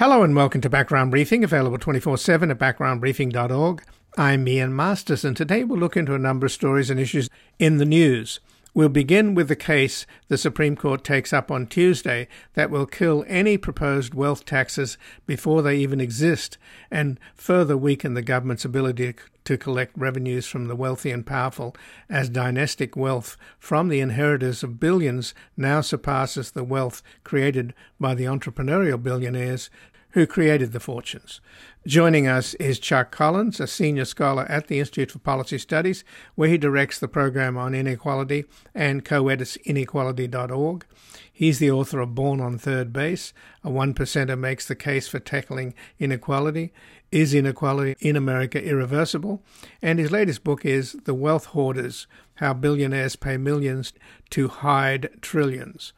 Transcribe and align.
Hello 0.00 0.22
and 0.22 0.34
welcome 0.34 0.62
to 0.62 0.70
Background 0.70 1.10
Briefing, 1.10 1.44
available 1.44 1.76
24 1.76 2.16
7 2.16 2.50
at 2.50 2.58
backgroundbriefing.org. 2.58 3.82
I'm 4.16 4.48
Ian 4.48 4.74
Masters, 4.74 5.26
and 5.26 5.36
today 5.36 5.62
we'll 5.62 5.78
look 5.78 5.94
into 5.94 6.14
a 6.14 6.18
number 6.18 6.46
of 6.46 6.52
stories 6.52 6.88
and 6.88 6.98
issues 6.98 7.28
in 7.58 7.76
the 7.76 7.84
news. 7.84 8.40
We'll 8.72 8.88
begin 8.88 9.34
with 9.34 9.48
the 9.48 9.56
case 9.56 10.06
the 10.28 10.38
Supreme 10.38 10.76
Court 10.76 11.02
takes 11.02 11.32
up 11.32 11.50
on 11.50 11.66
Tuesday 11.66 12.28
that 12.54 12.70
will 12.70 12.86
kill 12.86 13.24
any 13.26 13.58
proposed 13.58 14.14
wealth 14.14 14.44
taxes 14.44 14.96
before 15.26 15.60
they 15.60 15.76
even 15.76 16.00
exist 16.00 16.56
and 16.88 17.18
further 17.34 17.76
weaken 17.76 18.14
the 18.14 18.22
government's 18.22 18.64
ability 18.64 19.16
to 19.44 19.58
collect 19.58 19.98
revenues 19.98 20.46
from 20.46 20.68
the 20.68 20.76
wealthy 20.76 21.10
and 21.10 21.26
powerful 21.26 21.74
as 22.08 22.28
dynastic 22.28 22.94
wealth 22.94 23.36
from 23.58 23.88
the 23.88 23.98
inheritors 23.98 24.62
of 24.62 24.78
billions 24.78 25.34
now 25.56 25.80
surpasses 25.80 26.52
the 26.52 26.62
wealth 26.62 27.02
created 27.24 27.74
by 27.98 28.14
the 28.14 28.24
entrepreneurial 28.24 29.02
billionaires 29.02 29.68
who 30.12 30.26
created 30.26 30.72
the 30.72 30.80
fortunes. 30.80 31.40
Joining 31.86 32.26
us 32.26 32.54
is 32.54 32.78
Chuck 32.78 33.10
Collins, 33.10 33.58
a 33.58 33.66
senior 33.66 34.04
scholar 34.04 34.44
at 34.50 34.66
the 34.66 34.80
Institute 34.80 35.10
for 35.10 35.18
Policy 35.18 35.56
Studies, 35.56 36.04
where 36.34 36.48
he 36.48 36.58
directs 36.58 36.98
the 36.98 37.08
program 37.08 37.56
on 37.56 37.74
inequality 37.74 38.44
and 38.74 39.04
co 39.04 39.28
edits 39.28 39.56
inequality.org. 39.64 40.84
He's 41.32 41.58
the 41.58 41.70
author 41.70 42.00
of 42.00 42.14
Born 42.14 42.38
on 42.40 42.58
Third 42.58 42.92
Base, 42.92 43.32
a 43.64 43.70
one 43.70 43.94
percenter 43.94 44.38
makes 44.38 44.68
the 44.68 44.74
case 44.74 45.08
for 45.08 45.18
tackling 45.18 45.72
inequality. 45.98 46.72
Is 47.10 47.32
inequality 47.32 47.96
in 47.98 48.14
America 48.14 48.62
irreversible? 48.62 49.42
And 49.80 49.98
his 49.98 50.10
latest 50.10 50.44
book 50.44 50.66
is 50.66 50.92
The 51.04 51.14
Wealth 51.14 51.46
Hoarders 51.46 52.06
How 52.34 52.52
Billionaires 52.52 53.16
Pay 53.16 53.38
Millions 53.38 53.94
to 54.30 54.48
Hide 54.48 55.08
Trillions. 55.22 55.94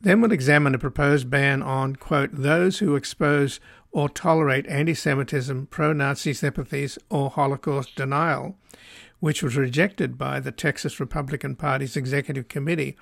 Then 0.00 0.20
we'll 0.20 0.32
examine 0.32 0.74
a 0.74 0.78
proposed 0.78 1.28
ban 1.28 1.62
on, 1.62 1.96
quote, 1.96 2.30
those 2.32 2.78
who 2.78 2.94
expose 2.94 3.58
or 3.90 4.08
tolerate 4.08 4.66
anti 4.66 4.94
Semitism, 4.94 5.66
pro 5.70 5.92
Nazi 5.92 6.32
sympathies, 6.32 6.98
or 7.10 7.30
Holocaust 7.30 7.96
denial, 7.96 8.56
which 9.18 9.42
was 9.42 9.56
rejected 9.56 10.16
by 10.16 10.38
the 10.38 10.52
Texas 10.52 11.00
Republican 11.00 11.56
Party's 11.56 11.96
executive 11.96 12.48
committee 12.48 12.96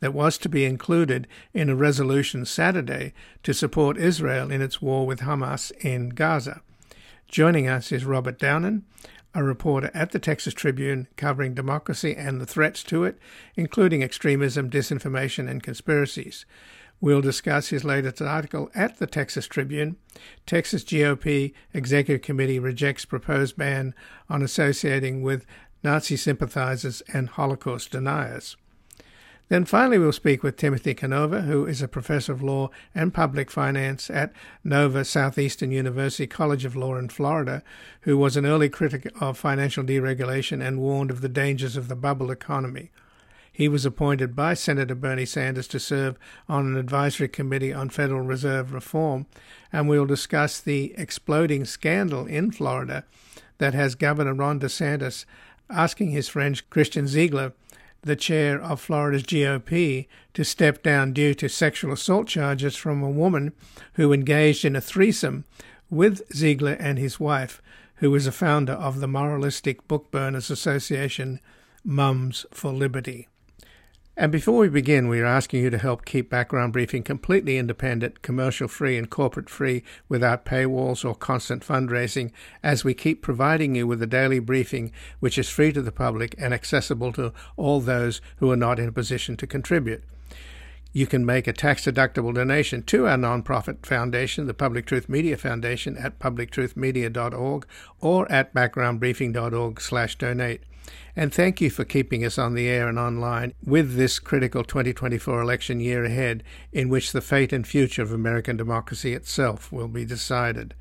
that 0.00 0.14
was 0.14 0.38
to 0.38 0.48
be 0.48 0.64
included 0.64 1.28
in 1.54 1.68
a 1.68 1.76
resolution 1.76 2.44
Saturday 2.44 3.12
to 3.42 3.54
support 3.54 3.98
Israel 3.98 4.50
in 4.50 4.60
its 4.62 4.82
war 4.82 5.06
with 5.06 5.20
Hamas 5.20 5.70
in 5.84 6.08
Gaza. 6.10 6.62
Joining 7.28 7.68
us 7.68 7.92
is 7.92 8.04
Robert 8.04 8.38
Downen, 8.40 8.82
a 9.34 9.44
reporter 9.44 9.90
at 9.94 10.10
the 10.10 10.18
Texas 10.18 10.54
Tribune 10.54 11.08
covering 11.16 11.54
democracy 11.54 12.14
and 12.16 12.40
the 12.40 12.46
threats 12.46 12.82
to 12.84 13.04
it, 13.04 13.18
including 13.56 14.02
extremism, 14.02 14.68
disinformation, 14.68 15.48
and 15.48 15.62
conspiracies. 15.62 16.44
We'll 17.00 17.22
discuss 17.22 17.68
his 17.68 17.84
latest 17.84 18.20
article 18.20 18.70
at 18.74 18.98
the 18.98 19.06
Texas 19.06 19.46
Tribune. 19.46 19.96
Texas 20.44 20.84
GOP 20.84 21.54
Executive 21.72 22.22
Committee 22.22 22.58
rejects 22.58 23.06
proposed 23.06 23.56
ban 23.56 23.94
on 24.28 24.42
associating 24.42 25.22
with 25.22 25.46
Nazi 25.82 26.16
sympathizers 26.16 27.00
and 27.12 27.30
Holocaust 27.30 27.90
deniers. 27.90 28.56
Then 29.50 29.64
finally, 29.64 29.98
we'll 29.98 30.12
speak 30.12 30.44
with 30.44 30.56
Timothy 30.56 30.94
Canova, 30.94 31.40
who 31.40 31.66
is 31.66 31.82
a 31.82 31.88
professor 31.88 32.30
of 32.30 32.40
law 32.40 32.70
and 32.94 33.12
public 33.12 33.50
finance 33.50 34.08
at 34.08 34.32
Nova 34.62 35.04
Southeastern 35.04 35.72
University 35.72 36.28
College 36.28 36.64
of 36.64 36.76
Law 36.76 36.94
in 36.94 37.08
Florida, 37.08 37.64
who 38.02 38.16
was 38.16 38.36
an 38.36 38.46
early 38.46 38.68
critic 38.68 39.12
of 39.20 39.36
financial 39.36 39.82
deregulation 39.82 40.64
and 40.64 40.78
warned 40.78 41.10
of 41.10 41.20
the 41.20 41.28
dangers 41.28 41.76
of 41.76 41.88
the 41.88 41.96
bubble 41.96 42.30
economy. 42.30 42.92
He 43.52 43.66
was 43.66 43.84
appointed 43.84 44.36
by 44.36 44.54
Senator 44.54 44.94
Bernie 44.94 45.26
Sanders 45.26 45.66
to 45.68 45.80
serve 45.80 46.16
on 46.48 46.66
an 46.66 46.76
advisory 46.76 47.26
committee 47.26 47.72
on 47.72 47.90
Federal 47.90 48.20
Reserve 48.20 48.72
reform, 48.72 49.26
and 49.72 49.88
we'll 49.88 50.06
discuss 50.06 50.60
the 50.60 50.94
exploding 50.96 51.64
scandal 51.64 52.24
in 52.24 52.52
Florida 52.52 53.04
that 53.58 53.74
has 53.74 53.96
Governor 53.96 54.34
Ron 54.34 54.60
DeSantis 54.60 55.24
asking 55.68 56.12
his 56.12 56.28
friend 56.28 56.62
Christian 56.70 57.08
Ziegler 57.08 57.52
the 58.02 58.16
chair 58.16 58.60
of 58.60 58.80
Florida's 58.80 59.22
GOP 59.22 60.06
to 60.34 60.44
step 60.44 60.82
down 60.82 61.12
due 61.12 61.34
to 61.34 61.48
sexual 61.48 61.92
assault 61.92 62.26
charges 62.28 62.76
from 62.76 63.02
a 63.02 63.10
woman 63.10 63.52
who 63.94 64.12
engaged 64.12 64.64
in 64.64 64.76
a 64.76 64.80
threesome 64.80 65.44
with 65.90 66.22
Ziegler 66.34 66.76
and 66.80 66.98
his 66.98 67.18
wife, 67.18 67.60
who 67.96 68.10
was 68.10 68.26
a 68.26 68.32
founder 68.32 68.72
of 68.72 69.00
the 69.00 69.08
moralistic 69.08 69.86
book 69.88 70.10
burners 70.10 70.50
association 70.50 71.40
Moms 71.84 72.46
for 72.52 72.72
Liberty. 72.72 73.28
And 74.20 74.30
before 74.30 74.58
we 74.58 74.68
begin, 74.68 75.08
we 75.08 75.18
are 75.22 75.24
asking 75.24 75.62
you 75.62 75.70
to 75.70 75.78
help 75.78 76.04
keep 76.04 76.28
Background 76.28 76.74
Briefing 76.74 77.02
completely 77.02 77.56
independent, 77.56 78.20
commercial 78.20 78.68
free, 78.68 78.98
and 78.98 79.08
corporate 79.08 79.48
free 79.48 79.82
without 80.10 80.44
paywalls 80.44 81.06
or 81.06 81.14
constant 81.14 81.66
fundraising 81.66 82.30
as 82.62 82.84
we 82.84 82.92
keep 82.92 83.22
providing 83.22 83.74
you 83.74 83.86
with 83.86 84.02
a 84.02 84.06
daily 84.06 84.38
briefing 84.38 84.92
which 85.20 85.38
is 85.38 85.48
free 85.48 85.72
to 85.72 85.80
the 85.80 85.90
public 85.90 86.34
and 86.36 86.52
accessible 86.52 87.14
to 87.14 87.32
all 87.56 87.80
those 87.80 88.20
who 88.36 88.50
are 88.50 88.56
not 88.56 88.78
in 88.78 88.88
a 88.88 88.92
position 88.92 89.38
to 89.38 89.46
contribute. 89.46 90.04
You 90.92 91.06
can 91.06 91.24
make 91.24 91.46
a 91.46 91.54
tax 91.54 91.86
deductible 91.86 92.34
donation 92.34 92.82
to 92.82 93.06
our 93.06 93.16
nonprofit 93.16 93.86
foundation, 93.86 94.46
the 94.46 94.52
Public 94.52 94.84
Truth 94.84 95.08
Media 95.08 95.38
Foundation, 95.38 95.96
at 95.96 96.18
publictruthmedia.org 96.18 97.66
or 98.02 98.30
at 98.30 98.52
backgroundbriefing.org/donate. 98.52 100.60
And 101.16 101.34
thank 101.34 101.60
you 101.60 101.70
for 101.70 101.84
keeping 101.84 102.24
us 102.24 102.38
on 102.38 102.54
the 102.54 102.68
air 102.68 102.88
and 102.88 102.98
online 102.98 103.52
with 103.64 103.96
this 103.96 104.18
critical 104.18 104.62
2024 104.62 105.40
election 105.40 105.80
year 105.80 106.04
ahead, 106.04 106.44
in 106.72 106.88
which 106.88 107.12
the 107.12 107.20
fate 107.20 107.52
and 107.52 107.66
future 107.66 108.02
of 108.02 108.12
American 108.12 108.56
democracy 108.56 109.12
itself 109.12 109.72
will 109.72 109.88
be 109.88 110.04
decided. 110.04 110.74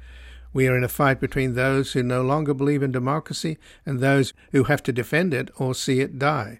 We 0.54 0.68
are 0.68 0.78
in 0.78 0.84
a 0.84 0.90
fight 0.90 1.20
between 1.20 1.54
those 1.54 1.94
who 1.94 2.04
no 2.04 2.22
longer 2.22 2.54
believe 2.54 2.84
in 2.84 2.92
democracy 2.92 3.58
and 3.86 4.00
those 4.00 4.34
who 4.52 4.66
have 4.66 4.84
to 4.84 4.92
defend 4.92 5.34
it 5.34 5.52
or 5.58 5.76
see 5.76 6.00
it 6.00 6.20
die. 6.20 6.60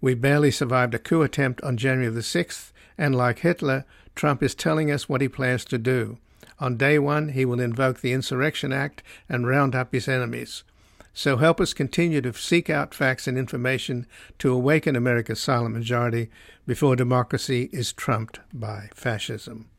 We 0.00 0.14
barely 0.14 0.50
survived 0.50 0.94
a 0.94 0.98
coup 0.98 1.22
attempt 1.22 1.62
on 1.62 1.76
January 1.76 2.12
the 2.12 2.20
6th, 2.20 2.72
and 2.98 3.14
like 3.14 3.40
Hitler, 3.40 3.84
Trump 4.14 4.42
is 4.42 4.54
telling 4.54 4.90
us 4.90 5.08
what 5.08 5.20
he 5.20 5.28
plans 5.28 5.64
to 5.66 5.78
do. 5.78 6.18
On 6.60 6.76
day 6.76 6.98
one, 6.98 7.30
he 7.30 7.44
will 7.44 7.60
invoke 7.60 8.00
the 8.00 8.12
Insurrection 8.12 8.72
Act 8.72 9.02
and 9.28 9.46
round 9.46 9.74
up 9.74 9.92
his 9.92 10.06
enemies. 10.06 10.62
So 11.16 11.36
help 11.36 11.60
us 11.60 11.72
continue 11.72 12.20
to 12.20 12.32
seek 12.32 12.68
out 12.68 12.92
facts 12.92 13.28
and 13.28 13.38
information 13.38 14.06
to 14.40 14.52
awaken 14.52 14.96
America's 14.96 15.40
silent 15.40 15.74
majority 15.74 16.28
before 16.66 16.96
democracy 16.96 17.70
is 17.72 17.92
trumped 17.92 18.40
by 18.52 18.90
fascism. 18.94 19.70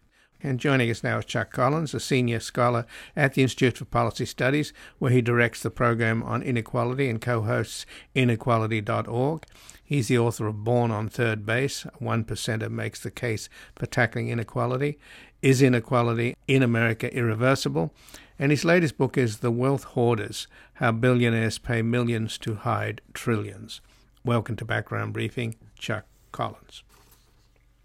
And 0.45 0.59
joining 0.59 0.91
us 0.91 1.03
now 1.03 1.17
is 1.17 1.25
Chuck 1.25 1.51
Collins, 1.51 1.95
a 1.95 1.99
senior 1.99 2.39
scholar 2.39 2.85
at 3.15 3.33
the 3.33 3.41
Institute 3.41 3.79
for 3.79 3.85
Policy 3.85 4.27
Studies, 4.27 4.73
where 4.99 5.09
he 5.09 5.19
directs 5.19 5.63
the 5.63 5.71
program 5.71 6.21
on 6.21 6.43
inequality 6.43 7.09
and 7.09 7.19
co 7.19 7.41
hosts 7.41 7.87
inequality.org. 8.13 9.43
He's 9.83 10.07
the 10.07 10.19
author 10.19 10.45
of 10.45 10.63
Born 10.63 10.91
on 10.91 11.09
Third 11.09 11.47
Base, 11.47 11.87
One 11.97 12.23
Percenter 12.23 12.69
Makes 12.69 12.99
the 12.99 13.09
Case 13.09 13.49
for 13.75 13.87
Tackling 13.87 14.29
Inequality. 14.29 14.99
Is 15.41 15.63
Inequality 15.63 16.35
in 16.47 16.61
America 16.61 17.11
Irreversible? 17.11 17.91
And 18.37 18.51
his 18.51 18.63
latest 18.63 18.99
book 18.99 19.17
is 19.17 19.39
The 19.39 19.49
Wealth 19.49 19.85
Hoarders 19.95 20.45
How 20.75 20.91
Billionaires 20.91 21.57
Pay 21.57 21.81
Millions 21.81 22.37
to 22.37 22.53
Hide 22.53 23.01
Trillions. 23.15 23.81
Welcome 24.23 24.57
to 24.57 24.65
Background 24.65 25.11
Briefing, 25.11 25.55
Chuck 25.79 26.05
Collins. 26.31 26.83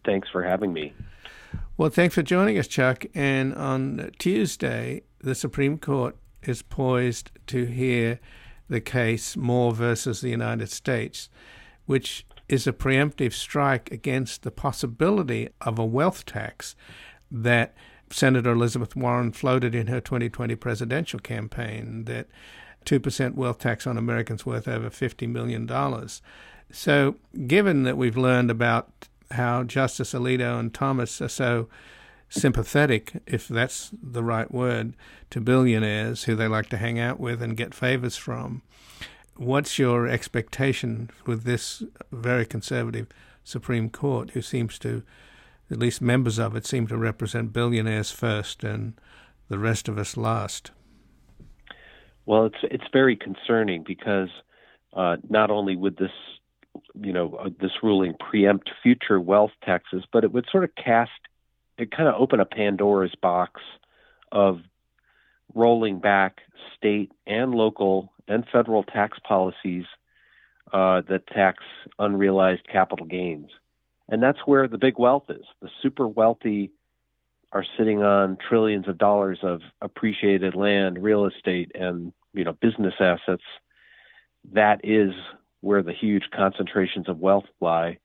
Thanks 0.04 0.28
for 0.28 0.42
having 0.42 0.74
me. 0.74 0.92
Well, 1.76 1.90
thanks 1.90 2.14
for 2.14 2.22
joining 2.22 2.58
us, 2.58 2.66
Chuck. 2.66 3.06
And 3.14 3.54
on 3.54 4.10
Tuesday, 4.18 5.02
the 5.20 5.34
Supreme 5.34 5.78
Court 5.78 6.16
is 6.42 6.62
poised 6.62 7.30
to 7.48 7.64
hear 7.64 8.20
the 8.68 8.80
case 8.80 9.36
Moore 9.36 9.72
versus 9.72 10.20
the 10.20 10.30
United 10.30 10.70
States, 10.70 11.28
which 11.86 12.26
is 12.48 12.66
a 12.66 12.72
preemptive 12.72 13.32
strike 13.32 13.90
against 13.90 14.42
the 14.42 14.50
possibility 14.50 15.48
of 15.60 15.78
a 15.78 15.84
wealth 15.84 16.24
tax 16.26 16.74
that 17.30 17.74
Senator 18.10 18.52
Elizabeth 18.52 18.96
Warren 18.96 19.32
floated 19.32 19.74
in 19.74 19.86
her 19.86 20.00
2020 20.00 20.56
presidential 20.56 21.20
campaign 21.20 22.04
that 22.04 22.26
2% 22.84 23.34
wealth 23.34 23.58
tax 23.58 23.86
on 23.86 23.96
Americans 23.96 24.44
worth 24.44 24.66
over 24.66 24.90
$50 24.90 25.28
million. 25.28 25.68
So, 26.72 27.16
given 27.46 27.82
that 27.84 27.96
we've 27.96 28.16
learned 28.16 28.50
about 28.50 29.08
how 29.32 29.64
Justice 29.64 30.12
Alito 30.12 30.58
and 30.58 30.72
Thomas 30.72 31.20
are 31.20 31.28
so 31.28 31.68
sympathetic, 32.28 33.22
if 33.26 33.48
that's 33.48 33.90
the 34.02 34.22
right 34.22 34.50
word, 34.52 34.94
to 35.30 35.40
billionaires 35.40 36.24
who 36.24 36.34
they 36.34 36.48
like 36.48 36.68
to 36.70 36.76
hang 36.76 36.98
out 36.98 37.18
with 37.18 37.42
and 37.42 37.56
get 37.56 37.74
favors 37.74 38.16
from, 38.16 38.62
what's 39.36 39.78
your 39.78 40.06
expectation 40.06 41.10
with 41.26 41.44
this 41.44 41.82
very 42.12 42.46
conservative 42.46 43.08
Supreme 43.44 43.90
Court 43.90 44.30
who 44.30 44.42
seems 44.42 44.78
to 44.80 45.02
at 45.70 45.78
least 45.78 46.02
members 46.02 46.38
of 46.38 46.56
it 46.56 46.66
seem 46.66 46.86
to 46.88 46.96
represent 46.96 47.52
billionaires 47.52 48.10
first 48.10 48.64
and 48.64 48.94
the 49.48 49.58
rest 49.58 49.88
of 49.88 49.98
us 49.98 50.16
last. 50.16 50.70
Well, 52.26 52.46
it's 52.46 52.58
it's 52.62 52.84
very 52.92 53.16
concerning 53.16 53.84
because 53.86 54.28
uh, 54.94 55.16
not 55.28 55.50
only 55.50 55.76
would 55.76 55.96
this, 55.96 56.10
you 56.94 57.12
know, 57.12 57.34
uh, 57.34 57.50
this 57.60 57.82
ruling 57.82 58.14
preempt 58.18 58.70
future 58.82 59.20
wealth 59.20 59.52
taxes, 59.64 60.04
but 60.12 60.24
it 60.24 60.32
would 60.32 60.46
sort 60.50 60.64
of 60.64 60.74
cast 60.74 61.10
it 61.78 61.90
kind 61.90 62.08
of 62.08 62.14
open 62.20 62.40
a 62.40 62.44
Pandora's 62.44 63.14
box 63.22 63.62
of 64.30 64.60
rolling 65.54 65.98
back 65.98 66.40
state 66.76 67.10
and 67.26 67.54
local 67.54 68.12
and 68.28 68.44
federal 68.52 68.82
tax 68.82 69.18
policies 69.26 69.84
uh, 70.72 71.00
that 71.08 71.26
tax 71.26 71.64
unrealized 71.98 72.68
capital 72.70 73.06
gains. 73.06 73.48
And 74.08 74.22
that's 74.22 74.38
where 74.44 74.68
the 74.68 74.78
big 74.78 74.98
wealth 74.98 75.24
is. 75.30 75.44
The 75.62 75.70
super 75.82 76.06
wealthy 76.06 76.70
are 77.52 77.64
sitting 77.76 78.02
on 78.02 78.36
trillions 78.48 78.86
of 78.86 78.98
dollars 78.98 79.38
of 79.42 79.62
appreciated 79.80 80.54
land, 80.54 81.02
real 81.02 81.26
estate, 81.26 81.72
and 81.74 82.12
you 82.32 82.44
know 82.44 82.52
business 82.52 82.94
assets. 83.00 83.42
That 84.52 84.80
is 84.84 85.12
where 85.60 85.82
the 85.82 85.92
huge 85.92 86.24
concentrations 86.34 87.08
of 87.08 87.18
wealth 87.18 87.44
lie, 87.60 87.98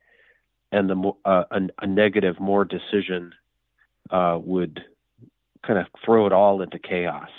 and 0.71 0.89
the 0.89 1.11
uh, 1.23 1.43
a, 1.51 1.61
a, 1.81 1.87
negative 1.87 2.39
Moore 2.39 2.65
decision 2.65 3.33
uh, 4.09 4.37
would 4.41 4.83
kind 5.65 5.79
of 5.79 5.87
throw 6.03 6.25
it 6.25 6.33
all 6.33 6.61
into 6.61 6.79
chaos, 6.79 7.29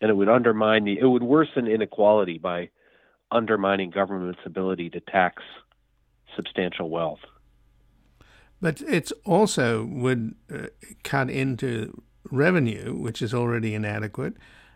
and 0.00 0.10
it 0.10 0.14
would 0.14 0.28
undermine 0.28 0.84
the 0.84 0.98
it 0.98 1.06
would 1.06 1.22
worsen 1.22 1.66
inequality 1.66 2.38
by 2.38 2.70
undermining 3.30 3.90
government's 3.90 4.40
ability 4.44 4.90
to 4.90 5.00
tax 5.00 5.42
substantial 6.36 6.90
wealth. 6.90 7.20
But 8.60 8.80
it 8.82 9.12
also 9.24 9.84
would 9.84 10.34
uh, 10.52 10.66
cut 11.02 11.30
into 11.30 12.02
revenue, 12.30 12.94
which 12.94 13.20
is 13.20 13.34
already 13.34 13.74
inadequate. 13.74 14.34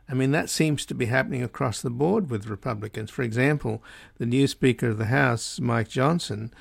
I 0.09 0.15
mean, 0.15 0.31
that 0.31 0.49
seems 0.49 0.87
to 0.87 0.95
be 0.95 1.07
happening 1.07 1.43
across 1.43 1.83
the 1.83 1.91
board 1.91 2.31
with 2.31 2.47
Republicans. 2.47 3.11
For 3.11 3.23
example, 3.23 3.83
the 4.17 4.27
new 4.27 4.47
Speaker 4.47 4.89
of 4.89 4.99
the 4.99 5.07
House, 5.07 5.61
Mike 5.61 5.89
Johnson, 5.89 6.53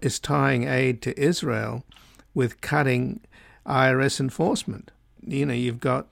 is 0.00 0.18
tying 0.18 0.66
aid 0.66 1.00
to 1.02 1.18
Israel 1.20 1.84
with 2.34 2.60
cutting 2.60 3.20
IRS 3.64 4.18
enforcement. 4.18 4.90
You 5.22 5.46
know, 5.46 5.54
you've 5.54 5.80
got 5.80 6.08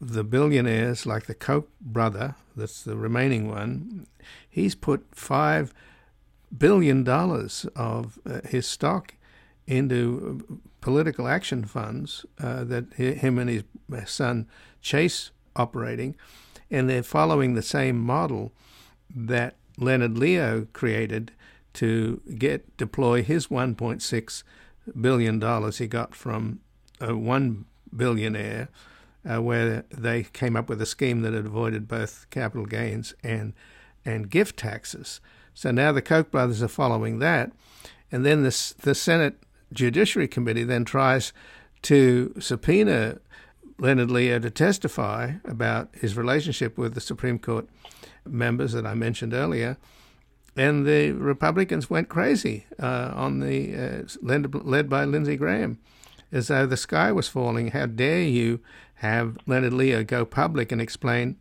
the 0.00 0.22
billionaires 0.22 1.06
like 1.06 1.26
the 1.26 1.34
Koch 1.34 1.68
brother, 1.80 2.36
that's 2.54 2.82
the 2.82 2.96
remaining 2.96 3.48
one. 3.48 4.06
He's 4.48 4.74
put 4.74 5.06
five 5.12 5.74
billion 6.56 7.04
dollars 7.04 7.66
of 7.76 8.18
uh, 8.24 8.40
his 8.48 8.66
stock 8.66 9.14
into 9.66 10.60
political 10.80 11.28
action 11.28 11.64
funds 11.64 12.24
uh, 12.40 12.64
that 12.64 12.94
him 12.94 13.38
and 13.38 13.50
his 13.50 13.64
son 14.06 14.46
Chase 14.80 15.30
operating, 15.58 16.16
and 16.70 16.88
they're 16.88 17.02
following 17.02 17.54
the 17.54 17.62
same 17.62 17.98
model 17.98 18.52
that 19.14 19.56
Leonard 19.76 20.16
Leo 20.16 20.66
created 20.72 21.32
to 21.74 22.20
get 22.36 22.76
deploy 22.76 23.22
his 23.22 23.48
1.6 23.48 24.42
billion 25.00 25.38
dollars 25.38 25.78
he 25.78 25.86
got 25.86 26.14
from 26.14 26.60
a 27.00 27.14
one 27.14 27.64
billionaire, 27.94 28.68
uh, 29.28 29.40
where 29.40 29.84
they 29.90 30.22
came 30.22 30.56
up 30.56 30.68
with 30.68 30.80
a 30.80 30.86
scheme 30.86 31.22
that 31.22 31.34
avoided 31.34 31.86
both 31.88 32.26
capital 32.30 32.66
gains 32.66 33.14
and 33.22 33.52
and 34.04 34.30
gift 34.30 34.56
taxes. 34.56 35.20
So 35.54 35.70
now 35.70 35.92
the 35.92 36.02
Koch 36.02 36.30
brothers 36.30 36.62
are 36.62 36.68
following 36.68 37.18
that, 37.18 37.52
and 38.10 38.24
then 38.24 38.42
the 38.42 38.74
the 38.82 38.94
Senate 38.94 39.42
Judiciary 39.72 40.28
Committee 40.28 40.64
then 40.64 40.84
tries 40.84 41.32
to 41.82 42.34
subpoena 42.40 43.18
Leonard 43.78 44.10
Leo 44.10 44.38
to 44.38 44.50
testify 44.50 45.32
about 45.44 45.90
his 45.94 46.16
relationship 46.16 46.76
with 46.76 46.94
the 46.94 47.00
Supreme 47.00 47.38
Court 47.38 47.68
members 48.26 48.72
that 48.72 48.86
I 48.86 48.94
mentioned 48.94 49.32
earlier. 49.32 49.76
And 50.56 50.84
the 50.84 51.12
Republicans 51.12 51.88
went 51.88 52.08
crazy 52.08 52.66
uh, 52.80 53.12
on 53.14 53.38
the 53.38 53.74
uh, 53.76 54.08
led, 54.20 54.52
led 54.54 54.88
by 54.88 55.04
Lindsey 55.04 55.36
Graham, 55.36 55.78
as 56.32 56.48
though 56.48 56.66
the 56.66 56.76
sky 56.76 57.12
was 57.12 57.28
falling. 57.28 57.68
How 57.68 57.86
dare 57.86 58.22
you 58.22 58.60
have 58.96 59.38
Leonard 59.46 59.72
Leo 59.72 60.02
go 60.02 60.24
public 60.24 60.72
and 60.72 60.80
explain 60.80 61.36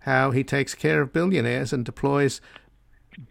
how 0.00 0.30
he 0.30 0.44
takes 0.44 0.74
care 0.74 1.00
of 1.00 1.12
billionaires 1.12 1.72
and 1.72 1.84
deploys 1.84 2.42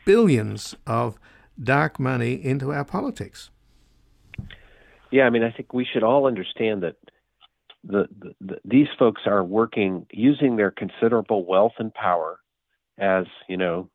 billions 0.06 0.76
of 0.88 1.20
dark 1.62 2.00
money 2.00 2.34
into 2.34 2.74
our 2.74 2.86
politics? 2.86 3.52
Yeah, 5.12 5.26
I 5.26 5.30
mean, 5.30 5.44
I 5.44 5.52
think 5.52 5.74
we 5.74 5.86
should 5.86 6.04
all 6.04 6.26
understand 6.26 6.82
that 6.84 6.96
the, 7.84 8.08
the, 8.20 8.34
the, 8.42 8.58
these 8.66 8.88
folks 8.98 9.22
are 9.26 9.44
working 9.44 10.06
using 10.12 10.56
their 10.56 10.72
considerable 10.72 11.46
wealth 11.46 11.74
and 11.80 11.94
power 11.94 12.40
as 12.98 13.26
you 13.48 13.58
know 13.58 13.90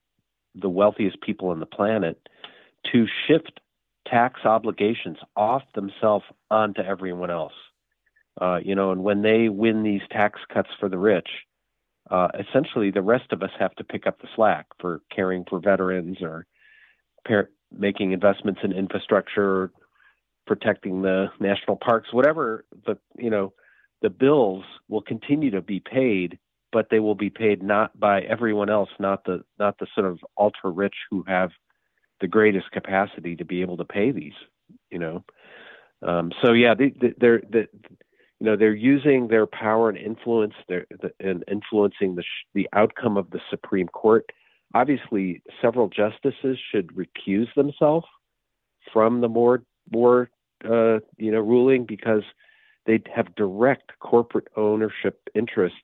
the 0.55 0.69
wealthiest 0.69 1.21
people 1.21 1.49
on 1.49 1.61
the 1.61 1.67
planet 1.67 2.19
to 2.93 3.07
shift 3.27 3.61
tax 4.07 4.41
obligations 4.45 5.19
off 5.37 5.63
themselves 5.75 6.25
onto 6.51 6.81
everyone 6.81 7.31
else. 7.31 7.53
Uh, 8.41 8.59
you 8.63 8.75
know, 8.75 8.91
and 8.91 9.03
when 9.03 9.23
they 9.23 9.49
win 9.49 9.83
these 9.83 10.03
tax 10.11 10.41
cuts 10.53 10.69
for 10.81 10.89
the 10.89 10.99
rich, 10.99 11.29
uh, 12.11 12.29
essentially 12.39 12.91
the 12.91 13.03
rest 13.03 13.33
of 13.33 13.43
us 13.43 13.51
have 13.59 13.75
to 13.77 13.85
pick 13.85 14.07
up 14.07 14.21
the 14.21 14.29
slack 14.35 14.67
for 14.81 15.01
caring 15.15 15.45
for 15.49 15.61
veterans 15.61 16.19
or 16.21 16.47
par- 17.27 17.51
making 17.77 18.13
investments 18.13 18.61
in 18.63 18.73
infrastructure, 18.73 19.73
protecting 20.47 21.03
the 21.03 21.29
national 21.41 21.77
parks, 21.77 22.13
whatever 22.13 22.65
the 22.87 22.99
you 23.17 23.31
know 23.31 23.53
the 24.03 24.11
bills 24.11 24.65
will 24.89 25.03
continue 25.03 25.51
to 25.51 25.63
be 25.63 25.81
paid, 25.81 26.39
but 26.73 26.89
they 26.91 27.01
will 27.01 27.15
be 27.15 27.31
paid 27.31 27.63
not 27.63 27.99
by 27.99 28.21
everyone 28.23 28.71
else, 28.71 28.91
not 28.99 29.25
the 29.25 29.45
not 29.59 29.79
the 29.79 29.87
sort 29.95 30.07
of 30.07 30.19
ultra 30.39 30.71
rich 30.71 30.95
who 31.11 31.25
have 31.27 31.51
the 32.21 32.29
greatest 32.29 32.71
capacity 32.71 33.37
to 33.37 33.45
be 33.45 33.61
able 33.63 33.77
to 33.77 33.85
pay 33.85 34.11
these. 34.11 34.33
You 34.91 34.99
know, 34.99 35.25
um, 36.07 36.33
so 36.43 36.53
yeah, 36.53 36.75
they, 36.75 36.93
they're 37.19 37.43
they, 37.49 37.67
you 38.41 38.47
know 38.47 38.57
they're 38.57 38.75
using 38.75 39.29
their 39.29 39.47
power 39.47 39.89
and 39.89 39.99
influence 39.99 40.55
their, 40.69 40.87
the, 40.91 41.13
and 41.21 41.45
influencing 41.51 42.15
the 42.15 42.23
sh- 42.23 42.47
the 42.55 42.69
outcome 42.73 43.17
of 43.17 43.31
the 43.31 43.41
Supreme 43.51 43.89
Court. 43.89 44.27
Obviously, 44.75 45.43
several 45.63 45.89
justices 45.89 46.59
should 46.71 46.89
recuse 46.89 47.53
themselves 47.55 48.07
from 48.93 49.21
the 49.21 49.29
Moore 49.29 49.63
Moore 49.91 50.31
uh, 50.65 50.99
you 51.17 51.31
know 51.31 51.41
ruling 51.41 51.85
because 51.87 52.23
they 52.87 53.03
have 53.15 53.35
direct 53.35 53.93
corporate 54.01 54.49
ownership 54.57 55.29
interests 55.35 55.79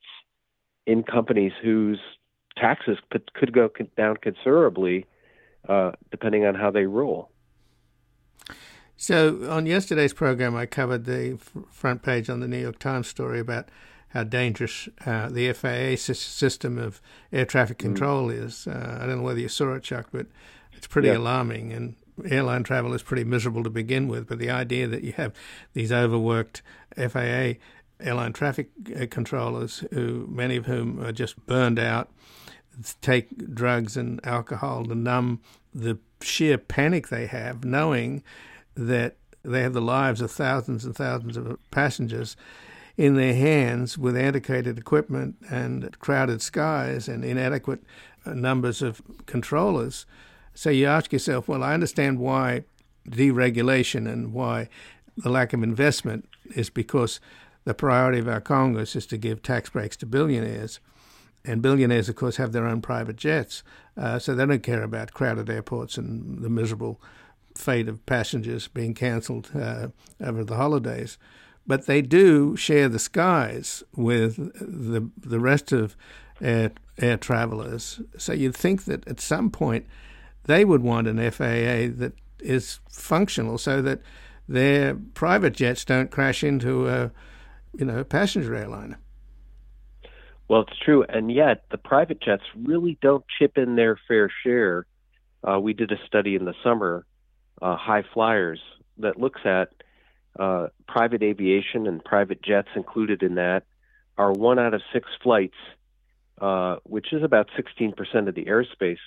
in 0.87 1.03
companies 1.03 1.53
whose 1.63 2.01
taxes 2.57 2.99
could, 3.11 3.33
could 3.35 3.53
go 3.53 3.71
down 3.97 4.17
considerably 4.17 5.07
uh, 5.69 5.93
depending 6.11 6.45
on 6.45 6.55
how 6.55 6.71
they 6.71 6.87
rule. 6.87 7.31
So, 8.97 9.49
on 9.49 9.65
yesterday's 9.65 10.13
program, 10.13 10.55
I 10.55 10.67
covered 10.67 11.07
the 11.07 11.39
front 11.71 12.03
page 12.03 12.29
on 12.29 12.41
the 12.41 12.49
New 12.49 12.59
York 12.59 12.79
Times 12.79 13.09
story 13.09 13.41
about 13.41 13.71
how 14.09 14.25
dangerous 14.25 14.89
uh, 15.07 15.29
the 15.29 15.53
FAA 15.53 15.97
system 15.97 16.77
of 16.77 17.01
air 17.33 17.47
traffic 17.47 17.79
mm. 17.79 17.83
control 17.83 18.29
mm. 18.29 18.45
is. 18.45 18.67
Uh, 18.67 18.99
I 19.01 19.07
don't 19.07 19.19
know 19.19 19.23
whether 19.23 19.41
you 19.41 19.49
saw 19.49 19.75
it, 19.75 19.85
Chuck, 19.85 20.09
but 20.13 20.27
it's 20.73 20.87
pretty 20.87 21.09
yeah. 21.09 21.17
alarming. 21.17 21.73
And 21.73 21.95
airline 22.29 22.63
travel 22.63 22.95
is 22.95 23.03
pretty 23.03 23.25
miserable 23.25 23.63
to 23.65 23.71
begin 23.71 24.09
with, 24.09 24.29
but 24.29 24.39
the 24.39 24.51
idea 24.51 24.87
that 24.87 25.03
you 25.03 25.13
have 25.13 25.33
these 25.73 25.93
overworked 25.93 26.63
FAA 26.97 27.55
airline 28.01 28.33
traffic 28.33 28.71
uh, 29.01 29.07
controllers, 29.11 29.85
who 29.93 30.27
many 30.31 30.57
of 30.57 30.67
whom 30.67 31.01
are 31.05 31.13
just 31.13 31.45
burned 31.47 31.79
out, 31.79 32.11
take 33.01 33.55
drugs 33.55 33.97
and 33.97 34.25
alcohol 34.25 34.85
to 34.85 34.95
numb 34.95 35.41
the 35.75 35.99
sheer 36.23 36.59
panic 36.59 37.09
they 37.09 37.27
have, 37.27 37.65
knowing 37.65 38.23
that 38.75 39.17
they 39.43 39.63
have 39.63 39.73
the 39.73 39.81
lives 39.81 40.21
of 40.21 40.31
thousands 40.31 40.85
and 40.85 40.95
thousands 40.95 41.37
of 41.37 41.59
passengers 41.71 42.37
in 42.97 43.17
their 43.17 43.35
hands 43.35 43.97
with 43.97 44.17
antiquated 44.17 44.79
equipment 44.79 45.37
and 45.51 45.99
crowded 46.01 46.43
skies 46.43 47.09
and 47.09 47.25
inadequate 47.25 47.83
uh, 48.27 48.35
numbers 48.35 48.83
of 48.83 49.01
controllers. 49.27 50.05
So 50.55 50.71
you 50.71 50.87
ask 50.87 51.13
yourself, 51.13 51.49
well, 51.49 51.63
I 51.63 51.75
understand 51.75 52.19
why 52.19 52.65
deregulation 53.09 54.11
and 54.11 54.33
why 54.33 54.69
the 55.17 55.31
lack 55.31 55.53
of 55.53 55.63
investment 55.63 56.29
is 56.55 56.71
because 56.71 57.21
the 57.65 57.75
priority 57.75 58.19
of 58.19 58.29
our 58.29 58.41
Congress 58.41 58.97
is 58.97 59.07
to 59.07 59.19
give 59.19 59.43
tax 59.43 59.71
breaks 59.71 59.97
to 59.99 60.07
billionaires. 60.07 60.81
And 61.45 61.63
billionaires, 61.63 62.09
of 62.09 62.17
course, 62.17 62.37
have 62.37 62.53
their 62.53 62.67
own 62.67 62.83
private 62.83 63.17
jets, 63.17 63.63
uh, 63.97 64.19
so 64.19 64.35
they 64.35 64.45
don't 64.45 64.63
care 64.63 64.83
about 64.83 65.15
crowded 65.15 65.49
airports 65.49 65.97
and 65.97 66.43
the 66.43 66.51
miserable 66.51 67.01
fate 67.55 67.89
of 67.89 68.05
passengers 68.07 68.69
being 68.69 68.95
cancelled 68.95 69.51
uh, 69.55 69.89
over 70.21 70.45
the 70.45 70.57
holidays. 70.57 71.17
But 71.67 71.87
they 71.87 72.03
do 72.03 72.57
share 72.57 72.89
the 72.89 72.99
skies 72.99 73.83
with 73.95 74.37
the 74.37 75.11
the 75.17 75.41
rest 75.41 75.73
of 75.73 75.97
air, 76.41 76.73
air 76.99 77.17
travelers. 77.17 78.01
So 78.19 78.33
you'd 78.33 78.57
think 78.57 78.85
that 78.85 79.07
at 79.07 79.21
some 79.21 79.51
point 79.51 79.87
they 80.45 80.65
would 80.65 80.83
want 80.83 81.07
an 81.07 81.19
FAA 81.31 81.95
that 81.99 82.13
is 82.39 82.81
functional 82.91 83.59
so 83.59 83.83
that 83.83 84.01
their 84.49 84.95
private 85.15 85.53
jets 85.53 85.85
don't 85.85 86.11
crash 86.11 86.43
into 86.43 86.89
a 86.89 87.11
you 87.77 87.85
know 87.85 88.03
passenger 88.03 88.55
airliner. 88.55 88.99
Well, 90.49 90.63
it's 90.63 90.79
true, 90.85 91.05
and 91.09 91.31
yet 91.31 91.65
the 91.71 91.79
private 91.79 92.21
jets 92.21 92.43
really 92.57 92.99
don't 93.01 93.25
chip 93.39 93.57
in 93.57 93.77
their 93.77 93.97
fair 94.09 94.29
share. 94.43 94.85
Uh, 95.47 95.61
we 95.61 95.73
did 95.73 95.93
a 95.93 96.07
study 96.07 96.35
in 96.35 96.45
the 96.45 96.55
summer, 96.65 97.07
uh, 97.63 97.77
high 97.77 98.03
flyers, 98.13 98.61
that 98.99 99.19
looks 99.19 99.41
at 99.45 99.69
uh, 100.39 100.69
private 100.89 101.23
aviation 101.23 101.87
and 101.87 102.05
private 102.05 102.43
jets 102.43 102.69
included 102.75 103.23
in 103.23 103.37
that, 103.37 103.63
are 104.19 104.33
one 104.33 104.59
out 104.59 104.75
of 104.75 104.83
six 104.93 105.09
flights, 105.23 105.57
uh, 106.41 106.77
which 106.85 107.13
is 107.13 107.23
about 107.23 107.49
16% 107.59 107.95
of 108.29 108.35
the 108.35 108.47
airspace, 108.47 108.99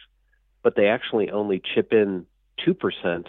but 0.63 0.75
they 0.75 0.87
actually 0.87 1.29
only 1.29 1.61
chip 1.73 1.93
in 1.93 2.25
2% 2.65 3.25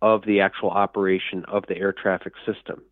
of 0.00 0.24
the 0.24 0.40
actual 0.40 0.70
operation 0.70 1.44
of 1.46 1.64
the 1.68 1.76
air 1.76 1.92
traffic 1.92 2.32
system. 2.46 2.82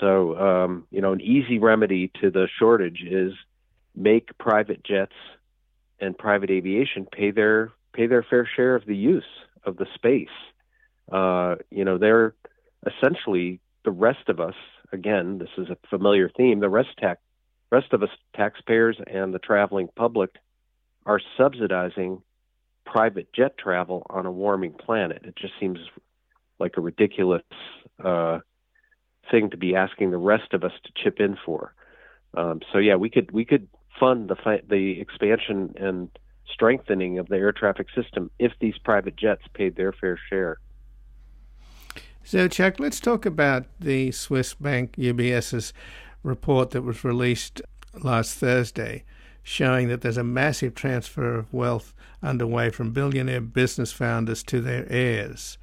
So, 0.00 0.36
um, 0.38 0.86
you 0.90 1.00
know, 1.00 1.12
an 1.12 1.20
easy 1.20 1.58
remedy 1.58 2.10
to 2.20 2.30
the 2.30 2.48
shortage 2.58 3.02
is 3.02 3.32
make 3.94 4.36
private 4.38 4.84
jets 4.84 5.14
and 6.00 6.16
private 6.16 6.50
aviation 6.50 7.06
pay 7.06 7.30
their 7.30 7.72
pay 7.92 8.06
their 8.06 8.22
fair 8.22 8.48
share 8.56 8.74
of 8.74 8.84
the 8.84 8.96
use 8.96 9.24
of 9.64 9.76
the 9.76 9.86
space. 9.94 10.28
Uh, 11.10 11.56
you 11.70 11.84
know, 11.84 11.96
they're 11.96 12.34
essentially 12.86 13.60
the 13.84 13.90
rest 13.90 14.28
of 14.28 14.38
us. 14.40 14.54
Again, 14.92 15.38
this 15.38 15.48
is 15.56 15.70
a 15.70 15.78
familiar 15.88 16.28
theme. 16.28 16.60
The 16.60 16.68
rest 16.68 16.90
tax, 16.98 17.20
rest 17.70 17.92
of 17.92 18.02
us 18.02 18.10
taxpayers 18.34 18.98
and 19.06 19.32
the 19.32 19.38
traveling 19.38 19.88
public 19.96 20.30
are 21.06 21.20
subsidizing 21.38 22.22
private 22.86 23.32
jet 23.34 23.58
travel 23.58 24.06
on 24.08 24.24
a 24.24 24.32
warming 24.32 24.72
planet. 24.72 25.22
It 25.24 25.36
just 25.36 25.52
seems 25.60 25.78
like 26.58 26.72
a 26.76 26.80
ridiculous 26.80 27.42
uh, 28.02 28.38
thing 29.30 29.50
to 29.50 29.56
be 29.56 29.74
asking 29.74 30.10
the 30.10 30.18
rest 30.18 30.54
of 30.54 30.64
us 30.64 30.72
to 30.84 30.92
chip 31.02 31.20
in 31.20 31.36
for. 31.44 31.74
Um, 32.34 32.60
so 32.72 32.78
yeah, 32.78 32.96
we 32.96 33.10
could 33.10 33.30
we 33.32 33.44
could 33.44 33.68
fund 33.98 34.28
the 34.28 34.36
fi- 34.36 34.62
the 34.68 35.00
expansion 35.00 35.74
and 35.76 36.08
strengthening 36.52 37.18
of 37.18 37.28
the 37.28 37.36
air 37.36 37.52
traffic 37.52 37.88
system 37.94 38.30
if 38.38 38.52
these 38.60 38.78
private 38.78 39.16
jets 39.16 39.42
paid 39.52 39.76
their 39.76 39.92
fair 39.92 40.18
share. 40.30 40.58
So, 42.22 42.48
Chuck, 42.48 42.80
let's 42.80 42.98
talk 42.98 43.24
about 43.24 43.66
the 43.78 44.10
Swiss 44.10 44.54
bank 44.54 44.96
UBS's 44.96 45.72
report 46.22 46.70
that 46.70 46.82
was 46.82 47.04
released 47.04 47.62
last 48.02 48.34
Thursday, 48.38 49.04
showing 49.48 49.86
that 49.86 50.00
there's 50.00 50.16
a 50.16 50.24
massive 50.24 50.74
transfer 50.74 51.36
of 51.36 51.52
wealth 51.54 51.94
underway 52.20 52.68
from 52.68 52.90
billionaire 52.90 53.40
business 53.40 53.92
founders 53.92 54.42
to 54.42 54.60
their 54.60 54.84
heirs. 54.90 55.56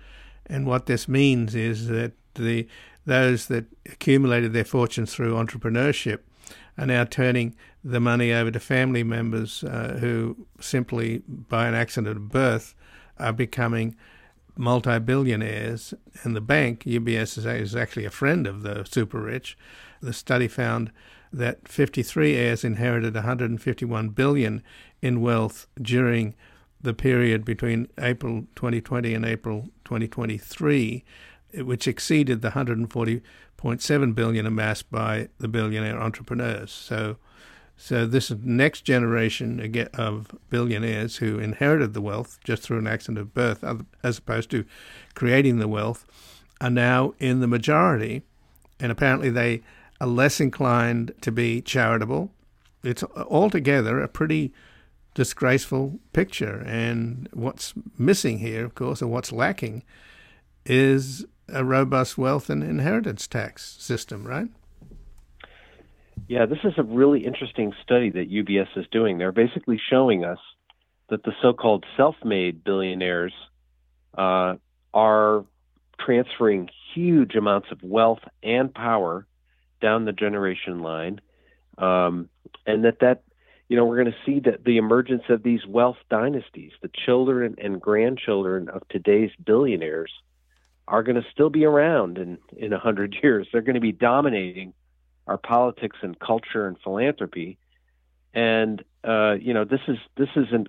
And 0.46 0.66
what 0.66 0.86
this 0.86 1.10
means 1.10 1.54
is 1.54 1.90
that 1.90 2.14
the 2.36 2.66
those 3.06 3.48
that 3.48 3.66
accumulated 3.86 4.54
their 4.54 4.64
fortunes 4.64 5.14
through 5.14 5.34
entrepreneurship 5.34 6.20
are 6.78 6.86
now 6.86 7.04
turning 7.04 7.58
the 7.84 8.00
money 8.00 8.32
over 8.32 8.52
to 8.52 8.60
family 8.62 9.04
members 9.04 9.66
uh, 9.66 9.98
who 10.00 10.48
simply, 10.62 11.22
by 11.28 11.68
an 11.68 11.74
accident 11.74 12.16
of 12.16 12.30
birth, 12.30 12.74
are 13.20 13.34
becoming 13.34 13.98
multi 14.56 14.98
billionaires. 15.00 15.94
And 16.24 16.38
the 16.38 16.42
bank, 16.42 16.86
UBS, 16.86 17.38
is 17.60 17.76
actually 17.76 18.06
a 18.06 18.10
friend 18.10 18.48
of 18.48 18.62
the 18.62 18.86
super 18.86 19.20
rich. 19.20 19.58
The 20.02 20.14
study 20.14 20.48
found 20.48 20.90
that 21.34 21.68
53 21.68 22.36
heirs 22.36 22.64
inherited 22.64 23.16
151 23.16 24.10
billion 24.10 24.64
in 25.02 25.20
wealth 25.20 25.68
during 25.82 26.36
the 26.80 26.94
period 26.94 27.44
between 27.44 27.88
April 27.98 28.42
2020 28.56 29.14
and 29.14 29.26
April 29.26 29.70
2023, 29.86 31.04
which 31.56 31.88
exceeded 31.88 32.42
the 32.42 32.52
140.7 32.52 34.16
billion 34.16 34.46
amassed 34.46 34.92
by 34.92 35.30
the 35.40 35.48
billionaire 35.48 36.00
entrepreneurs. 36.00 36.72
So, 36.72 37.18
so 37.76 38.06
this 38.06 38.30
next 38.30 38.82
generation 38.82 39.88
of 39.96 40.36
billionaires 40.50 41.18
who 41.18 41.40
inherited 41.40 41.94
the 41.94 42.02
wealth 42.02 42.38
just 42.44 42.62
through 42.62 42.78
an 42.78 42.88
accident 42.88 43.18
of 43.18 43.34
birth, 43.34 43.64
as 44.04 44.20
opposed 44.20 44.52
to 44.52 44.66
creating 45.16 45.58
the 45.58 45.68
wealth, 45.68 46.06
are 46.62 46.70
now 46.70 47.14
in 47.18 47.40
the 47.40 47.48
majority, 47.48 48.22
and 48.80 48.92
apparently 48.92 49.30
they 49.30 49.64
are 50.04 50.08
less 50.08 50.42
inclined 50.42 51.14
to 51.22 51.32
be 51.32 51.62
charitable. 51.62 52.30
It's 52.84 53.04
altogether 53.04 54.02
a 54.02 54.10
pretty 54.10 54.54
disgraceful 55.14 55.98
picture. 56.12 56.62
And 56.68 57.30
what's 57.32 57.74
missing 57.98 58.40
here, 58.40 58.66
of 58.66 58.76
course, 58.76 59.02
or 59.02 59.08
what's 59.08 59.32
lacking, 59.32 59.84
is 60.66 61.26
a 61.48 61.64
robust 61.64 62.18
wealth 62.18 62.50
and 62.50 62.62
inheritance 62.64 63.28
tax 63.28 63.78
system, 63.80 64.26
right? 64.26 64.50
Yeah, 66.28 66.48
this 66.48 66.60
is 66.66 66.74
a 66.78 66.84
really 66.84 67.26
interesting 67.26 67.72
study 67.82 68.10
that 68.10 68.30
UBS 68.30 68.68
is 68.76 68.86
doing. 68.92 69.18
They're 69.18 69.32
basically 69.32 69.80
showing 69.90 70.26
us 70.26 70.40
that 71.10 71.24
the 71.24 71.32
so 71.42 71.54
called 71.54 71.86
self 71.96 72.16
made 72.26 72.64
billionaires 72.66 73.34
uh, 74.18 74.56
are 74.94 75.46
transferring 75.98 76.70
huge 76.94 77.36
amounts 77.36 77.70
of 77.72 77.82
wealth 77.84 78.20
and 78.42 78.74
power 78.74 79.26
down 79.84 80.06
the 80.06 80.14
generation 80.14 80.82
line. 80.82 81.22
Um, 81.78 82.30
and 82.66 82.86
that 82.86 83.02
that 83.02 83.24
you 83.70 83.78
know, 83.78 83.86
we're 83.86 84.04
going 84.04 84.14
to 84.14 84.26
see 84.26 84.40
that 84.42 84.64
the 84.64 84.78
emergence 84.78 85.24
of 85.30 85.42
these 85.42 85.66
wealth 85.66 85.98
dynasties, 86.10 86.74
the 86.82 86.92
children 87.06 87.56
and 87.58 87.82
grandchildren 87.82 88.70
of 88.70 88.88
today's 88.90 89.32
billionaires, 89.44 90.12
are 90.88 91.02
going 91.02 91.16
to 91.16 91.26
still 91.32 91.50
be 91.50 91.66
around 91.66 92.18
in 92.18 92.38
in 92.56 92.74
a 92.74 92.80
hundred 92.80 93.16
years. 93.24 93.48
They're 93.52 93.62
going 93.62 93.76
to 93.76 93.82
be 93.82 93.92
dominating 93.92 94.74
our 95.26 95.38
politics 95.38 95.98
and 96.02 96.20
culture 96.20 96.68
and 96.68 96.78
philanthropy, 96.84 97.58
and 98.34 98.84
uh, 99.04 99.36
you 99.42 99.54
know, 99.54 99.66
this 99.66 99.82
is 99.88 99.98
this 100.18 100.30
is 100.36 100.48
an, 100.52 100.68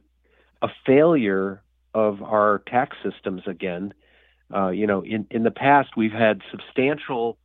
a 0.63 0.69
failure 0.87 1.63
of 1.93 2.23
our 2.23 2.63
tax 2.67 2.97
systems 3.03 3.43
again. 3.47 3.93
Uh, 4.55 4.69
you 4.69 4.87
know, 4.87 5.03
in 5.03 5.27
in 5.31 5.43
the 5.43 5.51
past 5.51 5.91
we've 5.97 6.13
had 6.13 6.41
substantial, 6.51 7.37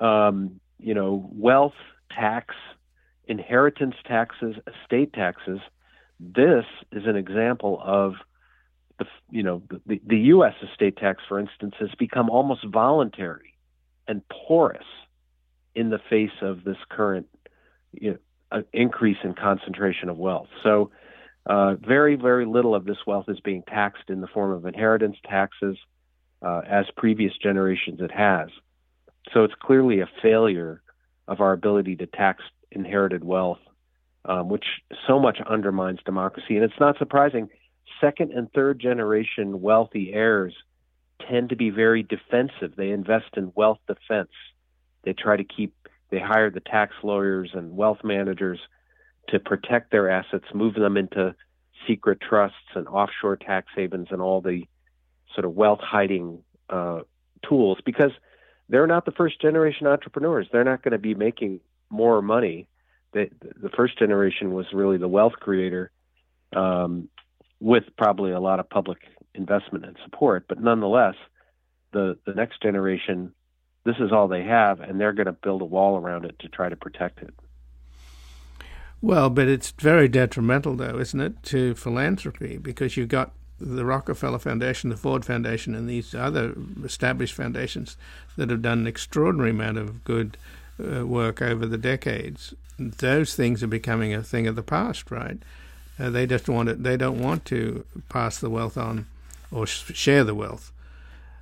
um, 0.00 0.60
you 0.82 0.94
know, 0.94 1.28
wealth 1.32 1.74
tax 2.10 2.54
inheritance 3.26 3.94
taxes, 4.06 4.56
estate 4.66 5.12
taxes. 5.12 5.60
This 6.20 6.64
is 6.90 7.04
an 7.06 7.16
example 7.16 7.80
of 7.82 8.14
the 8.98 9.06
you 9.30 9.42
know 9.42 9.62
the, 9.86 10.00
the 10.06 10.18
U.S. 10.18 10.54
estate 10.70 10.96
tax, 10.96 11.22
for 11.28 11.38
instance, 11.38 11.74
has 11.80 11.90
become 11.98 12.30
almost 12.30 12.64
voluntary 12.66 13.54
and 14.06 14.22
porous 14.28 14.84
in 15.74 15.90
the 15.90 15.98
face 16.10 16.42
of 16.42 16.64
this 16.64 16.76
current 16.90 17.26
you 17.92 18.18
know, 18.52 18.62
increase 18.72 19.16
in 19.24 19.34
concentration 19.34 20.08
of 20.08 20.18
wealth. 20.18 20.48
So, 20.62 20.90
uh, 21.46 21.74
very 21.74 22.16
very 22.16 22.46
little 22.46 22.74
of 22.74 22.84
this 22.84 22.98
wealth 23.06 23.26
is 23.28 23.40
being 23.40 23.62
taxed 23.66 24.08
in 24.08 24.20
the 24.20 24.28
form 24.28 24.52
of 24.52 24.66
inheritance 24.66 25.16
taxes, 25.28 25.76
uh, 26.42 26.60
as 26.68 26.86
previous 26.96 27.32
generations 27.42 28.00
it 28.00 28.12
has. 28.12 28.48
So 29.32 29.44
it's 29.44 29.54
clearly 29.60 30.00
a 30.00 30.08
failure 30.22 30.82
of 31.28 31.40
our 31.40 31.52
ability 31.52 31.96
to 31.96 32.06
tax 32.06 32.42
inherited 32.70 33.24
wealth, 33.24 33.60
um, 34.24 34.48
which 34.48 34.64
so 35.06 35.18
much 35.18 35.38
undermines 35.48 36.00
democracy. 36.04 36.56
And 36.56 36.64
it's 36.64 36.80
not 36.80 36.98
surprising. 36.98 37.48
Second 38.00 38.32
and 38.32 38.50
third 38.52 38.80
generation 38.80 39.60
wealthy 39.60 40.12
heirs 40.12 40.54
tend 41.28 41.50
to 41.50 41.56
be 41.56 41.70
very 41.70 42.02
defensive. 42.02 42.74
They 42.76 42.90
invest 42.90 43.36
in 43.36 43.52
wealth 43.54 43.78
defense. 43.86 44.30
They 45.04 45.12
try 45.12 45.36
to 45.36 45.44
keep, 45.44 45.74
they 46.10 46.18
hire 46.18 46.50
the 46.50 46.60
tax 46.60 46.94
lawyers 47.02 47.50
and 47.54 47.76
wealth 47.76 47.98
managers 48.02 48.58
to 49.28 49.38
protect 49.38 49.92
their 49.92 50.10
assets, 50.10 50.44
move 50.54 50.74
them 50.74 50.96
into 50.96 51.34
secret 51.86 52.18
trusts 52.20 52.56
and 52.74 52.86
offshore 52.88 53.36
tax 53.36 53.68
havens 53.74 54.08
and 54.10 54.20
all 54.20 54.40
the 54.40 54.66
sort 55.34 55.44
of 55.44 55.52
wealth 55.52 55.80
hiding 55.80 56.42
uh, 56.70 57.00
tools 57.48 57.78
because 57.84 58.12
they're 58.72 58.86
not 58.86 59.04
the 59.04 59.12
first 59.12 59.38
generation 59.38 59.86
entrepreneurs. 59.86 60.48
They're 60.50 60.64
not 60.64 60.82
going 60.82 60.92
to 60.92 60.98
be 60.98 61.14
making 61.14 61.60
more 61.90 62.22
money. 62.22 62.66
The, 63.12 63.28
the 63.60 63.68
first 63.68 63.98
generation 63.98 64.54
was 64.54 64.64
really 64.72 64.96
the 64.96 65.08
wealth 65.08 65.34
creator, 65.38 65.90
um, 66.56 67.10
with 67.60 67.84
probably 67.98 68.32
a 68.32 68.40
lot 68.40 68.60
of 68.60 68.70
public 68.70 68.98
investment 69.34 69.84
and 69.84 69.96
support. 70.02 70.46
But 70.48 70.58
nonetheless, 70.60 71.16
the 71.92 72.16
the 72.24 72.32
next 72.32 72.62
generation, 72.62 73.34
this 73.84 73.96
is 74.00 74.10
all 74.10 74.26
they 74.26 74.42
have, 74.42 74.80
and 74.80 74.98
they're 74.98 75.12
going 75.12 75.26
to 75.26 75.32
build 75.32 75.60
a 75.60 75.66
wall 75.66 75.98
around 75.98 76.24
it 76.24 76.38
to 76.38 76.48
try 76.48 76.70
to 76.70 76.76
protect 76.76 77.20
it. 77.20 77.34
Well, 79.02 79.28
but 79.28 79.48
it's 79.48 79.72
very 79.72 80.08
detrimental, 80.08 80.76
though, 80.76 80.98
isn't 80.98 81.20
it, 81.20 81.42
to 81.44 81.74
philanthropy 81.74 82.56
because 82.56 82.96
you've 82.96 83.08
got 83.08 83.32
the 83.64 83.84
Rockefeller 83.84 84.38
Foundation, 84.38 84.90
the 84.90 84.96
Ford 84.96 85.24
Foundation, 85.24 85.74
and 85.74 85.88
these 85.88 86.14
other 86.14 86.54
established 86.84 87.34
foundations 87.34 87.96
that 88.36 88.50
have 88.50 88.62
done 88.62 88.80
an 88.80 88.86
extraordinary 88.86 89.50
amount 89.50 89.78
of 89.78 90.04
good 90.04 90.36
uh, 90.78 91.06
work 91.06 91.40
over 91.40 91.66
the 91.66 91.78
decades, 91.78 92.54
those 92.78 93.34
things 93.34 93.62
are 93.62 93.68
becoming 93.68 94.12
a 94.12 94.22
thing 94.22 94.46
of 94.46 94.56
the 94.56 94.62
past, 94.62 95.10
right? 95.10 95.38
Uh, 95.98 96.10
they 96.10 96.26
just 96.26 96.48
want 96.48 96.68
it. 96.68 96.82
They 96.82 96.96
don't 96.96 97.20
want 97.20 97.44
to 97.46 97.84
pass 98.08 98.38
the 98.38 98.50
wealth 98.50 98.76
on 98.76 99.06
or 99.52 99.66
sh- 99.66 99.94
share 99.94 100.24
the 100.24 100.34
wealth. 100.34 100.72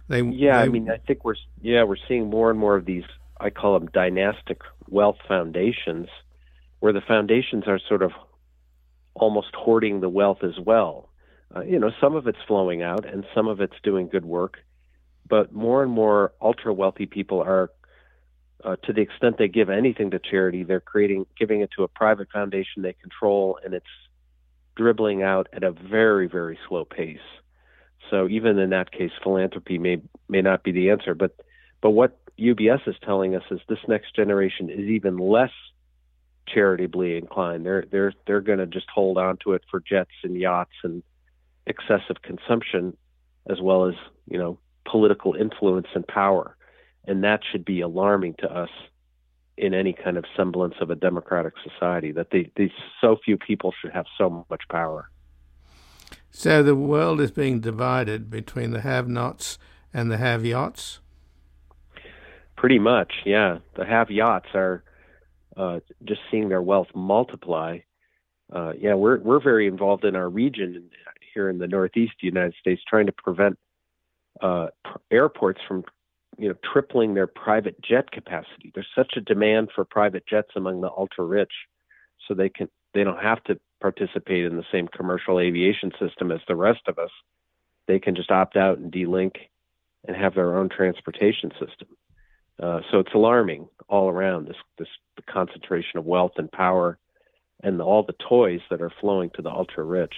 They 0.08 0.22
yeah, 0.22 0.58
they, 0.58 0.64
I 0.64 0.68
mean, 0.68 0.90
I 0.90 0.96
think 0.96 1.24
we're 1.24 1.36
yeah 1.62 1.84
we're 1.84 1.96
seeing 2.08 2.28
more 2.28 2.50
and 2.50 2.58
more 2.58 2.76
of 2.76 2.84
these. 2.84 3.04
I 3.38 3.50
call 3.50 3.78
them 3.78 3.88
dynastic 3.88 4.60
wealth 4.88 5.18
foundations, 5.26 6.08
where 6.80 6.92
the 6.92 7.00
foundations 7.00 7.64
are 7.68 7.78
sort 7.78 8.02
of 8.02 8.12
almost 9.14 9.54
hoarding 9.54 10.00
the 10.00 10.08
wealth 10.08 10.42
as 10.42 10.58
well. 10.58 11.09
Uh, 11.54 11.62
you 11.62 11.78
know, 11.78 11.90
some 12.00 12.14
of 12.14 12.26
it's 12.26 12.38
flowing 12.46 12.82
out 12.82 13.04
and 13.04 13.24
some 13.34 13.48
of 13.48 13.60
it's 13.60 13.74
doing 13.82 14.08
good 14.08 14.24
work, 14.24 14.58
but 15.28 15.52
more 15.52 15.82
and 15.82 15.90
more 15.90 16.32
ultra 16.40 16.72
wealthy 16.72 17.06
people 17.06 17.40
are 17.40 17.70
uh, 18.62 18.76
to 18.84 18.92
the 18.92 19.00
extent 19.00 19.36
they 19.38 19.48
give 19.48 19.70
anything 19.70 20.10
to 20.10 20.18
charity, 20.18 20.64
they're 20.64 20.80
creating 20.80 21.26
giving 21.38 21.60
it 21.62 21.70
to 21.76 21.82
a 21.82 21.88
private 21.88 22.28
foundation 22.30 22.82
they 22.82 22.92
control, 22.92 23.58
and 23.64 23.74
it's 23.74 23.86
dribbling 24.76 25.22
out 25.22 25.48
at 25.52 25.64
a 25.64 25.72
very 25.72 26.28
very 26.28 26.58
slow 26.68 26.84
pace. 26.84 27.18
So 28.10 28.28
even 28.28 28.58
in 28.58 28.70
that 28.70 28.92
case, 28.92 29.12
philanthropy 29.22 29.78
may 29.78 30.02
may 30.28 30.42
not 30.42 30.62
be 30.62 30.72
the 30.72 30.90
answer. 30.90 31.14
But 31.14 31.36
but 31.80 31.90
what 31.90 32.18
UBS 32.38 32.86
is 32.86 32.96
telling 33.04 33.34
us 33.34 33.42
is 33.50 33.60
this 33.68 33.78
next 33.88 34.14
generation 34.14 34.70
is 34.70 34.80
even 34.80 35.16
less 35.16 35.52
charitably 36.48 37.16
inclined. 37.16 37.64
They're 37.64 37.84
they're 37.90 38.12
they're 38.26 38.40
going 38.40 38.58
to 38.58 38.66
just 38.66 38.88
hold 38.92 39.18
on 39.18 39.38
to 39.44 39.54
it 39.54 39.62
for 39.70 39.80
jets 39.80 40.10
and 40.22 40.36
yachts 40.36 40.74
and 40.82 41.02
excessive 41.66 42.22
consumption, 42.22 42.96
as 43.48 43.60
well 43.60 43.86
as 43.86 43.94
you 44.28 44.38
know 44.38 44.58
political 44.84 45.34
influence 45.34 45.88
and 45.94 46.06
power, 46.06 46.56
and 47.06 47.24
that 47.24 47.40
should 47.50 47.64
be 47.64 47.80
alarming 47.80 48.34
to 48.38 48.50
us 48.50 48.70
in 49.56 49.74
any 49.74 49.92
kind 49.92 50.16
of 50.16 50.24
semblance 50.36 50.74
of 50.80 50.90
a 50.90 50.94
democratic 50.94 51.54
society. 51.62 52.12
That 52.12 52.30
they, 52.30 52.50
these 52.56 52.70
so 53.00 53.16
few 53.24 53.36
people 53.36 53.72
should 53.80 53.92
have 53.92 54.06
so 54.16 54.46
much 54.50 54.62
power. 54.70 55.10
So 56.30 56.62
the 56.62 56.76
world 56.76 57.20
is 57.20 57.30
being 57.30 57.60
divided 57.60 58.30
between 58.30 58.70
the 58.70 58.80
have-nots 58.82 59.58
and 59.92 60.10
the 60.10 60.16
have-yachts. 60.16 61.00
Pretty 62.56 62.78
much, 62.78 63.12
yeah. 63.24 63.58
The 63.74 63.84
have-yachts 63.84 64.48
are 64.54 64.84
uh, 65.56 65.80
just 66.04 66.20
seeing 66.30 66.48
their 66.48 66.62
wealth 66.62 66.88
multiply. 66.94 67.78
Uh, 68.52 68.72
yeah, 68.78 68.94
we're 68.94 69.18
we're 69.20 69.40
very 69.40 69.66
involved 69.66 70.04
in 70.04 70.16
our 70.16 70.28
region 70.28 70.90
here 71.32 71.48
in 71.48 71.58
the 71.58 71.68
Northeast 71.68 72.14
United 72.20 72.54
States, 72.60 72.82
trying 72.86 73.06
to 73.06 73.12
prevent 73.12 73.58
uh, 74.40 74.68
airports 75.10 75.60
from, 75.66 75.84
you 76.38 76.48
know, 76.48 76.54
tripling 76.72 77.14
their 77.14 77.26
private 77.26 77.80
jet 77.82 78.10
capacity. 78.10 78.70
There's 78.74 78.88
such 78.94 79.14
a 79.16 79.20
demand 79.20 79.70
for 79.74 79.84
private 79.84 80.26
jets 80.26 80.50
among 80.56 80.80
the 80.80 80.90
ultra 80.90 81.24
rich, 81.24 81.52
so 82.26 82.34
they 82.34 82.48
can 82.48 82.68
they 82.94 83.04
don't 83.04 83.22
have 83.22 83.42
to 83.44 83.58
participate 83.80 84.44
in 84.44 84.56
the 84.56 84.64
same 84.72 84.88
commercial 84.88 85.38
aviation 85.38 85.92
system 85.98 86.30
as 86.32 86.40
the 86.48 86.56
rest 86.56 86.82
of 86.86 86.98
us. 86.98 87.10
They 87.86 87.98
can 87.98 88.14
just 88.14 88.30
opt 88.30 88.56
out 88.56 88.78
and 88.78 88.92
delink 88.92 89.36
and 90.06 90.16
have 90.16 90.34
their 90.34 90.56
own 90.56 90.68
transportation 90.68 91.50
system. 91.52 91.88
Uh, 92.60 92.80
so 92.90 92.98
it's 92.98 93.14
alarming 93.14 93.68
all 93.88 94.08
around 94.08 94.46
this 94.46 94.56
this 94.78 94.88
the 95.16 95.22
concentration 95.22 95.98
of 95.98 96.04
wealth 96.04 96.32
and 96.36 96.50
power 96.50 96.98
and 97.62 97.80
all 97.80 98.02
the 98.02 98.14
toys 98.28 98.60
that 98.70 98.80
are 98.80 98.92
flowing 99.00 99.30
to 99.30 99.42
the 99.42 99.50
ultra 99.50 99.84
rich. 99.84 100.14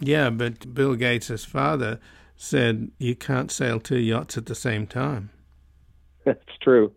Yeah, 0.00 0.30
but 0.30 0.74
Bill 0.74 0.94
Gates' 0.94 1.44
father 1.44 2.00
said 2.36 2.90
you 2.98 3.14
can't 3.14 3.50
sail 3.50 3.80
two 3.80 3.98
yachts 3.98 4.36
at 4.36 4.46
the 4.46 4.54
same 4.54 4.86
time. 4.86 5.30
That's 6.24 6.58
true. 6.60 6.92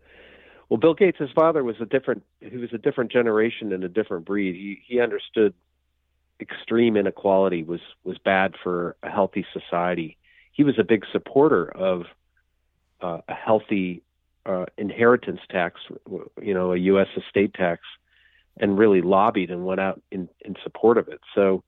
Well, 0.68 0.78
Bill 0.78 0.94
Gates' 0.94 1.32
father 1.34 1.64
was 1.64 1.78
a 1.80 1.86
different. 1.86 2.24
He 2.42 2.58
was 2.58 2.74
a 2.74 2.78
different 2.78 3.12
generation 3.12 3.72
and 3.74 3.84
a 3.84 3.90
different 3.90 4.26
breed. 4.26 4.56
He 4.56 4.82
he 4.86 5.00
understood 5.00 5.54
extreme 6.40 6.96
inequality 6.96 7.64
was 7.64 7.82
was 8.04 8.18
bad 8.18 8.56
for 8.62 8.96
a 9.02 9.10
healthy 9.10 9.46
society. 9.54 10.18
He 10.52 10.64
was 10.64 10.78
a 10.78 10.84
big 10.84 11.06
supporter 11.12 11.70
of 11.72 12.04
uh, 13.02 13.20
a 13.28 13.34
healthy 13.34 14.04
uh, 14.46 14.66
inheritance 14.78 15.40
tax, 15.50 15.80
you 16.42 16.54
know, 16.54 16.74
a 16.74 16.78
U.S. 16.78 17.08
estate 17.16 17.54
tax, 17.54 17.82
and 18.58 18.78
really 18.78 19.02
lobbied 19.02 19.52
and 19.52 19.66
went 19.66 19.80
out 19.80 20.02
in, 20.12 20.30
in 20.42 20.56
support 20.64 20.98
of 20.98 21.08
it. 21.08 21.20
So, 21.36 21.64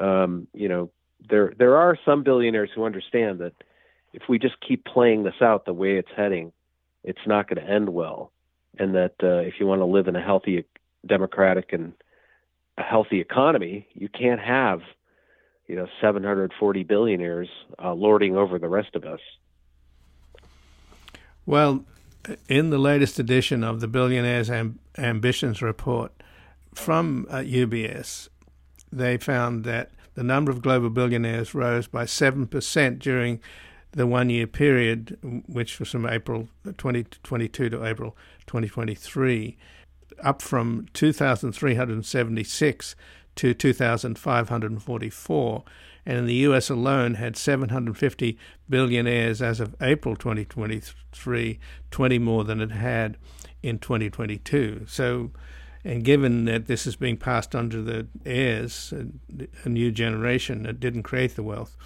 um, 0.00 0.48
you 0.52 0.68
know, 0.68 0.90
there 1.28 1.52
there 1.58 1.76
are 1.76 1.96
some 2.04 2.22
billionaires 2.22 2.70
who 2.74 2.84
understand 2.84 3.40
that 3.40 3.52
if 4.12 4.22
we 4.28 4.38
just 4.38 4.54
keep 4.66 4.84
playing 4.84 5.22
this 5.22 5.40
out 5.40 5.64
the 5.64 5.72
way 5.72 5.96
it's 5.96 6.10
heading, 6.16 6.52
it's 7.04 7.20
not 7.26 7.48
going 7.48 7.64
to 7.64 7.72
end 7.72 7.88
well, 7.88 8.32
and 8.78 8.94
that 8.94 9.14
uh, 9.22 9.38
if 9.38 9.54
you 9.60 9.66
want 9.66 9.80
to 9.80 9.86
live 9.86 10.08
in 10.08 10.16
a 10.16 10.22
healthy, 10.22 10.64
democratic, 11.06 11.72
and 11.72 11.92
a 12.78 12.82
healthy 12.82 13.20
economy, 13.20 13.86
you 13.94 14.08
can't 14.08 14.40
have, 14.40 14.80
you 15.68 15.76
know, 15.76 15.86
740 16.00 16.82
billionaires 16.84 17.48
uh, 17.82 17.92
lording 17.92 18.36
over 18.36 18.58
the 18.58 18.68
rest 18.68 18.94
of 18.94 19.04
us. 19.04 19.20
Well, 21.46 21.84
in 22.48 22.70
the 22.70 22.78
latest 22.78 23.18
edition 23.18 23.64
of 23.64 23.80
the 23.80 23.88
Billionaires 23.88 24.50
Am- 24.50 24.78
Ambitions 24.98 25.62
Report 25.62 26.12
from 26.74 27.26
uh, 27.30 27.38
UBS, 27.38 28.28
they 28.92 29.16
found 29.16 29.64
that 29.64 29.90
the 30.14 30.22
number 30.22 30.50
of 30.50 30.62
global 30.62 30.90
billionaires 30.90 31.54
rose 31.54 31.86
by 31.86 32.04
7% 32.04 32.98
during 32.98 33.40
the 33.92 34.06
one 34.06 34.30
year 34.30 34.46
period, 34.46 35.18
which 35.46 35.78
was 35.78 35.90
from 35.90 36.06
April 36.06 36.48
uh, 36.66 36.72
2022 36.76 37.70
to 37.70 37.84
April 37.84 38.16
2023, 38.46 39.56
up 40.22 40.42
from 40.42 40.86
2,376 40.92 42.96
to 43.36 43.54
2,544 43.54 45.64
and 46.06 46.18
in 46.18 46.26
the 46.26 46.34
US 46.34 46.70
alone 46.70 47.14
had 47.14 47.36
750 47.36 48.38
billionaires 48.68 49.42
as 49.42 49.60
of 49.60 49.74
April 49.80 50.16
2023, 50.16 51.58
20 51.90 52.18
more 52.18 52.44
than 52.44 52.60
it 52.60 52.72
had 52.72 53.16
in 53.62 53.78
2022. 53.78 54.86
So, 54.88 55.30
and 55.84 56.04
given 56.04 56.44
that 56.44 56.66
this 56.66 56.86
is 56.86 56.96
being 56.96 57.16
passed 57.16 57.54
on 57.54 57.70
to 57.70 57.82
the 57.82 58.06
heirs, 58.26 58.92
a, 58.92 59.68
new 59.68 59.90
generation 59.90 60.64
that 60.64 60.80
didn't 60.80 61.04
create 61.04 61.36
the 61.36 61.42
wealth, 61.42 61.76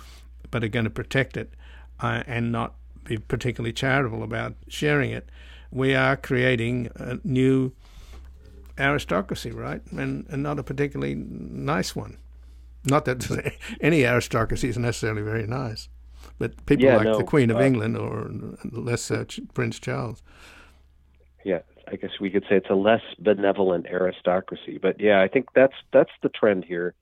but 0.50 0.64
are 0.64 0.68
going 0.68 0.84
to 0.84 0.90
protect 0.90 1.36
it 1.36 1.52
uh, 2.00 2.22
and 2.26 2.50
not 2.50 2.74
be 3.04 3.18
particularly 3.18 3.72
charitable 3.72 4.22
about 4.22 4.54
sharing 4.68 5.10
it, 5.10 5.28
we 5.70 5.94
are 5.94 6.16
creating 6.16 6.90
a 6.96 7.18
new 7.24 7.72
aristocracy, 8.78 9.50
right? 9.50 9.82
And, 9.92 10.26
and 10.28 10.42
not 10.42 10.58
a 10.58 10.62
particularly 10.62 11.14
nice 11.14 11.94
one. 11.94 12.18
Not 12.84 13.04
that 13.04 13.54
any 13.80 14.04
aristocracy 14.04 14.68
is 14.68 14.78
necessarily 14.78 15.22
very 15.22 15.46
nice, 15.46 15.88
but 16.38 16.66
people 16.66 16.86
yeah, 16.86 16.96
like 16.96 17.04
no, 17.04 17.18
the 17.18 17.24
Queen 17.24 17.50
of 17.50 17.58
uh, 17.58 17.62
England 17.62 17.96
or 17.96 18.30
less 18.64 19.10
uh, 19.10 19.24
Prince 19.54 19.78
Charles. 19.78 20.22
Yeah, 21.44 21.60
I 21.90 21.96
guess 21.96 22.10
we 22.20 22.30
could 22.30 22.44
say 22.48 22.56
it's 22.56 22.70
a 22.70 22.74
less 22.74 23.02
benevolent 23.18 23.86
aristocracy. 23.86 24.78
But 24.80 25.00
yeah, 25.00 25.20
I 25.20 25.28
think 25.28 25.46
that's 25.54 25.74
that's 25.92 26.10
the 26.22 26.28
trend 26.28 26.64
here. 26.64 26.94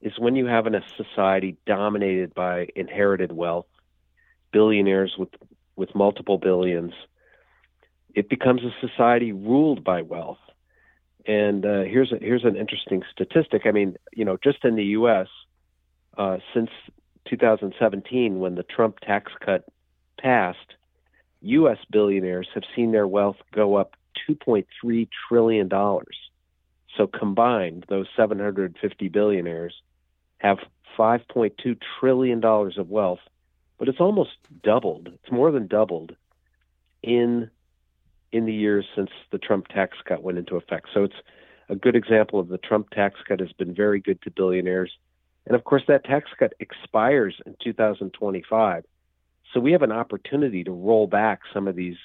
Is 0.00 0.18
when 0.18 0.36
you 0.36 0.46
have 0.46 0.66
a 0.66 0.82
society 0.96 1.56
dominated 1.66 2.34
by 2.34 2.68
inherited 2.74 3.32
wealth, 3.32 3.66
billionaires 4.52 5.14
with 5.18 5.30
with 5.76 5.94
multiple 5.94 6.38
billions, 6.38 6.92
it 8.14 8.28
becomes 8.28 8.62
a 8.62 8.74
society 8.86 9.32
ruled 9.32 9.84
by 9.84 10.02
wealth. 10.02 10.38
And 11.26 11.66
uh, 11.66 11.82
here's 11.82 12.12
a, 12.12 12.18
here's 12.18 12.44
an 12.44 12.56
interesting 12.56 13.02
statistic. 13.12 13.62
I 13.66 13.72
mean, 13.72 13.96
you 14.12 14.24
know, 14.24 14.38
just 14.42 14.64
in 14.64 14.76
the 14.76 14.84
U.S. 14.84 15.26
Uh, 16.16 16.38
since 16.54 16.70
2017, 17.28 18.38
when 18.38 18.54
the 18.54 18.62
Trump 18.62 19.00
tax 19.00 19.32
cut 19.44 19.64
passed, 20.18 20.74
U.S. 21.42 21.78
billionaires 21.90 22.48
have 22.54 22.62
seen 22.74 22.92
their 22.92 23.06
wealth 23.06 23.36
go 23.52 23.74
up 23.74 23.96
2.3 24.28 25.08
trillion 25.28 25.68
dollars. 25.68 26.16
So 26.96 27.06
combined, 27.06 27.84
those 27.88 28.06
750 28.16 29.08
billionaires 29.08 29.74
have 30.38 30.58
5.2 30.98 31.78
trillion 32.00 32.40
dollars 32.40 32.78
of 32.78 32.88
wealth, 32.88 33.20
but 33.78 33.88
it's 33.88 34.00
almost 34.00 34.36
doubled. 34.62 35.08
It's 35.08 35.32
more 35.32 35.50
than 35.50 35.66
doubled 35.66 36.16
in 37.02 37.50
in 38.32 38.44
the 38.44 38.52
years 38.52 38.84
since 38.94 39.10
the 39.30 39.38
Trump 39.38 39.68
tax 39.68 39.96
cut 40.04 40.22
went 40.22 40.38
into 40.38 40.56
effect. 40.56 40.88
So 40.92 41.04
it's 41.04 41.14
a 41.68 41.76
good 41.76 41.96
example 41.96 42.40
of 42.40 42.48
the 42.48 42.58
Trump 42.58 42.90
tax 42.90 43.20
cut 43.26 43.40
has 43.40 43.52
been 43.52 43.74
very 43.74 44.00
good 44.00 44.20
to 44.22 44.30
billionaires. 44.30 44.92
And 45.46 45.54
of 45.54 45.64
course, 45.64 45.82
that 45.88 46.04
tax 46.04 46.30
cut 46.38 46.52
expires 46.58 47.36
in 47.46 47.56
2025. 47.62 48.84
So 49.52 49.60
we 49.60 49.72
have 49.72 49.82
an 49.82 49.92
opportunity 49.92 50.64
to 50.64 50.72
roll 50.72 51.06
back 51.06 51.40
some 51.54 51.68
of 51.68 51.76
these 51.76 51.96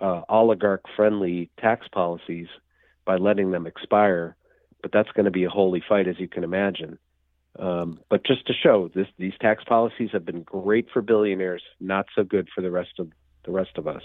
uh, 0.00 0.22
oligarch 0.28 0.82
friendly 0.96 1.50
tax 1.58 1.86
policies 1.88 2.48
by 3.04 3.16
letting 3.16 3.50
them 3.50 3.66
expire. 3.66 4.36
But 4.82 4.92
that's 4.92 5.10
going 5.12 5.26
to 5.26 5.30
be 5.30 5.44
a 5.44 5.50
holy 5.50 5.82
fight, 5.86 6.08
as 6.08 6.18
you 6.18 6.28
can 6.28 6.44
imagine. 6.44 6.98
Um, 7.58 8.00
but 8.08 8.24
just 8.24 8.46
to 8.46 8.54
show 8.54 8.90
this, 8.94 9.08
these 9.18 9.34
tax 9.40 9.64
policies 9.64 10.10
have 10.12 10.24
been 10.24 10.42
great 10.42 10.86
for 10.92 11.02
billionaires, 11.02 11.62
not 11.80 12.06
so 12.14 12.22
good 12.24 12.48
for 12.54 12.62
the 12.62 12.70
rest 12.70 12.98
of 12.98 13.10
the 13.44 13.50
rest 13.50 13.76
of 13.76 13.86
us. 13.86 14.02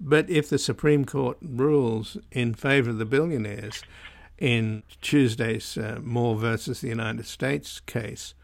But 0.00 0.28
if 0.28 0.48
the 0.48 0.58
Supreme 0.58 1.04
Court 1.04 1.36
rules 1.40 2.16
in 2.32 2.54
favor 2.54 2.90
of 2.90 2.98
the 2.98 3.04
billionaires 3.04 3.82
in 4.38 4.82
Tuesday's 5.00 5.78
uh, 5.78 6.00
Moore 6.02 6.36
versus 6.36 6.80
the 6.80 6.88
United 6.88 7.26
States 7.26 7.80
case, 7.80 8.34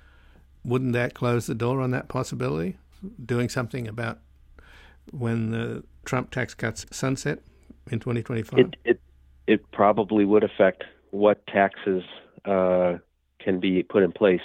wouldn't 0.65 0.93
that 0.93 1.15
close 1.15 1.47
the 1.47 1.55
door 1.55 1.81
on 1.81 1.91
that 1.91 2.09
possibility? 2.09 2.79
Doing 3.25 3.49
something 3.49 3.89
about 3.89 4.21
when 5.11 5.51
the 5.51 5.85
Trump 6.05 6.31
tax 6.31 6.55
cuts 6.55 6.87
sunset 6.91 7.41
in 7.91 8.01
2025? 8.01 8.59
It, 8.59 8.77
it, 8.85 9.01
it 9.47 9.73
probably 9.73 10.25
would 10.25 10.45
affect 10.45 10.85
what 11.11 11.47
taxes 11.47 12.03
uh, 12.45 12.95
can 13.39 13.61
be 13.61 13.83
put 13.83 14.03
in 14.03 14.13
place. 14.13 14.41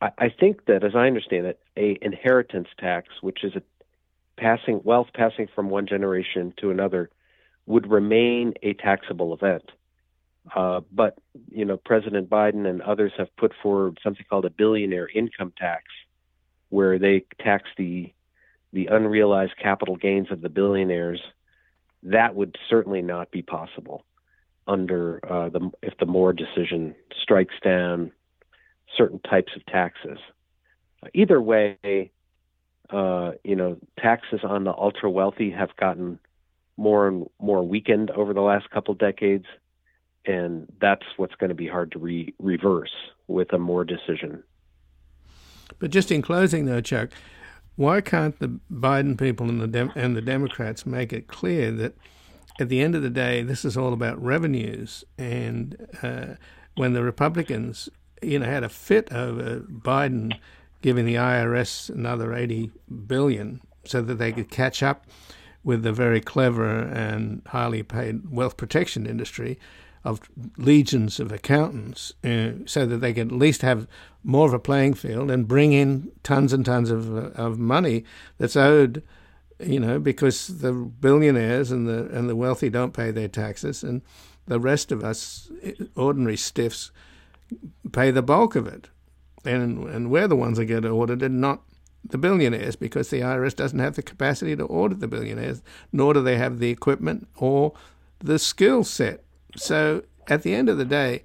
I, 0.00 0.10
I 0.18 0.28
think 0.28 0.66
that, 0.66 0.84
as 0.84 0.94
I 0.94 1.06
understand 1.06 1.46
it, 1.46 1.60
a 1.76 1.98
inheritance 2.02 2.68
tax, 2.78 3.08
which 3.20 3.44
is 3.44 3.54
a 3.54 3.62
passing 4.36 4.80
wealth 4.84 5.08
passing 5.14 5.48
from 5.54 5.68
one 5.68 5.86
generation 5.86 6.54
to 6.58 6.70
another 6.70 7.10
would 7.66 7.90
remain 7.90 8.54
a 8.62 8.72
taxable 8.74 9.34
event. 9.34 9.70
Uh, 10.54 10.80
but 10.90 11.18
you 11.50 11.64
know, 11.64 11.76
President 11.76 12.30
Biden 12.30 12.66
and 12.66 12.80
others 12.82 13.12
have 13.18 13.34
put 13.36 13.52
forward 13.62 13.98
something 14.02 14.24
called 14.28 14.46
a 14.46 14.50
billionaire 14.50 15.08
income 15.14 15.52
tax, 15.58 15.84
where 16.70 16.98
they 16.98 17.24
tax 17.40 17.68
the 17.76 18.12
the 18.72 18.86
unrealized 18.86 19.56
capital 19.60 19.96
gains 19.96 20.30
of 20.30 20.40
the 20.40 20.48
billionaires. 20.48 21.20
That 22.02 22.34
would 22.34 22.56
certainly 22.68 23.02
not 23.02 23.30
be 23.30 23.42
possible 23.42 24.04
under 24.66 25.20
uh, 25.28 25.48
the 25.48 25.70
if 25.82 25.96
the 25.98 26.06
Moore 26.06 26.32
decision 26.32 26.94
strikes 27.20 27.54
down 27.62 28.12
certain 28.96 29.18
types 29.20 29.52
of 29.56 29.64
taxes. 29.66 30.18
Either 31.14 31.40
way, 31.40 32.10
uh, 32.90 33.32
you 33.44 33.56
know, 33.56 33.78
taxes 33.98 34.40
on 34.42 34.64
the 34.64 34.72
ultra 34.72 35.10
wealthy 35.10 35.50
have 35.50 35.74
gotten 35.76 36.18
more 36.76 37.08
and 37.08 37.26
more 37.40 37.66
weakened 37.66 38.10
over 38.12 38.32
the 38.32 38.40
last 38.40 38.70
couple 38.70 38.94
decades, 38.94 39.46
and 40.24 40.70
that's 40.80 41.04
what's 41.16 41.34
going 41.34 41.48
to 41.48 41.54
be 41.54 41.66
hard 41.66 41.92
to 41.92 41.98
re- 41.98 42.34
reverse 42.38 42.94
with 43.26 43.52
a 43.52 43.58
Moore 43.58 43.84
decision. 43.84 44.42
But 45.78 45.90
just 45.90 46.10
in 46.10 46.22
closing, 46.22 46.64
though, 46.64 46.80
Chuck, 46.80 47.10
why 47.78 48.00
can't 48.00 48.36
the 48.40 48.58
Biden 48.72 49.16
people 49.16 49.48
and 49.48 49.60
the 49.60 49.68
Dem- 49.68 49.92
and 49.94 50.16
the 50.16 50.20
Democrats 50.20 50.84
make 50.84 51.12
it 51.12 51.28
clear 51.28 51.70
that 51.70 51.94
at 52.58 52.68
the 52.68 52.80
end 52.80 52.96
of 52.96 53.02
the 53.02 53.08
day, 53.08 53.40
this 53.42 53.64
is 53.64 53.76
all 53.76 53.92
about 53.92 54.20
revenues, 54.20 55.04
and 55.16 55.86
uh, 56.02 56.34
when 56.74 56.92
the 56.94 57.04
Republicans, 57.04 57.88
you 58.20 58.40
know, 58.40 58.46
had 58.46 58.64
a 58.64 58.68
fit 58.68 59.12
over 59.12 59.60
Biden 59.60 60.36
giving 60.82 61.06
the 61.06 61.14
IRS 61.14 61.88
another 61.88 62.34
80 62.34 62.72
billion 63.06 63.60
so 63.84 64.02
that 64.02 64.16
they 64.16 64.32
could 64.32 64.50
catch 64.50 64.82
up 64.82 65.06
with 65.62 65.84
the 65.84 65.92
very 65.92 66.20
clever 66.20 66.80
and 66.80 67.42
highly 67.46 67.84
paid 67.84 68.28
wealth 68.28 68.56
protection 68.56 69.06
industry 69.06 69.56
of 70.08 70.20
legions 70.56 71.20
of 71.20 71.32
accountants 71.32 72.12
uh, 72.24 72.50
so 72.66 72.86
that 72.86 72.98
they 72.98 73.12
could 73.12 73.28
at 73.28 73.38
least 73.38 73.62
have 73.62 73.86
more 74.24 74.46
of 74.46 74.54
a 74.54 74.58
playing 74.58 74.94
field 74.94 75.30
and 75.30 75.48
bring 75.48 75.72
in 75.72 76.10
tons 76.22 76.52
and 76.52 76.64
tons 76.64 76.90
of, 76.90 77.16
uh, 77.16 77.30
of 77.34 77.58
money 77.58 78.04
that's 78.38 78.56
owed 78.56 79.02
you 79.58 79.80
know 79.80 79.98
because 79.98 80.58
the 80.58 80.72
billionaires 80.72 81.70
and 81.70 81.88
the 81.88 82.06
and 82.16 82.28
the 82.28 82.36
wealthy 82.36 82.70
don't 82.70 82.92
pay 82.92 83.10
their 83.10 83.28
taxes 83.28 83.82
and 83.82 84.02
the 84.46 84.60
rest 84.60 84.92
of 84.92 85.02
us 85.02 85.50
ordinary 85.96 86.36
stiffs 86.36 86.90
pay 87.92 88.10
the 88.10 88.22
bulk 88.22 88.54
of 88.54 88.66
it 88.66 88.88
and 89.44 89.88
and 89.88 90.10
we're 90.10 90.28
the 90.28 90.36
ones 90.36 90.58
that 90.58 90.66
get 90.66 90.84
audited, 90.84 91.32
not 91.32 91.62
the 92.04 92.18
billionaires, 92.18 92.76
because 92.76 93.10
the 93.10 93.20
IRS 93.20 93.56
doesn't 93.56 93.78
have 93.78 93.96
the 93.96 94.02
capacity 94.02 94.54
to 94.56 94.64
audit 94.66 95.00
the 95.00 95.08
billionaires, 95.08 95.62
nor 95.92 96.14
do 96.14 96.22
they 96.22 96.36
have 96.36 96.58
the 96.58 96.70
equipment 96.70 97.28
or 97.36 97.72
the 98.20 98.38
skill 98.38 98.84
set. 98.84 99.24
So 99.56 100.02
at 100.28 100.42
the 100.42 100.54
end 100.54 100.68
of 100.68 100.78
the 100.78 100.84
day, 100.84 101.24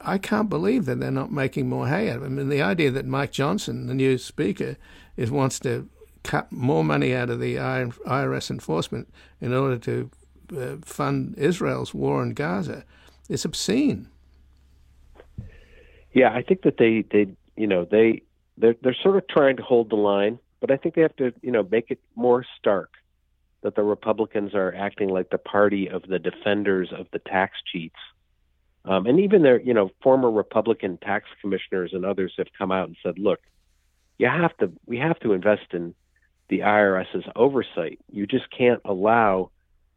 I 0.00 0.18
can't 0.18 0.48
believe 0.48 0.84
that 0.86 1.00
they're 1.00 1.10
not 1.10 1.32
making 1.32 1.68
more 1.68 1.88
hay 1.88 2.10
out 2.10 2.18
of. 2.18 2.24
I 2.24 2.28
mean, 2.28 2.48
the 2.48 2.62
idea 2.62 2.90
that 2.90 3.06
Mike 3.06 3.32
Johnson, 3.32 3.86
the 3.86 3.94
new 3.94 4.18
speaker, 4.18 4.76
is 5.16 5.30
wants 5.30 5.58
to 5.60 5.88
cut 6.22 6.50
more 6.50 6.84
money 6.84 7.14
out 7.14 7.30
of 7.30 7.40
the 7.40 7.56
IRS 7.56 8.50
enforcement 8.50 9.08
in 9.40 9.54
order 9.54 9.78
to 9.78 10.10
uh, 10.56 10.76
fund 10.82 11.34
Israel's 11.38 11.94
war 11.94 12.22
in 12.22 12.34
Gaza 12.34 12.84
is 13.28 13.44
obscene. 13.44 14.08
Yeah, 16.12 16.32
I 16.32 16.42
think 16.42 16.62
that 16.62 16.76
they 16.76 17.02
they 17.10 17.28
you 17.56 17.66
know 17.66 17.84
they 17.84 18.22
they're 18.56 18.76
they're 18.82 18.96
sort 19.02 19.16
of 19.16 19.26
trying 19.28 19.56
to 19.56 19.62
hold 19.62 19.90
the 19.90 19.96
line, 19.96 20.38
but 20.60 20.70
I 20.70 20.76
think 20.76 20.94
they 20.94 21.02
have 21.02 21.16
to 21.16 21.32
you 21.42 21.50
know 21.50 21.66
make 21.70 21.90
it 21.90 22.00
more 22.14 22.44
stark 22.58 22.92
that 23.64 23.74
the 23.74 23.82
Republicans 23.82 24.54
are 24.54 24.74
acting 24.74 25.08
like 25.08 25.30
the 25.30 25.38
party 25.38 25.88
of 25.88 26.02
the 26.02 26.18
defenders 26.18 26.92
of 26.96 27.06
the 27.12 27.18
tax 27.18 27.56
cheats. 27.72 27.96
Um, 28.84 29.06
and 29.06 29.18
even 29.18 29.42
their, 29.42 29.58
you 29.58 29.72
know, 29.72 29.90
former 30.02 30.30
Republican 30.30 30.98
tax 30.98 31.26
commissioners 31.40 31.94
and 31.94 32.04
others 32.04 32.34
have 32.36 32.48
come 32.56 32.70
out 32.70 32.88
and 32.88 32.96
said, 33.02 33.18
"Look, 33.18 33.40
you 34.18 34.28
have 34.28 34.54
to, 34.58 34.70
we 34.84 34.98
have 34.98 35.18
to 35.20 35.32
invest 35.32 35.72
in 35.72 35.94
the 36.50 36.60
IRS's 36.60 37.24
oversight. 37.34 37.98
You 38.12 38.26
just 38.26 38.50
can't 38.50 38.82
allow 38.84 39.50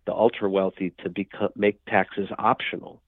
the 0.05 0.13
ultra 0.13 0.49
wealthy 0.49 0.93
to 1.03 1.09
become 1.09 1.49
make 1.57 1.83
taxes 1.85 2.29
optional." 2.39 3.01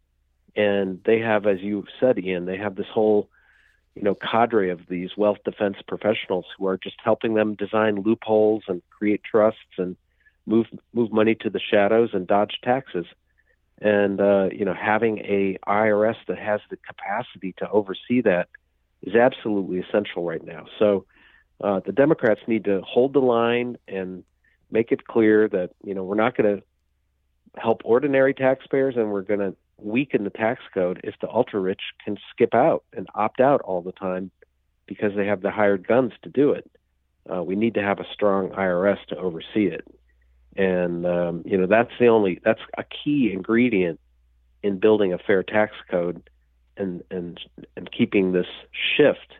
And 0.58 1.02
they 1.06 1.20
have, 1.20 1.48
as 1.48 1.62
you 1.62 1.86
said, 2.02 2.20
Ian, 2.20 2.46
they 2.46 2.58
have 2.58 2.76
this 2.76 2.90
whole 2.94 3.30
you 3.96 4.02
know 4.02 4.16
cadre 4.16 4.72
of 4.72 4.82
these 4.90 5.12
wealth 5.16 5.38
defense 5.46 5.78
professionals 5.88 6.48
who 6.58 6.68
are 6.68 6.78
just 6.78 6.98
helping 7.02 7.36
them 7.36 7.56
design 7.56 8.02
loopholes 8.02 8.64
and 8.68 8.82
create 8.90 9.24
trusts 9.24 9.78
and 9.78 9.96
move 10.50 10.66
move 10.94 11.12
money 11.12 11.36
to 11.36 11.50
the 11.50 11.60
shadows 11.60 12.10
and 12.14 12.28
dodge 12.28 12.60
taxes. 12.64 13.06
And 13.82 14.20
uh, 14.20 14.50
you 14.52 14.66
know 14.66 14.74
having 14.74 15.20
a 15.20 15.58
IRS 15.68 16.18
that 16.28 16.38
has 16.38 16.60
the 16.70 16.78
capacity 16.78 17.54
to 17.60 17.70
oversee 17.70 18.22
that 18.22 18.50
is 19.02 19.16
absolutely 19.16 19.80
essential 19.80 20.24
right 20.24 20.44
now. 20.44 20.66
So 20.78 21.06
uh, 21.64 21.80
the 21.86 21.94
Democrats 21.94 22.42
need 22.48 22.66
to 22.66 22.82
hold 22.82 23.14
the 23.14 23.20
line 23.20 23.78
and 23.88 24.24
make 24.72 24.92
it 24.92 25.06
clear 25.06 25.48
that 25.48 25.72
you 25.84 25.94
know 25.94 26.04
we're 26.04 26.16
not 26.16 26.36
going 26.36 26.58
to 26.58 26.64
help 27.56 27.82
ordinary 27.86 28.34
taxpayers 28.34 28.96
and 28.96 29.12
we're 29.12 29.22
going 29.22 29.40
to 29.40 29.56
weaken 29.78 30.24
the 30.24 30.30
tax 30.30 30.62
code 30.74 31.00
if 31.04 31.16
the 31.22 31.30
ultra 31.30 31.60
rich 31.60 31.82
can 32.04 32.18
skip 32.32 32.54
out 32.54 32.84
and 32.94 33.08
opt 33.16 33.40
out 33.40 33.62
all 33.62 33.82
the 33.82 33.92
time 33.94 34.30
because 34.86 35.12
they 35.16 35.26
have 35.26 35.42
the 35.42 35.52
hired 35.52 35.88
guns 35.88 36.12
to 36.24 36.30
do 36.30 36.52
it. 36.52 36.70
Uh, 37.32 37.44
we 37.44 37.56
need 37.56 37.76
to 37.76 37.82
have 37.82 38.00
a 38.00 38.06
strong 38.14 38.50
IRS 38.50 38.98
to 39.08 39.18
oversee 39.18 39.68
it, 39.68 39.86
and 40.56 41.06
um, 41.06 41.44
you 41.46 41.58
know 41.58 41.68
that's 41.68 41.92
the 42.00 42.08
only 42.08 42.40
that's 42.44 42.62
a 42.78 42.84
key 42.84 43.32
ingredient 43.34 44.00
in 44.64 44.80
building 44.80 45.14
a 45.14 45.18
fair 45.18 45.44
tax 45.44 45.74
code 45.90 46.30
and 46.78 47.04
and 47.12 47.40
and 47.76 47.90
keeping 47.92 48.32
this 48.32 48.48
shift 48.98 49.34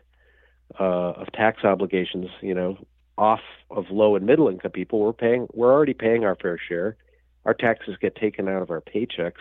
uh, 0.78 1.12
of 1.12 1.32
tax 1.32 1.64
obligations, 1.64 2.28
you 2.40 2.54
know, 2.54 2.78
off 3.18 3.40
of 3.70 3.90
low 3.90 4.16
and 4.16 4.26
middle 4.26 4.48
income 4.48 4.70
people. 4.70 5.00
We're 5.00 5.12
paying 5.12 5.46
we're 5.52 5.72
already 5.72 5.94
paying 5.94 6.24
our 6.24 6.36
fair 6.36 6.58
share. 6.58 6.96
Our 7.44 7.54
taxes 7.54 7.96
get 8.00 8.16
taken 8.16 8.48
out 8.48 8.62
of 8.62 8.70
our 8.70 8.82
paychecks 8.82 9.40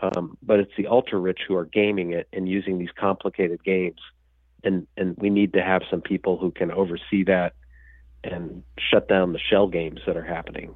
um, 0.00 0.36
but 0.42 0.58
it's 0.60 0.72
the 0.76 0.86
ultra 0.86 1.18
rich 1.18 1.40
who 1.46 1.56
are 1.56 1.64
gaming 1.64 2.12
it 2.12 2.28
and 2.32 2.48
using 2.48 2.78
these 2.78 2.90
complicated 2.98 3.62
games, 3.62 4.00
and 4.64 4.86
and 4.96 5.16
we 5.18 5.28
need 5.28 5.52
to 5.52 5.62
have 5.62 5.82
some 5.90 6.00
people 6.00 6.38
who 6.38 6.50
can 6.50 6.70
oversee 6.70 7.24
that 7.24 7.54
and 8.24 8.62
shut 8.78 9.08
down 9.08 9.32
the 9.32 9.38
shell 9.38 9.68
games 9.68 10.00
that 10.06 10.16
are 10.16 10.24
happening. 10.24 10.74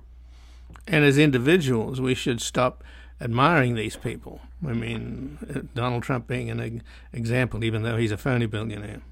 And 0.87 1.05
as 1.05 1.19
individuals, 1.19 2.01
we 2.01 2.15
should 2.15 2.41
stop 2.41 2.85
admiring 3.21 3.75
these 3.75 3.97
people. 3.97 4.41
I 4.67 4.73
mean, 4.73 5.69
Donald 5.75 6.03
Trump 6.03 6.27
being 6.27 6.51
an 6.51 6.83
example, 7.13 7.65
even 7.65 7.83
though 7.83 7.97
he's 7.97 8.13
a 8.13 8.17
phony 8.17 8.47
billionaire. 8.47 9.03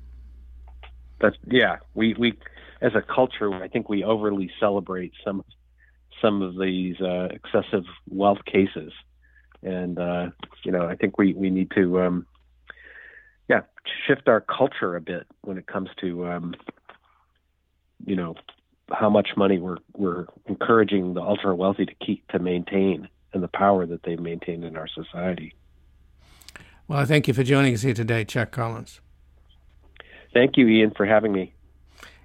That's 1.20 1.36
yeah. 1.46 1.78
We 1.94 2.14
we 2.18 2.38
as 2.80 2.94
a 2.94 3.02
culture, 3.02 3.52
I 3.54 3.68
think 3.68 3.88
we 3.88 4.04
overly 4.04 4.50
celebrate 4.60 5.12
some 5.24 5.44
some 6.20 6.42
of 6.42 6.58
these 6.58 7.00
uh, 7.00 7.28
excessive 7.32 7.84
wealth 8.08 8.44
cases 8.44 8.92
and 9.64 9.98
uh, 9.98 10.26
you 10.64 10.70
know 10.70 10.86
I 10.86 10.94
think 10.94 11.18
we 11.18 11.32
we 11.32 11.50
need 11.50 11.70
to 11.74 12.00
um, 12.00 12.26
yeah 13.48 13.62
shift 14.06 14.28
our 14.28 14.40
culture 14.40 14.94
a 14.94 15.00
bit 15.00 15.26
when 15.40 15.58
it 15.58 15.66
comes 15.66 15.88
to 16.00 16.26
um, 16.26 16.54
you 18.06 18.16
know 18.16 18.34
how 18.90 19.08
much 19.08 19.30
money 19.36 19.58
we're 19.58 19.78
we're 19.96 20.26
encouraging 20.46 21.14
the 21.14 21.22
ultra 21.22 21.54
wealthy 21.54 21.86
to 21.86 21.94
keep 22.04 22.26
to 22.28 22.38
maintain 22.38 23.08
and 23.32 23.42
the 23.42 23.48
power 23.48 23.86
that 23.86 24.02
they 24.04 24.16
maintain 24.16 24.62
in 24.62 24.76
our 24.76 24.88
society. 24.88 25.54
Well, 26.86 26.98
I 26.98 27.04
thank 27.04 27.26
you 27.26 27.34
for 27.34 27.42
joining 27.42 27.74
us 27.74 27.82
here 27.82 27.94
today, 27.94 28.24
Chuck 28.24 28.50
Collins. 28.50 29.00
Thank 30.32 30.56
you, 30.56 30.68
Ian, 30.68 30.92
for 30.96 31.06
having 31.06 31.32
me. 31.32 31.54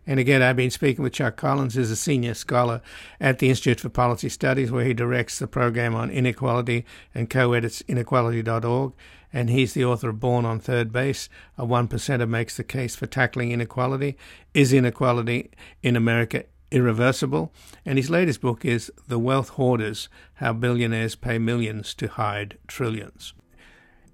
And 0.05 0.19
again, 0.19 0.41
I've 0.41 0.55
been 0.55 0.71
speaking 0.71 1.03
with 1.03 1.13
Chuck 1.13 1.35
Collins, 1.35 1.75
who's 1.75 1.91
a 1.91 1.95
senior 1.95 2.33
scholar 2.33 2.81
at 3.19 3.37
the 3.37 3.49
Institute 3.49 3.79
for 3.79 3.89
Policy 3.89 4.27
Studies, 4.27 4.71
where 4.71 4.83
he 4.83 4.93
directs 4.93 5.37
the 5.37 5.47
program 5.47 5.93
on 5.93 6.09
inequality 6.09 6.83
and 7.13 7.29
co 7.29 7.53
edits 7.53 7.83
inequality.org. 7.87 8.93
And 9.31 9.49
he's 9.49 9.73
the 9.73 9.85
author 9.85 10.09
of 10.09 10.19
Born 10.19 10.45
on 10.45 10.59
Third 10.59 10.91
Base, 10.91 11.29
a 11.57 11.65
one 11.65 11.87
percenter 11.87 12.27
makes 12.27 12.57
the 12.57 12.63
case 12.63 12.95
for 12.95 13.05
tackling 13.05 13.51
inequality. 13.51 14.17
Is 14.53 14.73
inequality 14.73 15.51
in 15.83 15.95
America 15.95 16.45
irreversible? 16.71 17.53
And 17.85 17.97
his 17.97 18.09
latest 18.09 18.41
book 18.41 18.65
is 18.65 18.91
The 19.07 19.19
Wealth 19.19 19.49
Hoarders 19.49 20.09
How 20.35 20.53
Billionaires 20.53 21.15
Pay 21.15 21.37
Millions 21.37 21.93
to 21.95 22.07
Hide 22.07 22.57
Trillions. 22.67 23.33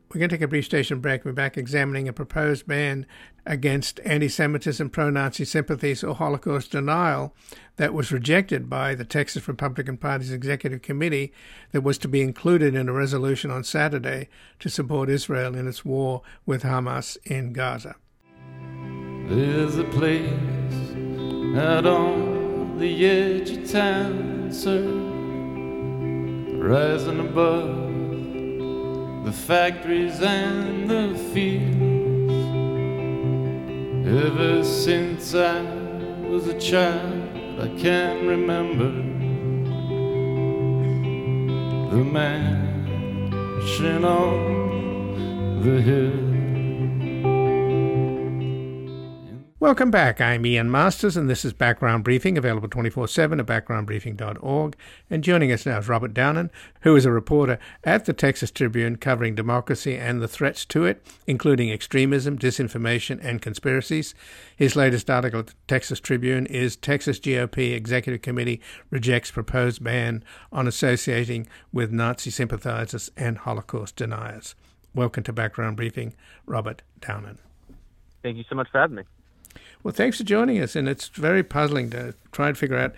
We're 0.09 0.19
going 0.19 0.29
to 0.29 0.35
take 0.35 0.43
a 0.43 0.47
brief 0.47 0.65
station 0.65 0.99
break. 0.99 1.25
We're 1.25 1.33
back 1.33 1.57
examining 1.57 2.07
a 2.07 2.13
proposed 2.13 2.67
ban 2.67 3.05
against 3.45 3.99
anti 4.05 4.27
Semitism, 4.27 4.89
pro 4.89 5.09
Nazi 5.09 5.45
sympathies, 5.45 6.03
or 6.03 6.15
Holocaust 6.15 6.71
denial 6.71 7.33
that 7.77 7.93
was 7.93 8.11
rejected 8.11 8.69
by 8.69 8.95
the 8.95 9.05
Texas 9.05 9.47
Republican 9.47 9.97
Party's 9.97 10.31
executive 10.31 10.81
committee 10.81 11.33
that 11.71 11.81
was 11.81 11.97
to 11.99 12.07
be 12.07 12.21
included 12.21 12.75
in 12.75 12.89
a 12.89 12.93
resolution 12.93 13.51
on 13.51 13.63
Saturday 13.63 14.29
to 14.59 14.69
support 14.69 15.09
Israel 15.09 15.55
in 15.55 15.67
its 15.67 15.85
war 15.85 16.21
with 16.45 16.63
Hamas 16.63 17.17
in 17.25 17.53
Gaza. 17.53 17.95
There's 19.27 19.77
a 19.77 19.83
place 19.85 20.29
out 21.57 21.85
on 21.85 22.77
the 22.77 23.05
edge 23.05 23.51
of 23.51 23.71
town, 23.71 24.51
sir, 24.51 24.83
rising 26.59 27.19
above 27.19 27.85
the 29.25 29.31
factories 29.31 30.21
and 30.21 30.89
the 30.89 31.17
fields. 31.33 31.84
Ever 34.07 34.63
since 34.63 35.33
I 35.33 35.61
was 36.29 36.47
a 36.47 36.59
child, 36.59 37.27
I 37.59 37.67
can 37.81 38.27
remember 38.27 38.91
the 41.89 42.03
mansion 42.03 42.45
on 44.05 45.63
the 45.63 45.81
hill. 45.81 46.34
Welcome 49.65 49.89
back. 49.89 50.21
I'm 50.21 50.45
Ian 50.45 50.69
Masters, 50.69 51.17
and 51.17 51.27
this 51.27 51.43
is 51.43 51.51
Background 51.51 52.03
Briefing, 52.03 52.37
available 52.37 52.69
24 52.69 53.07
7 53.07 53.39
at 53.39 53.47
backgroundbriefing.org. 53.47 54.75
And 55.09 55.23
joining 55.23 55.51
us 55.51 55.65
now 55.65 55.79
is 55.79 55.89
Robert 55.89 56.13
Downen, 56.13 56.51
who 56.81 56.95
is 56.95 57.03
a 57.03 57.11
reporter 57.11 57.57
at 57.83 58.05
the 58.05 58.13
Texas 58.13 58.51
Tribune 58.51 58.97
covering 58.97 59.33
democracy 59.33 59.97
and 59.97 60.21
the 60.21 60.27
threats 60.27 60.65
to 60.65 60.85
it, 60.85 61.03
including 61.25 61.71
extremism, 61.71 62.37
disinformation, 62.37 63.19
and 63.23 63.41
conspiracies. 63.41 64.13
His 64.55 64.75
latest 64.75 65.09
article 65.09 65.39
at 65.39 65.47
the 65.47 65.53
Texas 65.67 65.99
Tribune 65.99 66.45
is 66.45 66.75
Texas 66.75 67.19
GOP 67.19 67.73
Executive 67.73 68.21
Committee 68.21 68.61
Rejects 68.91 69.31
Proposed 69.31 69.83
Ban 69.83 70.23
on 70.51 70.67
Associating 70.67 71.47
with 71.73 71.91
Nazi 71.91 72.29
Sympathizers 72.29 73.09
and 73.17 73.39
Holocaust 73.39 73.95
Deniers. 73.95 74.53
Welcome 74.93 75.23
to 75.23 75.33
Background 75.33 75.75
Briefing, 75.75 76.13
Robert 76.45 76.83
Downen. 76.99 77.39
Thank 78.21 78.37
you 78.37 78.43
so 78.47 78.53
much 78.53 78.67
for 78.71 78.79
having 78.79 78.97
me. 78.97 79.03
Well, 79.85 79.93
thanks 79.93 80.17
for 80.17 80.23
joining 80.23 80.59
us. 80.63 80.75
And 80.75 80.89
it's 80.89 81.09
very 81.09 81.43
puzzling 81.43 81.91
to 81.91 82.15
try 82.31 82.47
and 82.47 82.57
figure 82.57 82.75
out 82.75 82.95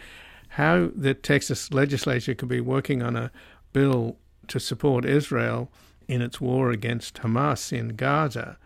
how 0.51 0.89
the 0.95 1.13
Texas 1.13 1.73
legislature 1.73 2.33
could 2.33 2.47
be 2.47 2.61
working 2.61 3.03
on 3.03 3.17
a 3.17 3.29
bill 3.73 4.15
to 4.47 4.57
support 4.57 5.03
Israel 5.03 5.69
in 6.07 6.21
its 6.21 6.39
war 6.39 6.71
against 6.71 7.15
Hamas 7.15 7.77
in 7.77 7.97
Gaza. 7.97 8.57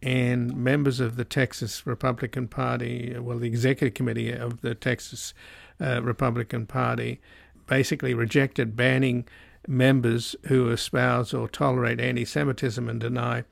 And 0.00 0.56
members 0.56 1.00
of 1.00 1.16
the 1.16 1.24
Texas 1.24 1.84
Republican 1.84 2.46
Party, 2.46 3.18
well, 3.18 3.38
the 3.38 3.48
executive 3.48 3.94
committee 3.94 4.30
of 4.30 4.60
the 4.60 4.76
Texas 4.76 5.34
uh, 5.80 6.00
Republican 6.00 6.64
Party, 6.64 7.20
basically 7.66 8.14
rejected 8.14 8.76
banning 8.76 9.26
members 9.66 10.36
who 10.46 10.70
espouse 10.70 11.34
or 11.34 11.48
tolerate 11.48 11.98
anti 11.98 12.24
Semitism 12.24 12.88
and 12.88 13.00
deny 13.00 13.42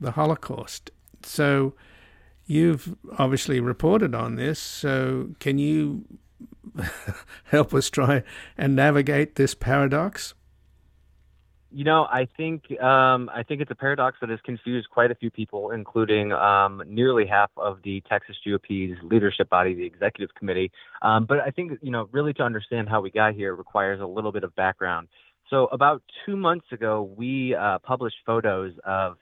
the 0.00 0.10
Holocaust. 0.10 0.90
So, 1.22 1.74
You've 2.46 2.96
obviously 3.18 3.58
reported 3.60 4.14
on 4.14 4.36
this, 4.36 4.58
so 4.58 5.30
can 5.40 5.58
you 5.58 6.04
help 7.44 7.74
us 7.74 7.90
try 7.90 8.22
and 8.56 8.76
navigate 8.76 9.34
this 9.34 9.54
paradox? 9.54 10.34
You 11.72 11.84
know, 11.84 12.04
I 12.04 12.28
think 12.36 12.80
um, 12.80 13.28
I 13.34 13.42
think 13.42 13.60
it's 13.60 13.70
a 13.70 13.74
paradox 13.74 14.16
that 14.20 14.30
has 14.30 14.38
confused 14.44 14.88
quite 14.88 15.10
a 15.10 15.14
few 15.14 15.30
people, 15.30 15.72
including 15.72 16.32
um, 16.32 16.82
nearly 16.86 17.26
half 17.26 17.50
of 17.56 17.80
the 17.82 18.02
Texas 18.08 18.36
GOP's 18.46 18.96
leadership 19.02 19.50
body, 19.50 19.74
the 19.74 19.84
executive 19.84 20.34
committee. 20.36 20.70
Um, 21.02 21.26
but 21.26 21.40
I 21.40 21.50
think 21.50 21.72
you 21.82 21.90
know, 21.90 22.08
really 22.12 22.32
to 22.34 22.44
understand 22.44 22.88
how 22.88 23.00
we 23.00 23.10
got 23.10 23.34
here 23.34 23.54
requires 23.54 24.00
a 24.00 24.06
little 24.06 24.32
bit 24.32 24.44
of 24.44 24.54
background. 24.54 25.08
So 25.50 25.66
about 25.66 26.02
two 26.24 26.36
months 26.36 26.66
ago, 26.72 27.12
we 27.16 27.54
uh, 27.54 27.78
published 27.80 28.16
photos 28.24 28.72
of 28.84 29.16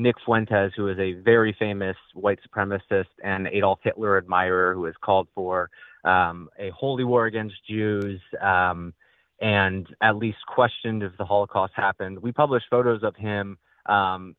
Nick 0.00 0.16
Fuentes, 0.24 0.72
who 0.76 0.88
is 0.88 0.98
a 0.98 1.12
very 1.12 1.54
famous 1.58 1.96
white 2.14 2.38
supremacist 2.46 3.06
and 3.22 3.46
Adolf 3.48 3.80
Hitler 3.82 4.16
admirer, 4.16 4.74
who 4.74 4.84
has 4.84 4.94
called 5.02 5.28
for 5.34 5.70
um, 6.04 6.48
a 6.58 6.70
holy 6.70 7.04
war 7.04 7.26
against 7.26 7.54
Jews 7.68 8.20
um, 8.40 8.94
and 9.40 9.86
at 10.00 10.16
least 10.16 10.38
questioned 10.46 11.02
if 11.02 11.12
the 11.18 11.24
Holocaust 11.24 11.72
happened. 11.74 12.18
We 12.18 12.32
published 12.32 12.66
photos 12.70 13.02
of 13.02 13.16
him 13.16 13.58
um, 13.86 14.36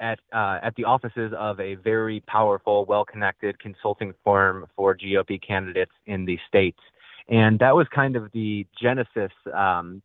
at 0.00 0.18
uh, 0.32 0.58
at 0.62 0.74
the 0.76 0.84
offices 0.84 1.32
of 1.36 1.58
a 1.60 1.76
very 1.76 2.20
powerful, 2.26 2.84
well-connected 2.84 3.58
consulting 3.58 4.12
firm 4.24 4.66
for 4.76 4.96
GOP 4.96 5.40
candidates 5.46 5.92
in 6.06 6.24
the 6.24 6.38
states, 6.48 6.80
and 7.28 7.58
that 7.60 7.74
was 7.74 7.86
kind 7.94 8.14
of 8.16 8.30
the 8.32 8.66
genesis 8.80 9.32
um, 9.54 10.02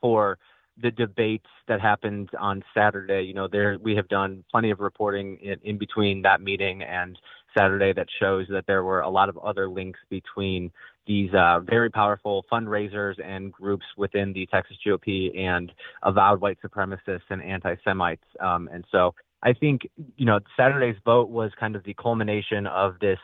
for 0.00 0.38
the 0.80 0.90
debates 0.90 1.46
that 1.68 1.80
happened 1.80 2.30
on 2.38 2.62
Saturday. 2.74 3.22
You 3.22 3.34
know, 3.34 3.48
there 3.48 3.78
we 3.80 3.96
have 3.96 4.08
done 4.08 4.44
plenty 4.50 4.70
of 4.70 4.80
reporting 4.80 5.38
in, 5.38 5.56
in 5.62 5.78
between 5.78 6.22
that 6.22 6.40
meeting 6.40 6.82
and 6.82 7.18
Saturday 7.56 7.92
that 7.94 8.08
shows 8.20 8.46
that 8.50 8.66
there 8.66 8.84
were 8.84 9.00
a 9.00 9.08
lot 9.08 9.28
of 9.28 9.38
other 9.38 9.68
links 9.68 9.98
between 10.10 10.70
these 11.06 11.32
uh, 11.34 11.60
very 11.60 11.88
powerful 11.88 12.44
fundraisers 12.52 13.14
and 13.24 13.52
groups 13.52 13.84
within 13.96 14.32
the 14.32 14.46
Texas 14.46 14.76
GOP 14.84 15.38
and 15.38 15.72
avowed 16.02 16.40
white 16.40 16.58
supremacists 16.64 17.22
and 17.30 17.42
anti-Semites. 17.42 18.24
Um, 18.40 18.68
and 18.72 18.84
so 18.90 19.14
I 19.42 19.52
think, 19.52 19.88
you 20.16 20.26
know, 20.26 20.40
Saturday's 20.56 20.96
vote 21.04 21.30
was 21.30 21.52
kind 21.58 21.76
of 21.76 21.84
the 21.84 21.94
culmination 21.94 22.66
of 22.66 22.98
this 23.00 23.18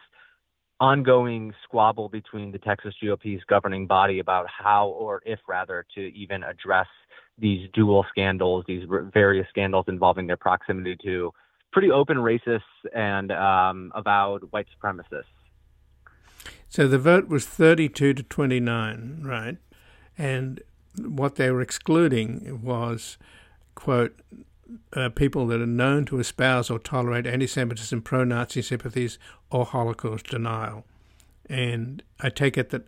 ongoing 0.81 1.53
squabble 1.65 2.09
between 2.09 2.53
the 2.53 2.59
Texas 2.59 2.95
GOP's 3.03 3.43
governing 3.49 3.87
body 3.87 4.21
about 4.21 4.47
how, 4.49 4.88
or 4.88 5.23
if 5.27 5.38
rather, 5.49 5.85
to 5.95 6.01
even 6.01 6.43
address 6.43 6.88
these 7.43 7.69
dual 7.75 8.07
scandals, 8.09 8.65
these 8.67 8.87
various 9.13 9.47
scandals 9.49 9.85
involving 9.89 10.29
their 10.29 10.37
proximity 10.37 10.97
to 11.05 11.33
pretty 11.73 11.91
open 11.91 12.17
racists 12.17 12.61
and 12.95 13.33
um, 13.33 13.93
avowed 13.95 14.45
white 14.53 14.67
supremacists. 14.75 15.25
So 16.69 16.87
the 16.87 16.99
vote 16.99 17.29
was 17.29 17.45
32 17.45 18.15
to 18.15 18.23
29, 18.23 19.23
right? 19.25 19.59
And 20.17 20.63
what 20.97 21.35
they 21.35 21.51
were 21.51 21.61
excluding 21.61 22.61
was, 22.63 23.19
quote, 23.75 24.19
uh, 24.95 25.11
people 25.11 25.47
that 25.49 25.61
are 25.61 25.67
known 25.67 26.05
to 26.07 26.19
espouse 26.19 26.71
or 26.71 26.79
tolerate 26.79 27.27
anti 27.27 27.47
Semitism, 27.47 28.01
pro 28.03 28.25
Nazi 28.25 28.63
sympathies, 28.63 29.19
or 29.51 29.67
Holocaust 29.67 30.29
denial. 30.29 30.85
And 31.49 32.03
I 32.21 32.31
take 32.31 32.57
it 32.57 32.71
that 32.71 32.85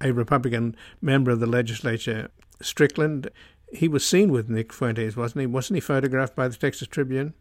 a 0.00 0.12
Republican 0.12 0.74
member 1.00 1.30
of 1.30 1.40
the 1.40 1.46
legislature, 1.46 2.30
Strickland, 2.62 3.30
he 3.72 3.88
was 3.88 4.04
seen 4.04 4.32
with 4.32 4.48
Nick 4.48 4.72
Fuentes, 4.72 5.16
wasn't 5.16 5.40
he? 5.40 5.46
Wasn't 5.46 5.76
he 5.76 5.80
photographed 5.80 6.36
by 6.36 6.48
the 6.48 6.56
Texas 6.56 6.88
Tribune? 6.88 7.34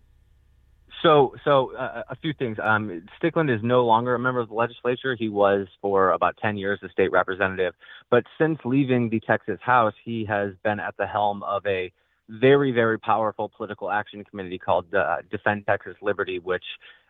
So, 1.03 1.33
so 1.45 1.75
uh, 1.75 2.03
a 2.09 2.15
few 2.17 2.33
things. 2.33 2.57
Um, 2.61 3.03
Stickland 3.21 3.53
is 3.53 3.61
no 3.63 3.85
longer 3.85 4.15
a 4.15 4.19
member 4.19 4.41
of 4.41 4.49
the 4.49 4.55
legislature. 4.55 5.15
He 5.17 5.29
was 5.29 5.67
for 5.81 6.11
about 6.11 6.35
10 6.41 6.57
years 6.57 6.79
a 6.83 6.89
state 6.89 7.11
representative. 7.11 7.73
But 8.11 8.25
since 8.37 8.59
leaving 8.65 9.09
the 9.09 9.21
Texas 9.21 9.59
House, 9.61 9.93
he 10.03 10.25
has 10.25 10.51
been 10.63 10.79
at 10.79 10.95
the 10.97 11.07
helm 11.07 11.43
of 11.43 11.65
a 11.65 11.91
very, 12.29 12.71
very 12.71 12.99
powerful 12.99 13.49
political 13.49 13.89
action 13.91 14.23
committee 14.23 14.59
called 14.59 14.93
uh, 14.93 15.17
Defend 15.31 15.65
Texas 15.65 15.95
Liberty, 16.01 16.39
which 16.39 16.63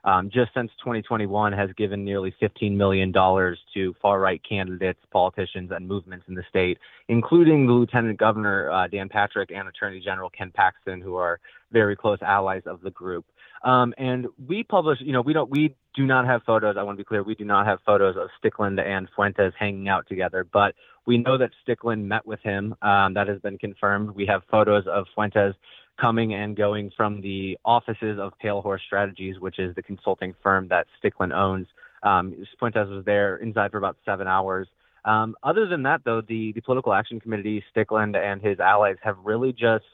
um, 0.05 0.29
just 0.29 0.53
since 0.53 0.71
2021 0.79 1.51
has 1.51 1.69
given 1.75 2.05
nearly 2.05 2.33
$15 2.41 2.75
million 2.75 3.11
to 3.11 3.95
far 4.01 4.19
right 4.19 4.41
candidates, 4.47 4.99
politicians, 5.11 5.71
and 5.71 5.87
movements 5.87 6.25
in 6.29 6.35
the 6.35 6.43
state, 6.49 6.77
including 7.09 7.67
the 7.67 7.73
Lieutenant 7.73 8.17
Governor 8.17 8.71
uh, 8.71 8.87
Dan 8.87 9.09
Patrick 9.09 9.51
and 9.51 9.67
Attorney 9.67 9.99
General 9.99 10.29
Ken 10.29 10.51
Paxton, 10.55 11.01
who 11.01 11.15
are 11.15 11.39
very 11.71 11.95
close 11.95 12.19
allies 12.21 12.63
of 12.65 12.81
the 12.81 12.91
group. 12.91 13.25
Um, 13.63 13.93
and 13.97 14.27
we 14.47 14.63
publish, 14.63 14.99
you 15.01 15.11
know, 15.11 15.21
we 15.21 15.33
don't, 15.33 15.49
we 15.49 15.75
do 15.95 16.05
not 16.05 16.25
have 16.25 16.43
photos. 16.43 16.75
I 16.77 16.83
want 16.83 16.97
to 16.97 17.01
be 17.01 17.05
clear, 17.05 17.23
we 17.23 17.35
do 17.35 17.45
not 17.45 17.65
have 17.65 17.79
photos 17.85 18.15
of 18.15 18.29
Stickland 18.41 18.79
and 18.79 19.07
Fuentes 19.15 19.53
hanging 19.59 19.89
out 19.89 20.07
together, 20.07 20.45
but 20.51 20.75
we 21.05 21.17
know 21.17 21.37
that 21.37 21.49
Stickland 21.67 22.03
met 22.03 22.25
with 22.25 22.39
him. 22.41 22.75
Um, 22.81 23.13
that 23.15 23.27
has 23.27 23.39
been 23.41 23.57
confirmed. 23.57 24.11
We 24.11 24.25
have 24.27 24.43
photos 24.49 24.85
of 24.87 25.05
Fuentes 25.13 25.55
coming 25.99 26.33
and 26.33 26.55
going 26.55 26.91
from 26.95 27.21
the 27.21 27.57
offices 27.65 28.17
of 28.19 28.31
Pale 28.39 28.61
Horse 28.61 28.81
Strategies, 28.85 29.39
which 29.39 29.59
is 29.59 29.75
the 29.75 29.83
consulting 29.83 30.33
firm 30.41 30.67
that 30.69 30.87
Stickland 31.03 31.33
owns. 31.33 31.67
Um, 32.03 32.33
Fuentes 32.59 32.87
was 32.87 33.03
there 33.05 33.37
inside 33.37 33.71
for 33.71 33.77
about 33.77 33.97
seven 34.05 34.27
hours. 34.27 34.67
Um, 35.05 35.35
other 35.43 35.67
than 35.67 35.83
that, 35.83 36.01
though, 36.05 36.21
the, 36.21 36.51
the 36.53 36.61
political 36.61 36.93
action 36.93 37.19
committee, 37.19 37.63
Stickland 37.75 38.15
and 38.15 38.41
his 38.41 38.59
allies 38.59 38.97
have 39.01 39.17
really 39.23 39.51
just 39.51 39.85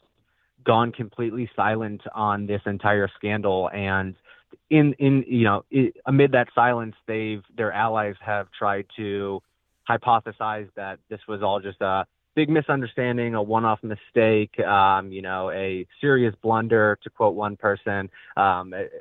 gone 0.66 0.92
completely 0.92 1.50
silent 1.56 2.02
on 2.14 2.48
this 2.48 2.62
entire 2.66 3.10
scandal. 3.16 3.70
And 3.74 4.16
in 4.70 4.94
in 4.94 5.24
you 5.28 5.44
know 5.44 5.66
it, 5.72 5.96
amid 6.06 6.32
that 6.34 6.48
silence, 6.54 6.96
they've 7.08 7.44
their 7.56 7.72
allies 7.72 8.16
have 8.22 8.48
tried 8.58 8.86
to 8.98 9.42
hypothesize 9.90 10.70
that 10.76 11.00
this 11.10 11.20
was 11.28 11.44
all 11.44 11.60
just 11.60 11.80
a 11.82 12.06
big 12.36 12.50
misunderstanding, 12.50 13.34
a 13.34 13.42
one-off 13.42 13.80
mistake, 13.82 14.60
um, 14.60 15.12
you 15.12 15.22
know, 15.22 15.50
a 15.52 15.88
serious 16.02 16.36
blunder, 16.42 17.00
to 17.02 17.10
quote 17.10 17.34
one 17.34 17.56
person. 17.56 18.10
Um, 18.36 18.74
it, 18.74 18.92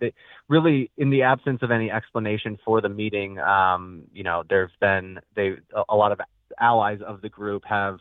it, 0.00 0.14
really, 0.48 0.90
in 0.96 1.10
the 1.10 1.22
absence 1.22 1.60
of 1.62 1.72
any 1.72 1.90
explanation 1.90 2.56
for 2.64 2.80
the 2.80 2.88
meeting, 2.88 3.38
um, 3.40 4.02
you 4.12 4.22
know, 4.22 4.44
there's 4.48 4.70
been 4.80 5.18
they 5.34 5.56
a 5.88 5.96
lot 5.96 6.12
of 6.12 6.20
allies 6.60 7.00
of 7.04 7.20
the 7.20 7.28
group 7.28 7.64
have 7.64 7.98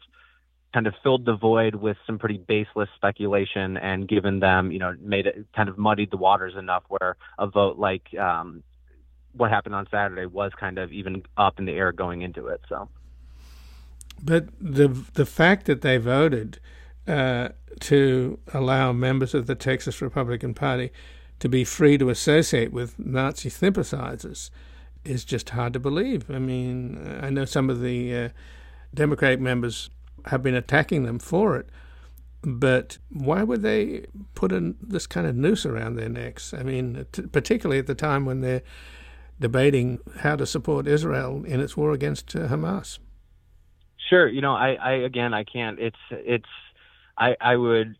kind 0.73 0.87
of 0.87 0.93
filled 1.03 1.25
the 1.25 1.35
void 1.35 1.75
with 1.75 1.97
some 2.07 2.17
pretty 2.17 2.37
baseless 2.37 2.89
speculation 2.95 3.77
and 3.77 4.07
given 4.07 4.39
them, 4.39 4.71
you 4.71 4.79
know, 4.79 4.95
made 4.99 5.27
it 5.27 5.45
kind 5.55 5.69
of 5.69 5.77
muddied 5.77 6.09
the 6.11 6.17
waters 6.17 6.55
enough 6.57 6.83
where 6.87 7.15
a 7.37 7.47
vote 7.47 7.77
like 7.77 8.13
um, 8.17 8.63
what 9.33 9.51
happened 9.51 9.75
on 9.75 9.87
Saturday 9.91 10.25
was 10.25 10.51
kind 10.59 10.77
of 10.77 10.91
even 10.91 11.23
up 11.37 11.59
in 11.59 11.65
the 11.65 11.73
air 11.73 11.91
going 11.91 12.21
into 12.21 12.47
it. 12.47 12.61
So, 12.67 12.89
but 14.21 14.47
the 14.59 14.87
the 15.13 15.25
fact 15.25 15.65
that 15.67 15.81
they 15.81 15.97
voted 15.97 16.59
uh, 17.07 17.49
to 17.81 18.39
allow 18.53 18.91
members 18.91 19.33
of 19.33 19.47
the 19.47 19.55
Texas 19.55 20.01
Republican 20.01 20.53
Party 20.53 20.91
to 21.39 21.49
be 21.49 21.63
free 21.63 21.97
to 21.97 22.09
associate 22.09 22.71
with 22.71 22.97
Nazi 22.97 23.49
sympathizers 23.49 24.49
is 25.03 25.25
just 25.25 25.49
hard 25.49 25.73
to 25.73 25.79
believe. 25.79 26.31
I 26.31 26.39
mean, 26.39 27.19
I 27.21 27.29
know 27.29 27.45
some 27.45 27.69
of 27.69 27.81
the 27.81 28.15
uh, 28.15 28.29
Democratic 28.93 29.41
members 29.41 29.89
have 30.25 30.43
been 30.43 30.55
attacking 30.55 31.03
them 31.03 31.19
for 31.19 31.57
it, 31.57 31.67
but 32.41 32.97
why 33.09 33.43
would 33.43 33.61
they 33.61 34.05
put 34.35 34.51
a, 34.51 34.73
this 34.81 35.07
kind 35.07 35.27
of 35.27 35.35
noose 35.35 35.65
around 35.65 35.95
their 35.95 36.09
necks? 36.09 36.53
I 36.53 36.63
mean, 36.63 37.05
t- 37.11 37.23
particularly 37.23 37.79
at 37.79 37.87
the 37.87 37.95
time 37.95 38.25
when 38.25 38.41
they're 38.41 38.63
debating 39.39 39.99
how 40.19 40.35
to 40.35 40.45
support 40.45 40.87
Israel 40.87 41.43
in 41.45 41.59
its 41.59 41.75
war 41.75 41.91
against 41.91 42.35
uh, 42.35 42.47
Hamas. 42.47 42.99
Sure, 44.09 44.27
you 44.27 44.41
know, 44.41 44.53
I, 44.53 44.73
I 44.73 44.91
again, 44.91 45.33
I 45.33 45.43
can't. 45.43 45.79
It's, 45.79 45.97
it's, 46.11 46.45
I, 47.17 47.35
I 47.39 47.55
would 47.55 47.95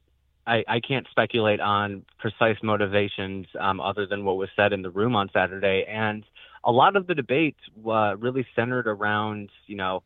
I, 0.46 0.64
I 0.68 0.80
can't 0.80 1.08
speculate 1.10 1.60
on 1.60 2.06
precise 2.20 2.58
motivations 2.62 3.48
um, 3.60 3.80
other 3.80 4.06
than 4.06 4.26
what 4.26 4.38
was 4.38 4.50
said 4.56 4.74
in 4.74 4.82
the 4.82 4.90
room 4.90 5.16
on 5.16 5.30
Saturday. 5.32 5.86
And 5.88 6.26
a 6.64 6.72
lot 6.72 6.96
of 6.96 7.08
the 7.08 7.16
debate 7.16 7.56
uh, 7.86 8.18
really 8.18 8.46
centered 8.56 8.88
around, 8.88 9.50
you 9.68 9.76
know, 9.76 10.04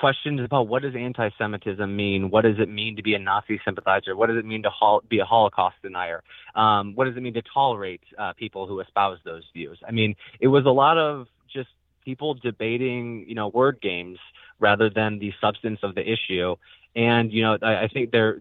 questions 0.00 0.40
about 0.40 0.66
what 0.66 0.82
does 0.82 0.94
anti-Semitism 0.96 1.94
mean? 1.94 2.30
What 2.30 2.42
does 2.42 2.58
it 2.58 2.68
mean 2.68 2.96
to 2.96 3.02
be 3.02 3.14
a 3.14 3.18
Nazi 3.18 3.60
sympathizer? 3.64 4.16
What 4.16 4.28
does 4.28 4.38
it 4.38 4.46
mean 4.46 4.62
to 4.62 4.70
hol- 4.70 5.02
be 5.08 5.18
a 5.18 5.24
Holocaust 5.24 5.76
denier? 5.82 6.22
Um, 6.54 6.94
what 6.94 7.04
does 7.04 7.16
it 7.16 7.22
mean 7.22 7.34
to 7.34 7.42
tolerate 7.42 8.00
uh, 8.18 8.32
people 8.32 8.66
who 8.66 8.80
espouse 8.80 9.18
those 9.24 9.44
views? 9.52 9.78
I 9.86 9.92
mean, 9.92 10.16
it 10.40 10.48
was 10.48 10.64
a 10.64 10.70
lot 10.70 10.96
of 10.96 11.28
just 11.52 11.68
people 12.04 12.34
debating, 12.34 13.26
you 13.28 13.34
know, 13.34 13.48
word 13.48 13.80
games 13.80 14.18
rather 14.58 14.88
than 14.90 15.18
the 15.18 15.32
substance 15.40 15.80
of 15.82 15.94
the 15.94 16.04
issue. 16.10 16.56
And 16.96 17.32
you 17.32 17.42
know, 17.42 17.58
I, 17.62 17.84
I 17.84 17.88
think 17.88 18.10
there 18.10 18.40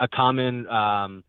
a 0.00 0.08
common 0.08 0.66
um, 0.68 1.24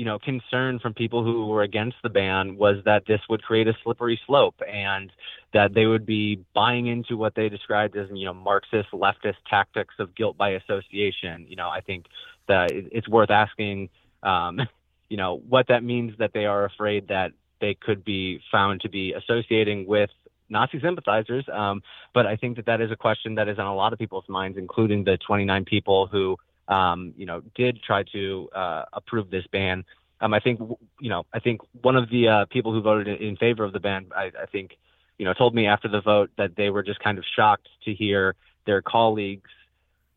you 0.00 0.06
know 0.06 0.18
concern 0.18 0.78
from 0.78 0.94
people 0.94 1.22
who 1.22 1.46
were 1.46 1.60
against 1.60 1.98
the 2.02 2.08
ban 2.08 2.56
was 2.56 2.76
that 2.86 3.02
this 3.06 3.20
would 3.28 3.42
create 3.42 3.68
a 3.68 3.74
slippery 3.84 4.18
slope 4.26 4.54
and 4.66 5.12
that 5.52 5.74
they 5.74 5.84
would 5.84 6.06
be 6.06 6.42
buying 6.54 6.86
into 6.86 7.18
what 7.18 7.34
they 7.34 7.50
described 7.50 7.94
as 7.98 8.08
you 8.14 8.24
know 8.24 8.32
Marxist 8.32 8.88
leftist 8.94 9.34
tactics 9.46 9.94
of 9.98 10.14
guilt 10.14 10.38
by 10.38 10.52
association. 10.52 11.44
You 11.50 11.56
know, 11.56 11.68
I 11.68 11.82
think 11.82 12.06
that 12.48 12.70
it's 12.72 13.06
worth 13.10 13.30
asking. 13.30 13.90
Um, 14.22 14.58
you 15.10 15.18
know 15.18 15.42
what 15.46 15.66
that 15.68 15.84
means 15.84 16.14
that 16.18 16.30
they 16.32 16.46
are 16.46 16.64
afraid 16.64 17.08
that 17.08 17.32
they 17.60 17.74
could 17.74 18.02
be 18.02 18.40
found 18.50 18.80
to 18.80 18.88
be 18.88 19.12
associating 19.12 19.86
with 19.86 20.08
Nazi 20.48 20.80
sympathizers. 20.80 21.44
Um, 21.52 21.82
but 22.14 22.24
I 22.24 22.36
think 22.36 22.56
that 22.56 22.64
that 22.64 22.80
is 22.80 22.90
a 22.90 22.96
question 22.96 23.34
that 23.34 23.48
is 23.48 23.58
on 23.58 23.66
a 23.66 23.74
lot 23.74 23.92
of 23.92 23.98
people's 23.98 24.28
minds, 24.30 24.56
including 24.56 25.04
the 25.04 25.18
29 25.26 25.66
people 25.66 26.06
who, 26.06 26.38
um, 26.70 27.12
you 27.16 27.26
know, 27.26 27.42
did 27.54 27.82
try 27.82 28.04
to 28.04 28.48
uh, 28.54 28.84
approve 28.92 29.30
this 29.30 29.44
ban. 29.52 29.84
Um, 30.22 30.32
I 30.32 30.40
think, 30.40 30.60
you 31.00 31.10
know, 31.10 31.26
I 31.34 31.40
think 31.40 31.60
one 31.82 31.96
of 31.96 32.08
the 32.10 32.28
uh, 32.28 32.44
people 32.46 32.72
who 32.72 32.80
voted 32.80 33.20
in, 33.20 33.36
favor 33.36 33.64
of 33.64 33.72
the 33.72 33.80
ban, 33.80 34.06
I, 34.14 34.30
I 34.40 34.46
think, 34.46 34.78
you 35.18 35.24
know, 35.24 35.34
told 35.34 35.54
me 35.54 35.66
after 35.66 35.88
the 35.88 36.00
vote 36.00 36.30
that 36.38 36.56
they 36.56 36.70
were 36.70 36.82
just 36.82 37.00
kind 37.00 37.18
of 37.18 37.24
shocked 37.36 37.68
to 37.84 37.92
hear 37.92 38.34
their 38.66 38.80
colleagues 38.80 39.50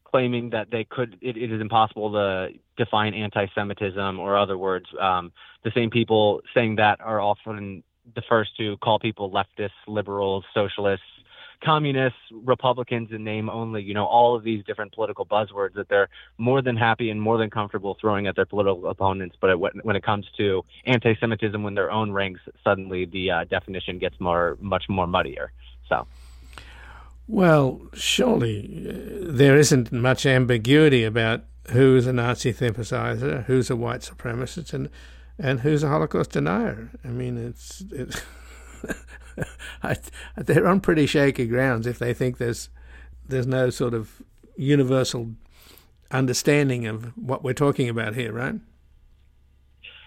claiming 0.03 0.51
that 0.51 0.69
they 0.69 0.83
could 0.83 1.17
it, 1.21 1.35
it 1.37 1.51
is 1.51 1.59
impossible 1.59 2.11
to 2.11 2.49
define 2.77 3.15
anti-Semitism 3.15 4.19
or 4.19 4.37
other 4.37 4.57
words. 4.57 4.85
Um, 4.99 5.31
the 5.63 5.71
same 5.73 5.89
people 5.89 6.41
saying 6.53 6.75
that 6.75 7.01
are 7.01 7.19
often 7.19 7.83
the 8.13 8.21
first 8.29 8.55
to 8.57 8.77
call 8.77 8.99
people 8.99 9.31
leftists, 9.31 9.71
liberals, 9.87 10.43
socialists, 10.53 11.05
communists, 11.63 12.19
Republicans 12.31 13.09
in 13.11 13.23
name 13.23 13.49
only, 13.49 13.81
you 13.81 13.93
know, 13.93 14.05
all 14.05 14.35
of 14.35 14.43
these 14.43 14.63
different 14.65 14.93
political 14.93 15.25
buzzwords 15.25 15.73
that 15.75 15.89
they're 15.89 16.09
more 16.37 16.61
than 16.61 16.75
happy 16.75 17.09
and 17.09 17.21
more 17.21 17.37
than 17.37 17.49
comfortable 17.49 17.97
throwing 17.99 18.27
at 18.27 18.35
their 18.35 18.45
political 18.45 18.89
opponents. 18.89 19.35
But 19.39 19.59
when 19.59 19.95
it 19.95 20.03
comes 20.03 20.25
to 20.37 20.63
anti-Semitism 20.85 21.65
in 21.65 21.75
their 21.75 21.91
own 21.91 22.11
ranks, 22.11 22.41
suddenly 22.63 23.05
the 23.05 23.31
uh, 23.31 23.43
definition 23.45 23.99
gets 23.99 24.19
more, 24.19 24.57
much 24.59 24.85
more 24.89 25.07
muddier. 25.07 25.51
So. 25.89 26.07
Well, 27.27 27.81
surely 27.93 28.87
uh, 28.89 29.31
there 29.31 29.57
isn't 29.57 29.91
much 29.91 30.25
ambiguity 30.25 31.03
about 31.03 31.43
who 31.69 31.95
is 31.95 32.07
a 32.07 32.13
Nazi 32.13 32.51
sympathizer, 32.51 33.43
who's 33.47 33.69
a 33.69 33.75
white 33.75 34.01
supremacist, 34.01 34.73
and 34.73 34.89
and 35.39 35.61
who's 35.61 35.83
a 35.83 35.87
Holocaust 35.87 36.31
denier. 36.31 36.91
I 37.03 37.07
mean, 37.07 37.37
it's 37.37 37.81
it, 37.91 38.23
I, 39.83 39.97
they're 40.37 40.67
on 40.67 40.79
pretty 40.79 41.05
shaky 41.05 41.47
grounds 41.47 41.87
if 41.87 41.99
they 41.99 42.13
think 42.13 42.37
there's 42.37 42.69
there's 43.27 43.47
no 43.47 43.69
sort 43.69 43.93
of 43.93 44.21
universal 44.55 45.31
understanding 46.11 46.85
of 46.85 47.17
what 47.17 47.43
we're 47.43 47.53
talking 47.53 47.89
about 47.89 48.15
here, 48.15 48.31
right? 48.31 48.55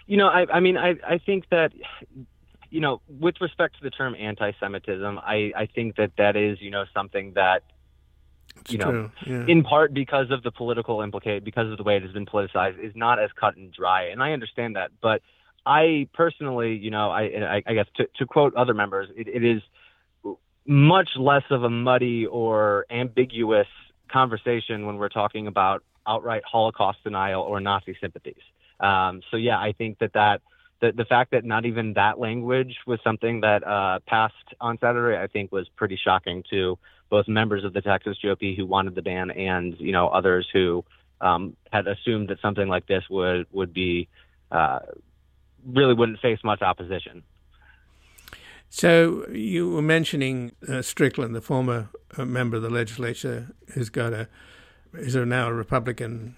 You 0.06 0.16
know, 0.16 0.28
I, 0.28 0.46
I 0.52 0.60
mean, 0.60 0.76
I, 0.76 0.94
I 1.06 1.18
think 1.18 1.48
that, 1.50 1.72
you 2.70 2.80
know, 2.80 3.00
with 3.08 3.40
respect 3.40 3.76
to 3.78 3.82
the 3.82 3.90
term 3.90 4.14
anti-Semitism, 4.14 5.18
I, 5.18 5.52
I 5.56 5.66
think 5.66 5.96
that 5.96 6.12
that 6.16 6.36
is, 6.36 6.60
you 6.60 6.70
know, 6.70 6.84
something 6.94 7.32
that 7.34 7.64
it's 8.60 8.72
you 8.72 8.78
know, 8.78 9.10
yeah. 9.26 9.44
in 9.46 9.64
part 9.64 9.92
because 9.92 10.30
of 10.30 10.42
the 10.42 10.52
political 10.52 11.02
implicate, 11.02 11.44
because 11.44 11.70
of 11.70 11.76
the 11.76 11.82
way 11.82 11.96
it 11.96 12.02
has 12.02 12.12
been 12.12 12.26
politicized, 12.26 12.78
is 12.78 12.92
not 12.94 13.18
as 13.18 13.30
cut 13.38 13.56
and 13.56 13.72
dry. 13.72 14.04
And 14.04 14.22
I 14.22 14.32
understand 14.32 14.76
that, 14.76 14.92
but 15.02 15.22
I 15.66 16.08
personally, 16.14 16.76
you 16.76 16.90
know, 16.90 17.10
I, 17.10 17.62
I, 17.66 17.74
guess 17.74 17.86
to, 17.96 18.08
to 18.18 18.26
quote 18.26 18.54
other 18.54 18.72
members, 18.72 19.08
it, 19.16 19.26
it 19.26 19.44
is 19.44 19.60
much 20.64 21.10
less 21.18 21.42
of 21.50 21.64
a 21.64 21.70
muddy 21.70 22.24
or 22.24 22.86
ambiguous 22.88 23.66
conversation 24.08 24.86
when 24.86 24.96
we're 24.96 25.08
talking 25.08 25.48
about 25.48 25.82
outright 26.06 26.42
Holocaust 26.44 27.02
denial 27.02 27.42
or 27.42 27.60
Nazi 27.60 27.96
sympathies. 28.00 28.42
Um, 28.78 29.22
so 29.30 29.36
yeah, 29.36 29.58
I 29.58 29.72
think 29.72 29.98
that 29.98 30.12
that 30.12 30.40
the, 30.80 30.92
the 30.92 31.04
fact 31.04 31.32
that 31.32 31.44
not 31.44 31.64
even 31.64 31.94
that 31.94 32.18
language 32.20 32.76
was 32.86 33.00
something 33.02 33.40
that 33.40 33.66
uh, 33.66 33.98
passed 34.06 34.34
on 34.60 34.78
Saturday, 34.78 35.20
I 35.20 35.26
think 35.26 35.50
was 35.50 35.68
pretty 35.74 35.98
shocking 36.02 36.44
to 36.50 36.78
both 37.08 37.26
members 37.26 37.64
of 37.64 37.72
the 37.72 37.80
Texas 37.80 38.18
GOP 38.22 38.56
who 38.56 38.66
wanted 38.66 38.94
the 38.94 39.02
ban 39.02 39.30
and 39.30 39.74
you 39.80 39.92
know 39.92 40.08
others 40.08 40.46
who 40.52 40.84
um, 41.20 41.56
had 41.72 41.88
assumed 41.88 42.28
that 42.28 42.40
something 42.40 42.68
like 42.68 42.86
this 42.86 43.02
would 43.10 43.46
would 43.52 43.72
be 43.72 44.08
uh, 44.50 44.80
really 45.66 45.94
wouldn't 45.94 46.20
face 46.20 46.38
much 46.44 46.62
opposition. 46.62 47.22
So 48.68 49.26
you 49.28 49.70
were 49.70 49.82
mentioning 49.82 50.52
uh, 50.68 50.82
Stickland, 50.82 51.32
the 51.32 51.40
former 51.40 51.88
uh, 52.16 52.24
member 52.24 52.56
of 52.56 52.62
the 52.62 52.70
legislature, 52.70 53.48
who's 53.72 53.88
got 53.88 54.12
a 54.12 54.28
is 54.92 55.14
now 55.14 55.48
a 55.48 55.52
Republican 55.52 56.36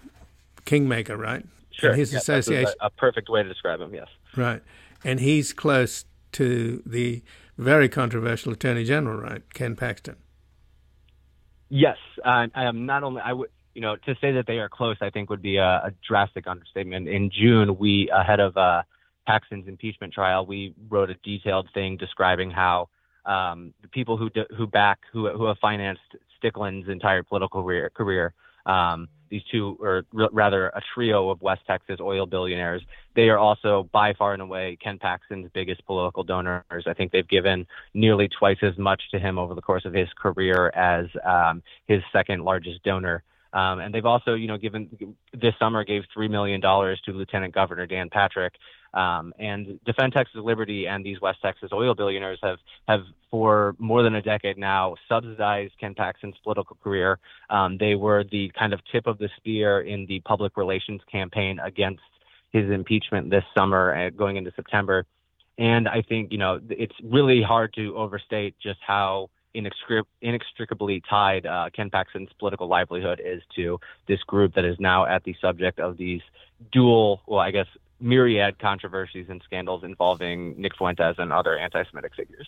kingmaker, 0.65 1.17
right? 1.17 1.45
Sure. 1.71 1.91
And 1.91 1.99
his 1.99 2.11
yeah, 2.11 2.19
association, 2.19 2.73
a, 2.81 2.87
a 2.87 2.89
perfect 2.89 3.29
way 3.29 3.41
to 3.41 3.49
describe 3.49 3.79
him. 3.79 3.93
Yes. 3.93 4.07
Right, 4.35 4.61
and 5.03 5.19
he's 5.19 5.53
close 5.53 6.05
to 6.33 6.83
the 6.85 7.23
very 7.57 7.89
controversial 7.89 8.53
Attorney 8.53 8.83
General, 8.83 9.19
right, 9.19 9.53
Ken 9.53 9.75
Paxton. 9.75 10.17
Yes, 11.69 11.97
uh, 12.25 12.47
I 12.53 12.63
am 12.65 12.85
not 12.85 13.03
only 13.03 13.21
I 13.21 13.33
would 13.33 13.49
you 13.73 13.81
know 13.81 13.95
to 13.95 14.15
say 14.21 14.33
that 14.33 14.45
they 14.47 14.59
are 14.59 14.69
close. 14.69 14.97
I 15.01 15.09
think 15.09 15.29
would 15.29 15.41
be 15.41 15.57
a, 15.57 15.81
a 15.85 15.91
drastic 16.07 16.47
understatement. 16.47 17.07
In 17.07 17.31
June, 17.31 17.77
we 17.77 18.09
ahead 18.11 18.39
of 18.39 18.57
uh, 18.57 18.83
Paxton's 19.29 19.67
impeachment 19.67 20.11
trial, 20.11 20.43
we 20.47 20.73
wrote 20.89 21.11
a 21.11 21.15
detailed 21.23 21.67
thing 21.75 21.97
describing 21.97 22.49
how 22.49 22.89
um, 23.25 23.75
the 23.83 23.87
people 23.87 24.17
who 24.17 24.31
do, 24.31 24.43
who 24.57 24.65
back 24.65 24.97
who 25.13 25.29
who 25.37 25.45
have 25.45 25.57
financed 25.59 26.01
Stickland's 26.37 26.89
entire 26.89 27.21
political 27.21 27.61
career, 27.61 27.91
career 27.93 28.33
um, 28.65 29.07
these 29.29 29.43
two, 29.51 29.77
or 29.79 30.03
rather 30.11 30.69
a 30.69 30.81
trio 30.95 31.29
of 31.29 31.39
West 31.43 31.61
Texas 31.67 31.99
oil 32.01 32.25
billionaires, 32.25 32.81
they 33.15 33.29
are 33.29 33.37
also 33.37 33.87
by 33.91 34.13
far 34.13 34.33
and 34.33 34.41
away 34.41 34.75
Ken 34.83 34.97
Paxton's 34.97 35.49
biggest 35.53 35.85
political 35.85 36.23
donors. 36.23 36.85
I 36.87 36.93
think 36.95 37.11
they've 37.11 37.27
given 37.27 37.67
nearly 37.93 38.27
twice 38.27 38.57
as 38.63 38.75
much 38.79 39.01
to 39.11 39.19
him 39.19 39.37
over 39.37 39.53
the 39.53 39.61
course 39.61 39.85
of 39.85 39.93
his 39.93 40.07
career 40.19 40.71
as 40.75 41.05
um, 41.23 41.61
his 41.87 42.01
second 42.11 42.43
largest 42.43 42.81
donor. 42.83 43.21
Um, 43.53 43.79
and 43.79 43.93
they've 43.93 44.05
also, 44.05 44.33
you 44.35 44.47
know, 44.47 44.57
given 44.57 45.15
this 45.33 45.53
summer 45.59 45.83
gave 45.83 46.03
three 46.13 46.27
million 46.27 46.59
dollars 46.61 46.99
to 47.05 47.11
Lieutenant 47.11 47.53
Governor 47.53 47.85
Dan 47.85 48.09
Patrick. 48.09 48.53
Um, 48.93 49.33
and 49.37 49.79
Defend 49.85 50.13
Texas 50.13 50.41
Liberty 50.43 50.87
and 50.87 51.05
these 51.05 51.21
West 51.21 51.39
Texas 51.41 51.69
oil 51.73 51.93
billionaires 51.93 52.39
have 52.41 52.57
have 52.87 53.01
for 53.29 53.75
more 53.77 54.01
than 54.01 54.15
a 54.15 54.21
decade 54.21 54.57
now 54.57 54.95
subsidized 55.07 55.73
Ken 55.79 55.93
Paxton's 55.93 56.35
political 56.43 56.75
career. 56.83 57.19
Um, 57.49 57.77
they 57.77 57.95
were 57.95 58.23
the 58.23 58.51
kind 58.57 58.73
of 58.73 58.79
tip 58.91 59.05
of 59.05 59.17
the 59.19 59.29
spear 59.37 59.81
in 59.81 60.05
the 60.07 60.19
public 60.21 60.57
relations 60.57 61.01
campaign 61.11 61.59
against 61.59 62.01
his 62.51 62.71
impeachment 62.71 63.29
this 63.29 63.43
summer, 63.55 63.95
uh, 63.95 64.09
going 64.09 64.37
into 64.37 64.51
September. 64.55 65.05
And 65.57 65.87
I 65.87 66.01
think 66.01 66.31
you 66.31 66.37
know 66.37 66.59
it's 66.69 66.95
really 67.03 67.41
hard 67.41 67.73
to 67.75 67.95
overstate 67.95 68.55
just 68.61 68.79
how 68.85 69.29
inextricably 70.21 71.01
tied 71.09 71.45
uh, 71.45 71.69
Ken 71.75 71.89
Paxton's 71.89 72.29
political 72.39 72.67
livelihood 72.67 73.21
is 73.23 73.41
to 73.55 73.79
this 74.07 74.21
group 74.23 74.53
that 74.55 74.65
is 74.65 74.77
now 74.79 75.05
at 75.05 75.23
the 75.23 75.35
subject 75.41 75.79
of 75.79 75.97
these 75.97 76.21
dual, 76.71 77.21
well, 77.25 77.39
I 77.39 77.51
guess 77.51 77.67
myriad 77.99 78.59
controversies 78.59 79.27
and 79.29 79.41
scandals 79.43 79.83
involving 79.83 80.59
Nick 80.59 80.75
Fuentes 80.77 81.15
and 81.17 81.31
other 81.33 81.57
anti-Semitic 81.57 82.15
figures. 82.15 82.47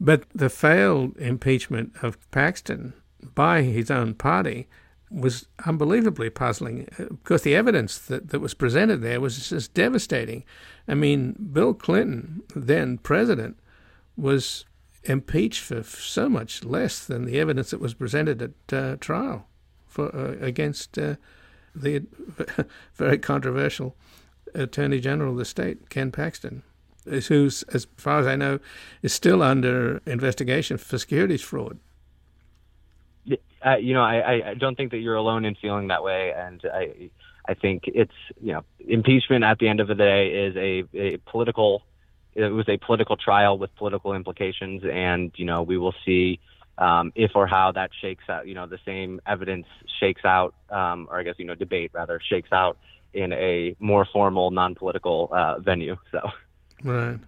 But 0.00 0.24
the 0.34 0.50
failed 0.50 1.16
impeachment 1.18 1.92
of 2.02 2.18
Paxton 2.30 2.94
by 3.34 3.62
his 3.62 3.90
own 3.90 4.14
party 4.14 4.68
was 5.10 5.48
unbelievably 5.64 6.30
puzzling 6.30 6.86
because 6.98 7.42
the 7.42 7.56
evidence 7.56 7.98
that, 7.98 8.28
that 8.28 8.40
was 8.40 8.54
presented 8.54 9.00
there 9.00 9.20
was 9.20 9.48
just 9.48 9.74
devastating. 9.74 10.44
I 10.86 10.94
mean, 10.94 11.34
Bill 11.52 11.74
Clinton, 11.74 12.42
then 12.54 12.98
president, 12.98 13.58
was 14.16 14.66
impeached 15.04 15.62
for 15.62 15.82
so 15.82 16.28
much 16.28 16.64
less 16.64 17.04
than 17.04 17.24
the 17.24 17.40
evidence 17.40 17.70
that 17.70 17.80
was 17.80 17.94
presented 17.94 18.42
at 18.42 18.76
uh, 18.76 18.96
trial 18.96 19.46
for 19.86 20.14
uh, 20.14 20.36
against 20.44 20.98
uh, 20.98 21.16
the 21.74 22.04
very 22.94 23.18
controversial 23.18 23.96
Attorney 24.54 25.00
General 25.00 25.32
of 25.32 25.38
the 25.38 25.44
state, 25.44 25.90
Ken 25.90 26.10
Paxton, 26.10 26.62
who, 27.04 27.46
as 27.46 27.86
far 27.96 28.20
as 28.20 28.26
I 28.26 28.36
know, 28.36 28.58
is 29.02 29.12
still 29.12 29.42
under 29.42 30.00
investigation 30.06 30.78
for 30.78 30.98
securities 30.98 31.42
fraud. 31.42 31.78
Uh, 33.64 33.76
you 33.76 33.92
know, 33.92 34.02
I, 34.02 34.50
I 34.50 34.54
don't 34.54 34.76
think 34.76 34.92
that 34.92 34.98
you're 34.98 35.16
alone 35.16 35.44
in 35.44 35.56
feeling 35.56 35.88
that 35.88 36.04
way, 36.04 36.32
and 36.32 36.62
I, 36.72 37.10
I 37.46 37.54
think 37.54 37.84
it's 37.86 38.12
you 38.40 38.52
know, 38.52 38.64
impeachment 38.78 39.42
at 39.42 39.58
the 39.58 39.68
end 39.68 39.80
of 39.80 39.88
the 39.88 39.94
day 39.96 40.28
is 40.28 40.56
a, 40.56 40.84
a 40.96 41.16
political. 41.18 41.82
It 42.34 42.52
was 42.52 42.68
a 42.68 42.76
political 42.76 43.16
trial 43.16 43.58
with 43.58 43.74
political 43.74 44.14
implications, 44.14 44.84
and 44.84 45.32
you 45.34 45.44
know, 45.44 45.62
we 45.62 45.76
will 45.76 45.94
see 46.04 46.38
um, 46.78 47.12
if 47.14 47.32
or 47.34 47.46
how 47.46 47.72
that 47.72 47.90
shakes 48.00 48.24
out. 48.28 48.46
You 48.46 48.54
know, 48.54 48.66
the 48.66 48.78
same 48.84 49.20
evidence 49.26 49.66
shakes 50.00 50.24
out, 50.24 50.54
um, 50.70 51.08
or 51.10 51.20
I 51.20 51.22
guess 51.22 51.34
you 51.38 51.44
know, 51.44 51.54
debate 51.54 51.90
rather 51.92 52.20
shakes 52.26 52.52
out 52.52 52.78
in 53.12 53.32
a 53.32 53.74
more 53.78 54.06
formal, 54.12 54.50
non-political 54.50 55.28
uh, 55.32 55.58
venue. 55.58 55.96
So, 56.12 56.20
right. 56.84 57.18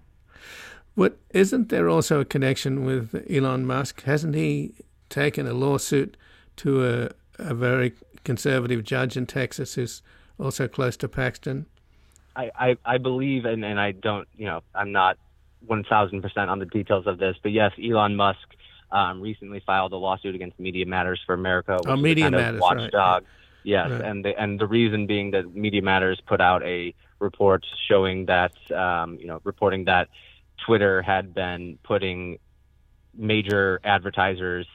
What 0.95 1.19
isn't 1.31 1.69
there 1.69 1.89
also 1.89 2.21
a 2.21 2.25
connection 2.25 2.85
with 2.85 3.27
Elon 3.31 3.67
Musk? 3.67 4.03
Hasn't 4.03 4.35
he 4.35 4.75
taken 5.09 5.47
a 5.47 5.53
lawsuit 5.53 6.17
to 6.57 6.87
a, 6.87 7.11
a 7.39 7.55
very 7.55 7.95
conservative 8.25 8.85
judge 8.85 9.17
in 9.17 9.27
Texas 9.27 9.75
who's 9.75 10.03
also 10.39 10.69
close 10.69 10.97
to 10.99 11.09
Paxton? 11.09 11.67
I, 12.37 12.51
I, 12.55 12.77
I 12.85 12.99
believe, 12.99 13.45
and, 13.45 13.65
and 13.65 13.81
I 13.81 13.93
don't, 13.93 14.29
you 14.37 14.47
know, 14.47 14.63
I'm 14.75 14.93
not 14.93 15.19
1,000% 15.69 16.49
on 16.49 16.59
the 16.59 16.67
details 16.67 17.07
of 17.07 17.19
this, 17.19 17.37
but 17.43 17.53
yes, 17.53 17.73
Elon 17.83 18.17
Musk 18.17 18.55
um, 18.93 19.21
recently 19.21 19.63
filed 19.65 19.93
a 19.93 19.97
lawsuit 19.97 20.35
against 20.35 20.59
Media 20.59 20.87
Matters 20.87 21.21
for 21.25 21.35
America, 21.35 21.75
which 21.75 21.89
oh, 21.89 21.97
Media 21.97 22.25
kind 22.25 22.37
Matters, 22.37 22.57
of 22.57 22.61
watchdog. 22.61 23.23
Right. 23.23 23.31
Yes, 23.63 23.91
right. 23.91 24.01
and 24.01 24.25
the 24.25 24.41
and 24.41 24.59
the 24.59 24.67
reason 24.67 25.07
being 25.07 25.33
that 25.33 25.55
Media 25.55 25.83
Matters 25.83 26.21
put 26.27 26.41
out 26.41 26.63
a 26.63 26.95
report 27.19 27.67
showing 27.89 28.27
that 28.27 28.53
um, 28.75 29.19
you 29.21 29.27
know 29.27 29.41
reporting 29.45 29.85
that 29.85 30.09
Twitter 30.65 31.03
had 31.03 31.35
been 31.35 31.79
putting 31.83 32.39
major 33.15 33.81
advertisers 33.85 34.67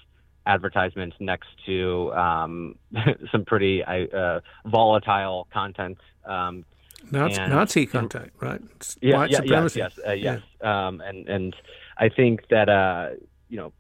advertisements 0.46 1.16
next 1.20 1.48
to 1.66 2.14
um, 2.14 2.76
some 3.32 3.46
pretty 3.46 3.84
uh, 3.84 4.40
volatile 4.66 5.48
content. 5.52 5.98
Um, 6.26 6.66
Nazi, 7.12 7.40
and, 7.40 7.52
Nazi 7.52 7.86
content, 7.86 8.32
right? 8.40 8.62
yeah, 9.02 9.18
White 9.18 9.32
yeah, 9.32 9.38
supremacy. 9.38 9.80
yes, 9.80 9.94
yes, 9.98 10.08
uh, 10.08 10.12
yes. 10.14 10.42
Yeah. 10.62 10.88
Um, 10.88 11.02
and 11.02 11.28
and 11.28 11.56
I 11.98 12.10
think 12.10 12.48
that 12.50 12.70
uh, 12.70 13.10
you 13.50 13.58
know 13.58 13.74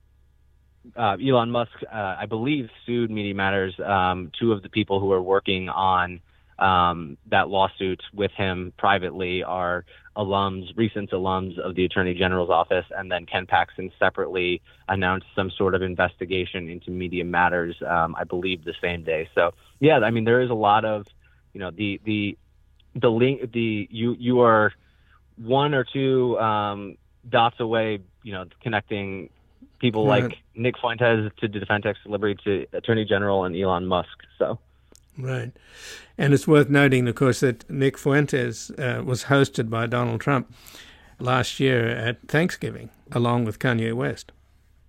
uh, 0.95 1.17
Elon 1.25 1.51
Musk, 1.51 1.71
uh, 1.83 2.15
I 2.19 2.25
believe, 2.25 2.69
sued 2.85 3.11
Media 3.11 3.33
Matters. 3.33 3.79
Um, 3.79 4.31
two 4.39 4.51
of 4.51 4.61
the 4.61 4.69
people 4.69 4.99
who 4.99 5.11
are 5.11 5.21
working 5.21 5.69
on 5.69 6.21
um, 6.59 7.17
that 7.27 7.49
lawsuit 7.49 8.01
with 8.13 8.31
him 8.31 8.73
privately 8.77 9.43
are 9.43 9.85
alums, 10.15 10.71
recent 10.77 11.11
alums 11.11 11.57
of 11.59 11.75
the 11.75 11.83
Attorney 11.83 12.13
General's 12.13 12.49
office, 12.49 12.85
and 12.95 13.11
then 13.11 13.25
Ken 13.25 13.45
Paxton 13.45 13.91
separately 13.99 14.61
announced 14.87 15.27
some 15.35 15.51
sort 15.51 15.75
of 15.75 15.81
investigation 15.81 16.69
into 16.69 16.91
Media 16.91 17.25
Matters, 17.25 17.75
um, 17.85 18.15
I 18.17 18.23
believe, 18.23 18.63
the 18.63 18.75
same 18.81 19.03
day. 19.03 19.27
So, 19.35 19.53
yeah, 19.79 19.99
I 19.99 20.11
mean, 20.11 20.23
there 20.23 20.41
is 20.41 20.49
a 20.49 20.55
lot 20.55 20.85
of, 20.85 21.05
you 21.53 21.59
know, 21.59 21.71
the 21.71 21.99
the 22.05 22.37
the 22.95 23.11
link, 23.11 23.51
the 23.51 23.87
you 23.91 24.15
you 24.17 24.39
are 24.41 24.71
one 25.35 25.73
or 25.73 25.83
two 25.83 26.39
um, 26.39 26.97
dots 27.27 27.59
away, 27.59 27.99
you 28.23 28.31
know, 28.31 28.45
connecting 28.61 29.29
people 29.79 30.07
right. 30.07 30.23
like 30.23 30.37
Nick 30.55 30.77
Fuentes 30.79 31.31
to 31.39 31.47
Defense 31.47 31.85
Liberty 32.05 32.37
to 32.43 32.77
Attorney 32.77 33.05
General 33.05 33.45
and 33.45 33.55
Elon 33.55 33.85
Musk. 33.85 34.23
So. 34.37 34.59
Right. 35.17 35.51
And 36.17 36.33
it's 36.33 36.47
worth 36.47 36.69
noting, 36.69 37.07
of 37.07 37.15
course, 37.15 37.39
that 37.39 37.69
Nick 37.69 37.97
Fuentes 37.97 38.71
uh, 38.71 39.01
was 39.05 39.25
hosted 39.25 39.69
by 39.69 39.85
Donald 39.85 40.21
Trump 40.21 40.53
last 41.19 41.59
year 41.59 41.87
at 41.87 42.27
Thanksgiving, 42.27 42.89
along 43.11 43.45
with 43.45 43.59
Kanye 43.59 43.93
West. 43.93 44.31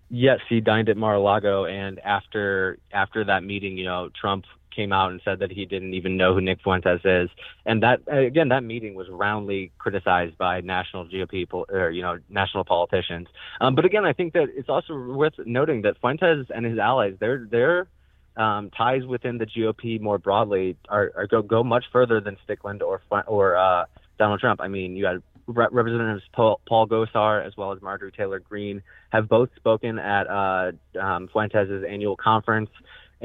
Yes, 0.09 0.39
he 0.49 0.61
dined 0.61 0.89
at 0.89 0.97
Mar-a-Lago, 0.97 1.65
and 1.65 1.99
after 2.01 2.79
after 2.93 3.25
that 3.25 3.43
meeting, 3.43 3.77
you 3.77 3.85
know, 3.85 4.09
Trump 4.21 4.45
came 4.77 4.93
out 4.93 5.11
and 5.11 5.21
said 5.25 5.39
that 5.41 5.51
he 5.51 5.65
didn't 5.65 5.95
even 5.95 6.17
know 6.17 6.35
who 6.35 6.41
Nick 6.41 6.61
Fuentes 6.63 7.01
is, 7.05 7.31
and 7.65 7.83
that 7.83 8.01
again, 8.07 8.51
that 8.51 8.63
meeting 8.63 8.95
was 8.95 9.09
roundly 9.09 9.73
criticized 9.79 10.37
by 10.37 10.61
national 10.61 11.09
GOP 11.09 11.47
or 11.51 11.91
you 11.91 12.03
know 12.03 12.19
national 12.29 12.65
politicians. 12.65 13.27
Um, 13.61 13.75
but 13.75 13.85
again, 13.85 14.05
I 14.05 14.13
think 14.13 14.35
that 14.35 14.49
it's 14.55 14.69
also 14.69 14.95
worth 14.95 15.35
noting 15.45 15.83
that 15.83 15.99
Fuentes 16.01 16.47
and 16.55 16.67
his 16.67 16.79
allies, 16.79 17.15
their 17.19 17.47
their 17.51 17.89
um, 18.37 18.71
ties 18.71 19.05
within 19.07 19.39
the 19.39 19.47
GOP 19.47 20.01
more 20.01 20.19
broadly 20.19 20.77
are, 20.89 21.11
are 21.17 21.27
go 21.27 21.43
go 21.43 21.65
much 21.65 21.85
further 21.91 22.21
than 22.21 22.37
Stickland 22.47 22.83
or 22.83 23.01
or 23.27 23.57
uh, 23.57 23.87
Donald 24.19 24.41
Trump. 24.41 24.61
I 24.61 24.69
mean, 24.69 24.95
you 24.95 25.07
had 25.07 25.23
Representatives 25.49 26.25
Paul, 26.33 26.61
Paul 26.67 26.89
Gosar 26.89 27.47
as 27.47 27.57
well 27.57 27.73
as 27.73 27.81
Marjorie 27.81 28.13
Taylor 28.13 28.41
Greene 28.41 28.83
have 29.11 29.29
both 29.29 29.49
spoken 29.57 29.99
at 29.99 30.27
uh, 30.27 30.73
um, 31.01 31.29
Fuentes' 31.29 31.85
annual 31.89 32.17
conference. 32.17 32.71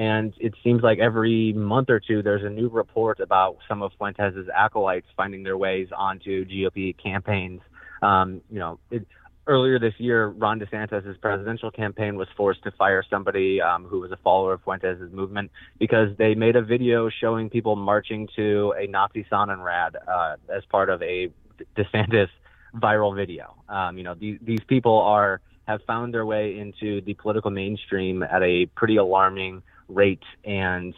And 0.02 0.34
it 0.40 0.56
seems 0.64 0.82
like 0.82 0.98
every 0.98 1.54
month 1.54 1.92
or 1.92 2.00
two, 2.00 2.24
there's 2.24 2.44
a 2.44 2.50
new 2.50 2.70
report 2.70 3.20
about 3.20 3.58
some 3.70 3.84
of 3.84 3.92
Fuentes' 4.00 4.50
acolytes 4.52 5.06
finding 5.16 5.44
their 5.44 5.60
ways 5.60 5.90
onto 5.96 6.44
GOP 6.44 6.96
campaigns. 6.98 7.62
Um, 8.02 8.42
you 8.50 8.58
know, 8.58 8.80
it, 8.90 9.06
earlier 9.46 9.78
this 9.78 9.94
year, 10.00 10.30
Ron 10.30 10.60
DeSantis' 10.60 11.22
presidential 11.22 11.70
campaign 11.70 12.16
was 12.16 12.28
forced 12.36 12.64
to 12.64 12.72
fire 12.72 13.04
somebody 13.12 13.62
um, 13.62 13.86
who 13.86 14.00
was 14.00 14.12
a 14.12 14.18
follower 14.18 14.54
of 14.54 14.64
Fuentes' 14.64 15.12
movement 15.12 15.52
because 15.78 16.18
they 16.18 16.34
made 16.34 16.56
a 16.56 16.64
video 16.64 17.08
showing 17.08 17.52
people 17.52 17.76
marching 17.76 18.28
to 18.36 18.74
a 18.76 18.88
Nazi 18.88 19.24
Sonnenrad 19.32 19.98
uh, 20.08 20.38
as 20.52 20.66
part 20.72 20.90
of 20.90 21.04
a 21.04 21.30
DeSantis 21.78 22.30
viral 22.76 23.16
video. 23.16 23.54
Um, 23.70 24.00
you 24.00 24.04
know, 24.04 24.16
these, 24.16 24.40
these 24.42 24.64
people 24.68 25.00
are 25.00 25.42
have 25.68 25.84
found 25.84 26.12
their 26.12 26.26
way 26.26 26.58
into 26.58 27.02
the 27.02 27.14
political 27.14 27.52
mainstream 27.52 28.24
at 28.24 28.42
a 28.42 28.66
pretty 28.66 28.98
alarming 28.98 29.62
rate 29.94 30.24
and 30.44 30.94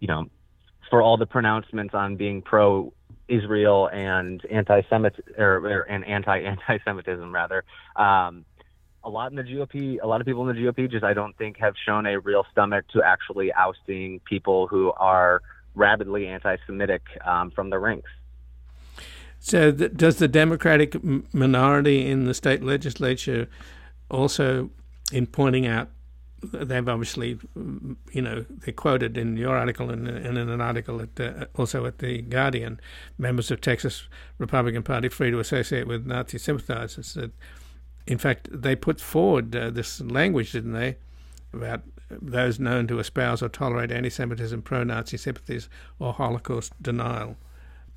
you 0.00 0.08
know 0.08 0.26
for 0.90 1.02
all 1.02 1.16
the 1.16 1.26
pronouncements 1.26 1.94
on 1.94 2.16
being 2.16 2.42
pro 2.42 2.92
Israel 3.28 3.88
and 3.92 4.44
anti-Semit 4.50 5.20
or, 5.36 5.56
or 5.66 5.82
and 5.82 6.04
anti-anti-Semitism 6.04 7.32
rather. 7.32 7.64
Um, 7.96 8.44
a 9.04 9.10
lot 9.10 9.30
in 9.30 9.36
the 9.36 9.42
GOP, 9.42 9.98
a 10.02 10.06
lot 10.06 10.20
of 10.20 10.26
people 10.26 10.48
in 10.48 10.56
the 10.56 10.62
GOP 10.62 10.90
just 10.90 11.04
I 11.04 11.14
don't 11.14 11.36
think 11.36 11.58
have 11.58 11.74
shown 11.86 12.06
a 12.06 12.18
real 12.18 12.44
stomach 12.50 12.86
to 12.88 13.02
actually 13.02 13.52
ousting 13.52 14.20
people 14.20 14.66
who 14.66 14.92
are 14.92 15.42
rabidly 15.74 16.26
anti-Semitic 16.26 17.02
um, 17.24 17.50
from 17.50 17.70
the 17.70 17.78
ranks. 17.78 18.10
So, 19.38 19.70
th- 19.70 19.92
does 19.94 20.16
the 20.16 20.26
Democratic 20.26 20.96
minority 21.32 22.06
in 22.06 22.24
the 22.24 22.34
state 22.34 22.62
legislature 22.62 23.48
also, 24.10 24.70
in 25.12 25.26
pointing 25.26 25.66
out 25.66 25.88
they've 26.42 26.88
obviously, 26.88 27.38
you 28.12 28.22
know, 28.22 28.44
they 28.64 28.72
quoted 28.72 29.16
in 29.16 29.36
your 29.36 29.56
article 29.56 29.90
and, 29.90 30.06
and 30.08 30.38
in 30.38 30.48
an 30.48 30.60
article 30.60 31.00
at 31.00 31.16
the, 31.16 31.48
also 31.56 31.84
at 31.86 31.98
the 31.98 32.22
Guardian, 32.22 32.80
members 33.18 33.50
of 33.50 33.60
Texas 33.60 34.04
Republican 34.38 34.82
Party 34.82 35.08
free 35.08 35.30
to 35.30 35.40
associate 35.40 35.86
with 35.86 36.06
Nazi 36.06 36.38
sympathizers. 36.38 37.14
That, 37.14 37.32
in 38.06 38.18
fact, 38.18 38.48
they 38.50 38.76
put 38.76 39.00
forward 39.00 39.54
uh, 39.54 39.70
this 39.70 40.00
language, 40.00 40.52
didn't 40.52 40.72
they, 40.72 40.96
about 41.52 41.82
those 42.10 42.58
known 42.58 42.86
to 42.86 42.98
espouse 42.98 43.42
or 43.42 43.48
tolerate 43.48 43.90
anti-Semitism, 43.90 44.62
pro-Nazi 44.62 45.16
sympathies, 45.16 45.68
or 45.98 46.12
Holocaust 46.12 46.72
denial. 46.82 47.36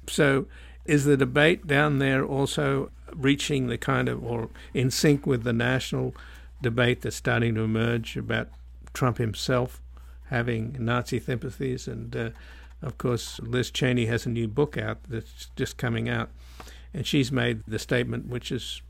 So, 0.08 0.48
is 0.86 1.06
the 1.06 1.16
debate 1.16 1.68
down 1.68 2.00
there 2.00 2.26
also 2.26 2.92
reaching 3.16 3.68
the 3.68 3.78
kind 3.78 4.10
of 4.10 4.24
or 4.24 4.50
in 4.74 4.89
sync 4.89 5.28
with 5.28 5.44
the 5.44 5.54
national? 5.54 6.16
Debate 6.62 7.01
that's 7.01 7.16
starting 7.16 7.55
to 7.55 7.62
emerge 7.62 8.18
about 8.18 8.49
Trump 8.93 9.18
himself 9.18 9.82
having 10.32 10.76
Nazi 10.80 11.20
sympathies. 11.20 11.88
And 11.88 12.16
uh, 12.16 12.30
of 12.82 12.97
course, 12.97 13.39
Liz 13.39 13.70
Cheney 13.70 14.05
has 14.05 14.26
a 14.26 14.30
new 14.30 14.47
book 14.47 14.78
out 14.78 14.99
that's 15.07 15.49
just 15.55 15.78
coming 15.78 16.09
out. 16.09 16.30
And 16.93 17.05
she's 17.05 17.32
made 17.32 17.64
the 17.68 17.80
statement, 17.80 18.28
which 18.28 18.49
has 18.49 18.82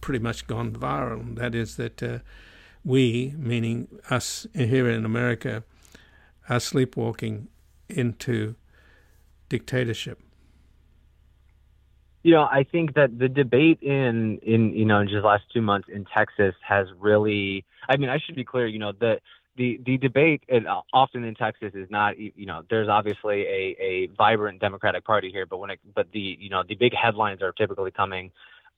pretty 0.00 0.18
much 0.18 0.46
gone 0.46 0.72
viral. 0.72 1.20
And 1.20 1.36
That 1.36 1.54
is 1.54 1.76
that 1.76 2.02
uh, 2.02 2.18
we, 2.84 3.34
meaning 3.36 3.88
us 4.10 4.46
here 4.54 4.88
in 4.88 5.04
America, 5.04 5.62
are 6.48 6.60
sleepwalking 6.60 7.48
into 7.88 8.54
dictatorship. 9.48 10.20
You 12.22 12.32
know, 12.34 12.42
I 12.42 12.64
think 12.70 12.94
that 12.94 13.18
the 13.18 13.28
debate 13.28 13.82
in 13.82 14.38
in 14.38 14.72
you 14.74 14.84
know 14.84 15.04
just 15.04 15.24
last 15.24 15.44
two 15.52 15.62
months 15.62 15.88
in 15.92 16.04
Texas 16.04 16.54
has 16.66 16.86
really. 16.98 17.64
I 17.88 17.96
mean, 17.96 18.08
I 18.10 18.18
should 18.18 18.36
be 18.36 18.44
clear. 18.44 18.66
You 18.66 18.78
know, 18.78 18.92
the 18.92 19.20
the 19.56 19.80
the 19.84 19.98
debate 19.98 20.42
and 20.48 20.66
often 20.92 21.24
in 21.24 21.34
Texas 21.34 21.72
is 21.74 21.90
not 21.90 22.18
you 22.18 22.46
know 22.46 22.62
there's 22.70 22.88
obviously 22.88 23.42
a 23.42 23.76
a 23.80 24.08
vibrant 24.16 24.60
Democratic 24.60 25.04
Party 25.04 25.30
here, 25.30 25.46
but 25.46 25.58
when 25.58 25.70
it 25.70 25.80
but 25.94 26.06
the 26.12 26.36
you 26.40 26.48
know 26.48 26.62
the 26.66 26.74
big 26.74 26.92
headlines 26.94 27.42
are 27.42 27.52
typically 27.52 27.90
coming 27.90 28.30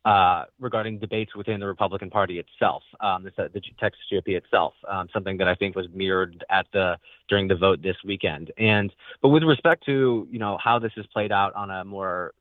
uh, 0.05 0.45
regarding 0.61 0.99
debates 0.99 1.34
within 1.34 1.61
the 1.61 1.66
Republican 1.66 2.11
Party 2.11 2.38
itself, 2.38 2.82
um, 3.01 3.24
the, 3.24 3.49
the, 3.55 3.61
Texas 3.80 4.03
GOP 4.12 4.36
itself, 4.36 4.74
um, 4.86 5.09
something 5.14 5.38
that 5.38 5.49
I 5.49 5.55
think 5.55 5.74
was 5.74 5.86
mirrored 5.95 6.45
at 6.51 6.66
the 6.74 6.99
during 7.28 7.49
the 7.49 7.55
vote 7.55 7.80
this 7.82 7.97
weekend. 8.05 8.53
And 8.59 8.92
but 9.22 9.28
with 9.28 9.45
respect 9.45 9.86
to 9.86 10.28
you 10.30 10.38
know 10.38 10.59
how 10.62 10.78
this 10.78 10.92
has 10.97 11.07
played 11.07 11.32
out 11.32 11.55
on 11.55 11.70
a 11.70 11.84
more 11.84 12.34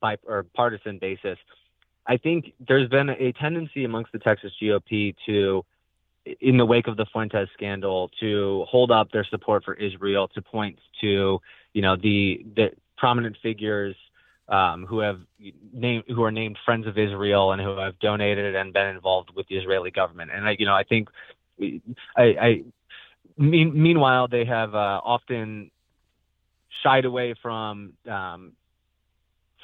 bi 0.00 0.16
or 0.26 0.44
partisan 0.54 0.98
basis, 0.98 1.38
I 2.06 2.16
think 2.16 2.52
there's 2.66 2.88
been 2.88 3.10
a 3.10 3.32
tendency 3.32 3.84
amongst 3.84 4.12
the 4.12 4.18
Texas 4.18 4.52
GOP 4.60 5.14
to 5.26 5.64
in 6.40 6.56
the 6.56 6.66
wake 6.66 6.86
of 6.86 6.96
the 6.96 7.06
Fuentes 7.06 7.48
scandal 7.54 8.10
to 8.20 8.64
hold 8.68 8.90
up 8.90 9.10
their 9.12 9.24
support 9.24 9.64
for 9.64 9.74
Israel, 9.74 10.28
to 10.28 10.42
point 10.42 10.78
to 11.00 11.40
you 11.72 11.82
know 11.82 11.96
the 11.96 12.44
the 12.56 12.70
prominent 12.96 13.36
figures 13.42 13.94
um, 14.48 14.86
who 14.86 14.98
have 15.00 15.20
named 15.72 16.04
who 16.08 16.22
are 16.22 16.32
named 16.32 16.58
friends 16.64 16.86
of 16.86 16.98
Israel 16.98 17.52
and 17.52 17.60
who 17.60 17.76
have 17.76 17.98
donated 17.98 18.54
and 18.56 18.72
been 18.72 18.86
involved 18.86 19.30
with 19.34 19.46
the 19.48 19.56
Israeli 19.56 19.90
government. 19.90 20.30
And 20.34 20.48
I 20.48 20.56
you 20.58 20.66
know 20.66 20.74
I 20.74 20.84
think 20.84 21.08
I, 22.16 22.22
I 22.40 22.64
mean, 23.36 23.80
meanwhile 23.80 24.28
they 24.28 24.44
have 24.44 24.74
uh, 24.74 25.00
often 25.04 25.70
shied 26.82 27.04
away 27.04 27.34
from 27.40 27.94
um, 28.08 28.52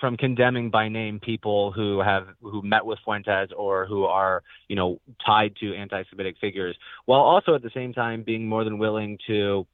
from 0.00 0.16
condemning 0.16 0.70
by 0.70 0.88
name 0.88 1.20
people 1.20 1.72
who 1.72 2.00
have 2.00 2.26
who 2.42 2.62
met 2.62 2.84
with 2.84 2.98
Fuentes 3.04 3.50
or 3.56 3.86
who 3.86 4.04
are 4.04 4.42
you 4.68 4.76
know 4.76 5.00
tied 5.24 5.54
to 5.56 5.74
anti-Semitic 5.74 6.36
figures, 6.40 6.76
while 7.06 7.20
also 7.20 7.54
at 7.54 7.62
the 7.62 7.70
same 7.74 7.92
time 7.92 8.22
being 8.22 8.46
more 8.48 8.64
than 8.64 8.78
willing 8.78 9.18
to 9.26 9.66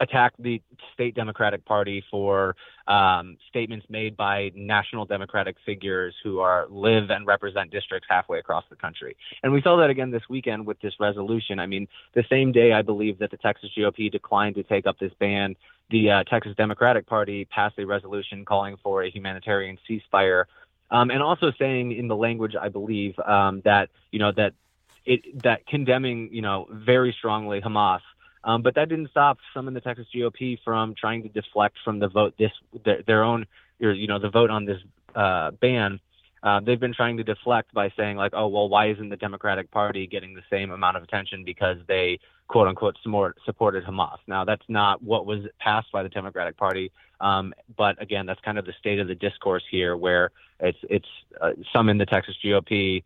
attack 0.00 0.34
the 0.38 0.60
state 0.92 1.14
Democratic 1.14 1.64
Party 1.64 2.04
for 2.10 2.56
um, 2.86 3.36
statements 3.48 3.86
made 3.88 4.16
by 4.16 4.50
national 4.54 5.04
Democratic 5.04 5.56
figures 5.64 6.14
who 6.22 6.40
are 6.40 6.66
live 6.68 7.10
and 7.10 7.26
represent 7.26 7.70
districts 7.70 8.06
halfway 8.10 8.38
across 8.38 8.64
the 8.70 8.76
country. 8.76 9.16
And 9.42 9.52
we 9.52 9.62
saw 9.62 9.76
that 9.76 9.90
again 9.90 10.10
this 10.10 10.28
weekend 10.28 10.66
with 10.66 10.80
this 10.80 10.94
resolution. 10.98 11.58
I 11.58 11.66
mean, 11.66 11.88
the 12.14 12.24
same 12.28 12.52
day 12.52 12.72
I 12.72 12.82
believe 12.82 13.18
that 13.20 13.30
the 13.30 13.36
Texas 13.36 13.70
GOP 13.76 14.10
declined 14.10 14.56
to 14.56 14.62
take 14.62 14.86
up 14.86 14.98
this 14.98 15.12
ban, 15.18 15.56
the 15.90 16.10
uh, 16.10 16.24
Texas 16.24 16.54
Democratic 16.56 17.06
Party 17.06 17.44
passed 17.44 17.78
a 17.78 17.86
resolution 17.86 18.44
calling 18.44 18.76
for 18.82 19.02
a 19.02 19.10
humanitarian 19.10 19.78
ceasefire. 19.88 20.44
Um, 20.90 21.10
and 21.10 21.22
also 21.22 21.52
saying 21.58 21.92
in 21.92 22.08
the 22.08 22.16
language, 22.16 22.54
I 22.60 22.68
believe, 22.68 23.18
um, 23.20 23.62
that 23.64 23.88
you 24.10 24.18
know 24.18 24.32
that 24.32 24.52
it 25.06 25.42
that 25.42 25.66
condemning 25.66 26.28
you 26.32 26.42
know 26.42 26.66
very 26.70 27.12
strongly 27.12 27.60
Hamas 27.60 28.00
um, 28.44 28.62
but 28.62 28.74
that 28.74 28.88
didn't 28.88 29.10
stop 29.10 29.38
some 29.54 29.68
in 29.68 29.74
the 29.74 29.80
Texas 29.80 30.06
GOP 30.14 30.58
from 30.64 30.94
trying 30.94 31.22
to 31.22 31.28
deflect 31.28 31.76
from 31.84 31.98
the 31.98 32.08
vote 32.08 32.34
this 32.38 32.52
their, 32.84 33.02
their 33.06 33.24
own 33.24 33.46
or, 33.82 33.92
you 33.92 34.06
know 34.06 34.18
the 34.18 34.30
vote 34.30 34.50
on 34.50 34.64
this 34.64 34.78
uh, 35.14 35.50
ban. 35.52 36.00
Uh, 36.42 36.60
they've 36.60 36.80
been 36.80 36.92
trying 36.92 37.16
to 37.16 37.24
deflect 37.24 37.72
by 37.72 37.90
saying 37.96 38.18
like, 38.18 38.32
oh 38.34 38.48
well, 38.48 38.68
why 38.68 38.90
isn't 38.90 39.08
the 39.08 39.16
Democratic 39.16 39.70
Party 39.70 40.06
getting 40.06 40.34
the 40.34 40.42
same 40.50 40.70
amount 40.70 40.96
of 40.96 41.02
attention 41.02 41.42
because 41.42 41.78
they 41.88 42.18
quote 42.48 42.68
unquote 42.68 42.96
support, 43.02 43.38
supported 43.46 43.82
Hamas? 43.84 44.18
Now 44.26 44.44
that's 44.44 44.64
not 44.68 45.02
what 45.02 45.24
was 45.24 45.46
passed 45.58 45.90
by 45.90 46.02
the 46.02 46.10
Democratic 46.10 46.58
Party, 46.58 46.92
um, 47.20 47.54
but 47.76 48.00
again, 48.00 48.26
that's 48.26 48.40
kind 48.40 48.58
of 48.58 48.66
the 48.66 48.74
state 48.78 48.98
of 48.98 49.08
the 49.08 49.14
discourse 49.14 49.64
here, 49.70 49.96
where 49.96 50.30
it's 50.60 50.78
it's 50.82 51.08
uh, 51.40 51.52
some 51.72 51.88
in 51.88 51.96
the 51.96 52.06
Texas 52.06 52.36
GOP 52.44 53.04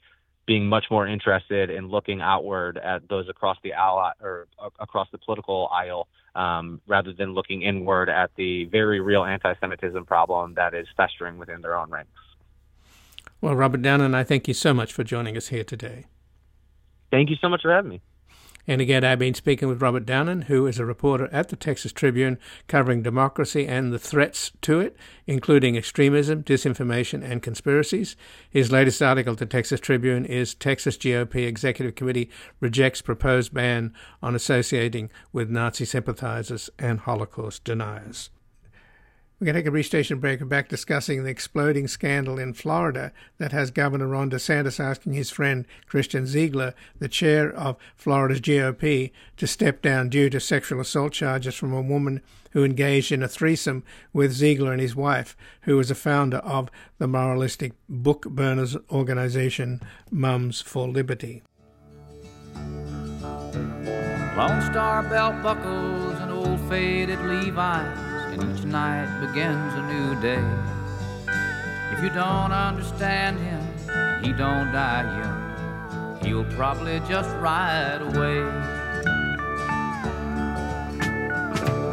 being 0.48 0.66
much 0.66 0.86
more 0.90 1.06
interested 1.06 1.68
in 1.68 1.88
looking 1.88 2.22
outward 2.22 2.78
at 2.78 3.06
those 3.10 3.28
across 3.28 3.58
the 3.62 3.74
ally 3.74 4.10
or 4.22 4.48
uh, 4.58 4.70
across 4.80 5.06
the 5.12 5.18
political 5.18 5.68
aisle 5.70 6.08
um, 6.34 6.80
rather 6.88 7.12
than 7.12 7.34
looking 7.34 7.60
inward 7.60 8.08
at 8.08 8.30
the 8.36 8.64
very 8.64 8.98
real 8.98 9.24
anti-Semitism 9.24 10.06
problem 10.06 10.54
that 10.54 10.72
is 10.72 10.86
festering 10.96 11.36
within 11.36 11.60
their 11.60 11.76
own 11.76 11.90
ranks. 11.90 12.10
Well, 13.42 13.54
Robert 13.54 13.82
Downen, 13.82 14.14
I 14.14 14.24
thank 14.24 14.48
you 14.48 14.54
so 14.54 14.72
much 14.72 14.90
for 14.90 15.04
joining 15.04 15.36
us 15.36 15.48
here 15.48 15.64
today. 15.64 16.06
Thank 17.10 17.28
you 17.28 17.36
so 17.36 17.50
much 17.50 17.60
for 17.60 17.70
having 17.70 17.90
me. 17.90 18.00
And 18.68 18.82
again, 18.82 19.02
I've 19.02 19.18
been 19.18 19.32
speaking 19.32 19.66
with 19.66 19.80
Robert 19.80 20.04
Downen, 20.04 20.44
who 20.44 20.66
is 20.66 20.78
a 20.78 20.84
reporter 20.84 21.30
at 21.32 21.48
the 21.48 21.56
Texas 21.56 21.90
Tribune 21.90 22.38
covering 22.66 23.02
democracy 23.02 23.66
and 23.66 23.94
the 23.94 23.98
threats 23.98 24.52
to 24.60 24.78
it, 24.78 24.94
including 25.26 25.74
extremism, 25.74 26.44
disinformation, 26.44 27.24
and 27.24 27.42
conspiracies. 27.42 28.14
His 28.50 28.70
latest 28.70 29.00
article 29.00 29.34
the 29.34 29.46
Texas 29.46 29.80
Tribune 29.80 30.26
is 30.26 30.54
Texas 30.54 30.98
GOP 30.98 31.46
Executive 31.46 31.94
Committee 31.94 32.28
Rejects 32.60 33.00
Proposed 33.00 33.54
Ban 33.54 33.94
on 34.22 34.34
Associating 34.34 35.10
with 35.32 35.48
Nazi 35.48 35.86
Sympathizers 35.86 36.68
and 36.78 37.00
Holocaust 37.00 37.64
Deniers. 37.64 38.28
We're 39.40 39.44
going 39.44 39.54
to 39.54 39.60
take 39.60 39.68
a 39.68 39.70
brief 39.70 39.86
station 39.86 40.18
break 40.18 40.40
and 40.40 40.50
back 40.50 40.68
discussing 40.68 41.22
the 41.22 41.30
exploding 41.30 41.86
scandal 41.86 42.40
in 42.40 42.54
Florida 42.54 43.12
that 43.38 43.52
has 43.52 43.70
Governor 43.70 44.08
Ron 44.08 44.30
DeSantis 44.30 44.80
asking 44.80 45.12
his 45.12 45.30
friend 45.30 45.64
Christian 45.86 46.26
Ziegler, 46.26 46.74
the 46.98 47.06
chair 47.06 47.52
of 47.52 47.76
Florida's 47.94 48.40
GOP, 48.40 49.12
to 49.36 49.46
step 49.46 49.80
down 49.80 50.08
due 50.08 50.28
to 50.28 50.40
sexual 50.40 50.80
assault 50.80 51.12
charges 51.12 51.54
from 51.54 51.72
a 51.72 51.80
woman 51.80 52.20
who 52.50 52.64
engaged 52.64 53.12
in 53.12 53.22
a 53.22 53.28
threesome 53.28 53.84
with 54.12 54.32
Ziegler 54.32 54.72
and 54.72 54.80
his 54.80 54.96
wife, 54.96 55.36
who 55.60 55.76
was 55.76 55.88
a 55.88 55.94
founder 55.94 56.38
of 56.38 56.68
the 56.98 57.06
moralistic 57.06 57.74
book 57.88 58.28
burners 58.28 58.76
organization 58.90 59.80
Moms 60.10 60.60
for 60.60 60.88
Liberty. 60.88 61.44
Lone 64.36 64.62
Star 64.62 65.04
belt 65.04 65.40
buckles 65.44 66.18
and 66.18 66.32
old 66.32 66.58
faded 66.68 67.20
Levi's 67.20 68.07
and 68.40 68.58
each 68.58 68.64
night 68.64 69.20
begins 69.20 69.74
a 69.74 69.82
new 69.82 70.20
day. 70.20 70.44
If 71.92 72.02
you 72.02 72.10
don't 72.10 72.52
understand 72.52 73.38
him, 73.38 73.60
he 74.22 74.32
don't 74.32 74.72
die 74.72 75.02
young. 75.20 76.18
He'll 76.22 76.44
probably 76.56 77.00
just 77.08 77.30
ride 77.36 78.00
away. 78.00 78.40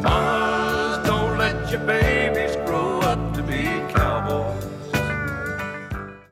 Mamas, 0.02 1.06
don't 1.06 1.38
let 1.38 1.70
your 1.70 1.80
babies 1.80 2.56
grow 2.66 3.00
up 3.00 3.34
to 3.34 3.42
be 3.42 3.64
cowboys. 3.92 4.66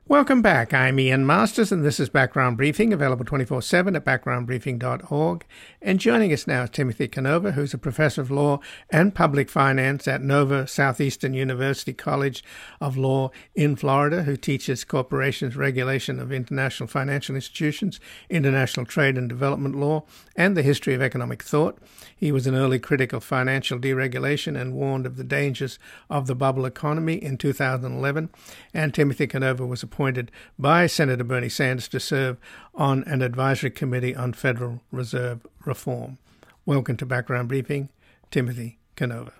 Welcome 0.07 0.41
back. 0.41 0.73
I'm 0.73 0.99
Ian 0.99 1.25
Masters, 1.25 1.71
and 1.71 1.83
this 1.83 1.99
is 1.99 2.09
Background 2.09 2.57
Briefing, 2.57 2.93
available 2.93 3.25
24 3.25 3.61
7 3.61 3.95
at 3.95 4.05
backgroundbriefing.org. 4.05 5.45
And 5.85 5.99
joining 5.99 6.33
us 6.33 6.47
now 6.47 6.63
is 6.63 6.71
Timothy 6.71 7.07
Canova, 7.07 7.51
who's 7.51 7.75
a 7.75 7.77
professor 7.77 8.19
of 8.19 8.31
law 8.31 8.59
and 8.89 9.13
public 9.13 9.51
finance 9.51 10.07
at 10.07 10.23
Nova 10.23 10.65
Southeastern 10.65 11.35
University 11.35 11.93
College 11.93 12.43
of 12.81 12.97
Law 12.97 13.29
in 13.53 13.75
Florida, 13.75 14.23
who 14.23 14.35
teaches 14.35 14.83
corporations 14.83 15.55
regulation 15.55 16.19
of 16.19 16.31
international 16.31 16.87
financial 16.87 17.35
institutions, 17.35 17.99
international 18.31 18.87
trade 18.87 19.15
and 19.15 19.29
development 19.29 19.75
law, 19.75 20.03
and 20.35 20.57
the 20.57 20.63
history 20.63 20.95
of 20.95 21.03
economic 21.03 21.43
thought. 21.43 21.77
He 22.15 22.31
was 22.31 22.47
an 22.47 22.55
early 22.55 22.79
critic 22.79 23.13
of 23.13 23.23
financial 23.23 23.77
deregulation 23.77 24.59
and 24.59 24.73
warned 24.73 25.05
of 25.05 25.17
the 25.17 25.23
dangers 25.23 25.77
of 26.09 26.25
the 26.25 26.33
bubble 26.33 26.65
economy 26.65 27.21
in 27.21 27.37
2011. 27.37 28.31
And 28.73 28.91
Timothy 28.91 29.27
Canova 29.27 29.67
was 29.67 29.83
appointed 29.83 30.31
by 30.57 30.87
Senator 30.87 31.23
Bernie 31.23 31.47
Sanders 31.47 31.87
to 31.89 31.99
serve 31.99 32.37
on 32.73 33.03
an 33.03 33.21
advisory 33.21 33.69
committee 33.69 34.15
on 34.15 34.33
Federal 34.33 34.81
Reserve 34.91 35.45
reform. 35.63 35.74
Welcome 36.65 36.97
to 36.97 37.05
Background 37.05 37.49
Briefing, 37.49 37.89
Timothy 38.31 38.79
Canova. 38.95 39.33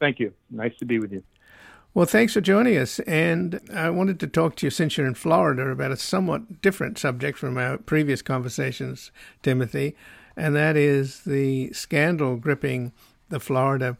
Thank 0.00 0.18
you. 0.18 0.32
Nice 0.50 0.76
to 0.78 0.84
be 0.84 0.98
with 0.98 1.12
you. 1.12 1.22
Well, 1.94 2.06
thanks 2.06 2.32
for 2.32 2.40
joining 2.40 2.76
us. 2.78 3.00
And 3.00 3.60
I 3.72 3.90
wanted 3.90 4.18
to 4.20 4.26
talk 4.26 4.56
to 4.56 4.66
you 4.66 4.70
since 4.70 4.96
you're 4.96 5.06
in 5.06 5.14
Florida 5.14 5.68
about 5.68 5.92
a 5.92 5.96
somewhat 5.96 6.62
different 6.62 6.98
subject 6.98 7.36
from 7.38 7.58
our 7.58 7.78
previous 7.78 8.22
conversations, 8.22 9.10
Timothy 9.42 9.94
and 10.36 10.56
that 10.56 10.76
is 10.76 11.20
the 11.20 11.72
scandal 11.72 12.36
gripping 12.36 12.92
the 13.28 13.40
Florida 13.40 13.96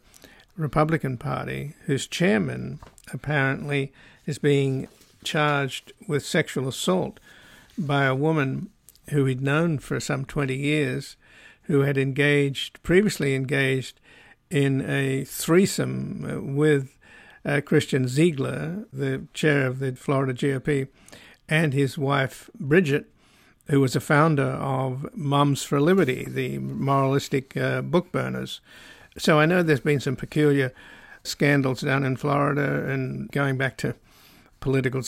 Republican 0.57 1.17
Party, 1.17 1.73
whose 1.85 2.07
chairman 2.07 2.79
apparently 3.11 3.91
is 4.25 4.37
being 4.37 4.87
charged 5.23 5.93
with 6.07 6.25
sexual 6.25 6.67
assault 6.67 7.19
by 7.77 8.05
a 8.05 8.15
woman 8.15 8.69
who 9.09 9.25
he'd 9.25 9.41
known 9.41 9.79
for 9.79 9.99
some 9.99 10.25
20 10.25 10.55
years, 10.55 11.17
who 11.63 11.81
had 11.81 11.97
engaged, 11.97 12.81
previously 12.83 13.35
engaged 13.35 13.99
in 14.49 14.81
a 14.89 15.23
threesome 15.23 16.55
with 16.55 16.97
uh, 17.45 17.61
Christian 17.61 18.07
Ziegler, 18.07 18.85
the 18.91 19.25
chair 19.33 19.67
of 19.67 19.79
the 19.79 19.95
Florida 19.95 20.33
GOP, 20.33 20.87
and 21.49 21.73
his 21.73 21.97
wife, 21.97 22.49
Bridget, 22.59 23.09
who 23.67 23.79
was 23.79 23.95
a 23.95 24.01
founder 24.01 24.43
of 24.43 25.09
Moms 25.15 25.63
for 25.63 25.79
Liberty, 25.79 26.25
the 26.25 26.59
moralistic 26.59 27.55
uh, 27.55 27.81
book 27.81 28.11
burners. 28.11 28.61
So 29.17 29.39
I 29.39 29.45
know 29.45 29.63
there's 29.63 29.79
been 29.79 29.99
some 29.99 30.15
peculiar 30.15 30.73
scandals 31.23 31.81
down 31.81 32.03
in 32.03 32.17
Florida 32.17 32.85
and 32.89 33.31
going 33.31 33.57
back 33.57 33.77
to 33.77 33.95
political 34.59 35.01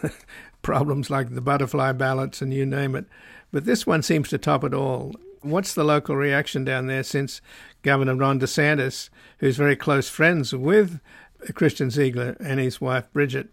problems 0.62 1.10
like 1.10 1.34
the 1.34 1.40
butterfly 1.40 1.92
ballots 1.92 2.42
and 2.42 2.52
you 2.52 2.66
name 2.66 2.94
it. 2.96 3.06
But 3.52 3.64
this 3.64 3.86
one 3.86 4.02
seems 4.02 4.28
to 4.30 4.38
top 4.38 4.64
it 4.64 4.74
all. 4.74 5.14
What's 5.42 5.74
the 5.74 5.84
local 5.84 6.16
reaction 6.16 6.64
down 6.64 6.86
there 6.86 7.02
since 7.02 7.40
Governor 7.82 8.14
Ron 8.14 8.38
DeSantis, 8.38 9.10
who's 9.38 9.56
very 9.56 9.74
close 9.74 10.08
friends 10.08 10.54
with 10.54 11.00
Christian 11.54 11.90
Ziegler 11.90 12.36
and 12.38 12.60
his 12.60 12.80
wife 12.80 13.12
Bridget, 13.12 13.48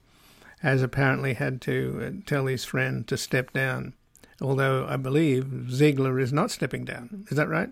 has 0.61 0.83
apparently 0.83 1.33
had 1.33 1.61
to 1.61 2.01
uh, 2.01 2.21
tell 2.27 2.45
his 2.45 2.63
friend 2.63 3.07
to 3.07 3.17
step 3.17 3.51
down? 3.53 3.93
Although 4.39 4.85
I 4.87 4.97
believe 4.97 5.71
Ziegler 5.71 6.19
is 6.19 6.31
not 6.31 6.51
stepping 6.51 6.85
down. 6.85 7.25
Is 7.29 7.37
that 7.37 7.49
right? 7.49 7.71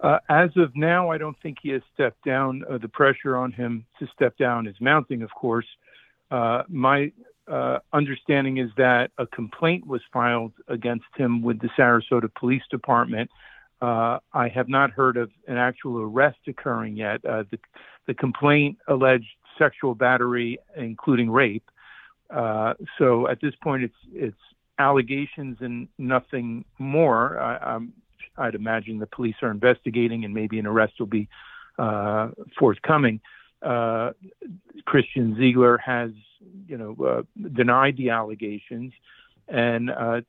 Uh, 0.00 0.18
as 0.28 0.50
of 0.56 0.76
now, 0.76 1.10
I 1.10 1.18
don't 1.18 1.36
think 1.42 1.58
he 1.62 1.70
has 1.70 1.82
stepped 1.94 2.24
down. 2.24 2.62
Uh, 2.70 2.78
the 2.78 2.88
pressure 2.88 3.36
on 3.36 3.50
him 3.50 3.86
to 3.98 4.06
step 4.14 4.36
down 4.38 4.66
is 4.66 4.76
mounting, 4.80 5.22
of 5.22 5.30
course. 5.32 5.66
Uh, 6.30 6.62
my 6.68 7.12
uh, 7.48 7.78
understanding 7.92 8.58
is 8.58 8.70
that 8.76 9.10
a 9.18 9.26
complaint 9.26 9.86
was 9.86 10.00
filed 10.12 10.52
against 10.68 11.06
him 11.16 11.42
with 11.42 11.60
the 11.60 11.68
Sarasota 11.78 12.32
Police 12.34 12.62
Department. 12.70 13.30
Uh, 13.80 14.18
I 14.32 14.48
have 14.48 14.68
not 14.68 14.90
heard 14.90 15.16
of 15.16 15.30
an 15.46 15.56
actual 15.56 16.00
arrest 16.00 16.38
occurring 16.46 16.96
yet. 16.96 17.24
Uh, 17.24 17.44
the, 17.50 17.58
the, 18.06 18.14
complaint 18.14 18.78
alleged 18.88 19.28
sexual 19.58 19.94
battery, 19.94 20.58
including 20.76 21.30
rape. 21.30 21.70
so 22.98 23.28
at 23.28 23.40
this 23.40 23.54
point, 23.62 23.84
it's 23.84 23.94
it's 24.12 24.36
allegations 24.78 25.58
and 25.60 25.88
nothing 25.98 26.64
more. 26.78 27.38
I, 27.38 27.78
would 28.38 28.54
imagine 28.54 28.98
the 28.98 29.06
police 29.06 29.36
are 29.42 29.50
investigating, 29.50 30.24
and 30.24 30.34
maybe 30.34 30.58
an 30.58 30.66
arrest 30.66 30.94
will 30.98 31.06
be 31.06 31.28
uh, 31.78 32.28
forthcoming. 32.58 33.20
Uh, 33.62 34.12
Christian 34.84 35.36
Ziegler 35.36 35.78
has, 35.78 36.10
you 36.66 36.76
know, 36.76 36.96
uh, 37.04 37.22
denied 37.52 37.96
the 37.96 38.10
allegations, 38.10 38.92
and 39.48 39.90
uh, 39.90 40.20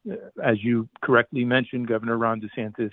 as 0.44 0.64
you 0.64 0.88
correctly 1.02 1.46
mentioned, 1.46 1.88
Governor 1.88 2.18
Ron 2.18 2.42
DeSantis 2.42 2.92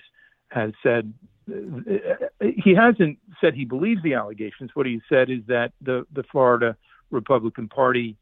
has 0.49 0.71
said 0.81 1.13
he 1.47 2.73
hasn't 2.73 3.19
said 3.39 3.53
he 3.53 3.65
believes 3.65 4.01
the 4.03 4.15
allegations. 4.15 4.71
What 4.73 4.85
he 4.85 5.01
said 5.09 5.29
is 5.29 5.41
that 5.47 5.73
the 5.81 6.05
the 6.13 6.23
Florida 6.23 6.75
Republican 7.11 7.67
Party 7.67 8.17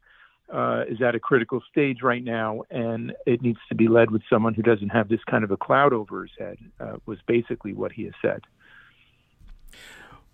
uh, 0.52 0.84
is 0.88 1.00
at 1.00 1.14
a 1.14 1.20
critical 1.20 1.62
stage 1.70 2.02
right 2.02 2.22
now, 2.22 2.62
and 2.70 3.14
it 3.26 3.40
needs 3.40 3.58
to 3.68 3.74
be 3.74 3.88
led 3.88 4.10
with 4.10 4.22
someone 4.28 4.54
who 4.54 4.62
doesn't 4.62 4.90
have 4.90 5.08
this 5.08 5.24
kind 5.24 5.44
of 5.44 5.50
a 5.50 5.56
cloud 5.56 5.92
over 5.92 6.22
his 6.22 6.32
head. 6.38 6.58
Uh, 6.78 6.96
was 7.06 7.18
basically 7.26 7.72
what 7.72 7.92
he 7.92 8.04
has 8.04 8.14
said. 8.20 8.42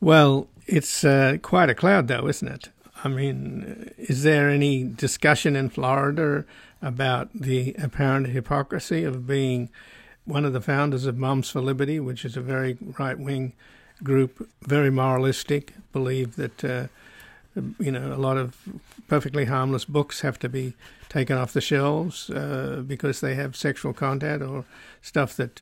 Well, 0.01 0.49
it's 0.67 1.05
uh, 1.05 1.37
quite 1.43 1.69
a 1.69 1.75
cloud, 1.75 2.09
though, 2.09 2.27
isn't 2.27 2.49
it? 2.49 2.71
I 3.03 3.09
mean, 3.09 3.93
is 3.97 4.23
there 4.23 4.49
any 4.49 4.85
discussion 4.85 5.57
in 5.57 5.71
Florida 5.71 6.45
about 6.83 7.31
the 7.35 7.75
apparent 7.79 8.29
hypocrisy 8.29 9.05
of 9.05 9.27
being 9.27 9.71
one 10.25 10.45
of 10.45 10.53
the 10.53 10.61
founders 10.61 11.07
of 11.07 11.17
Moms 11.17 11.51
for 11.51 11.61
Liberty, 11.61 11.99
which 11.99 12.25
is 12.25 12.37
a 12.37 12.41
very 12.41 12.77
right 12.99 13.19
wing 13.19 13.55
group, 14.03 14.49
very 14.63 14.91
moralistic, 14.91 15.75
believe 15.93 16.37
that 16.37 16.65
uh, 16.65 16.87
you 17.79 17.91
know, 17.91 18.13
a 18.13 18.17
lot 18.17 18.37
of 18.37 18.57
perfectly 19.09 19.47
harmless 19.47 19.85
books 19.85 20.21
have 20.21 20.39
to 20.39 20.49
be 20.49 20.75
taken 21.09 21.37
off 21.37 21.53
the 21.53 21.61
shelves 21.61 22.31
uh, 22.31 22.83
because 22.87 23.21
they 23.21 23.35
have 23.35 23.57
sexual 23.57 23.93
content 23.93 24.43
or 24.43 24.65
stuff 25.03 25.37
that 25.37 25.61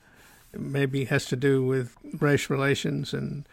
maybe 0.57 1.07
has 1.07 1.24
to 1.26 1.36
do 1.36 1.64
with 1.64 1.97
race 2.20 2.51
relations 2.51 3.14
and 3.14 3.47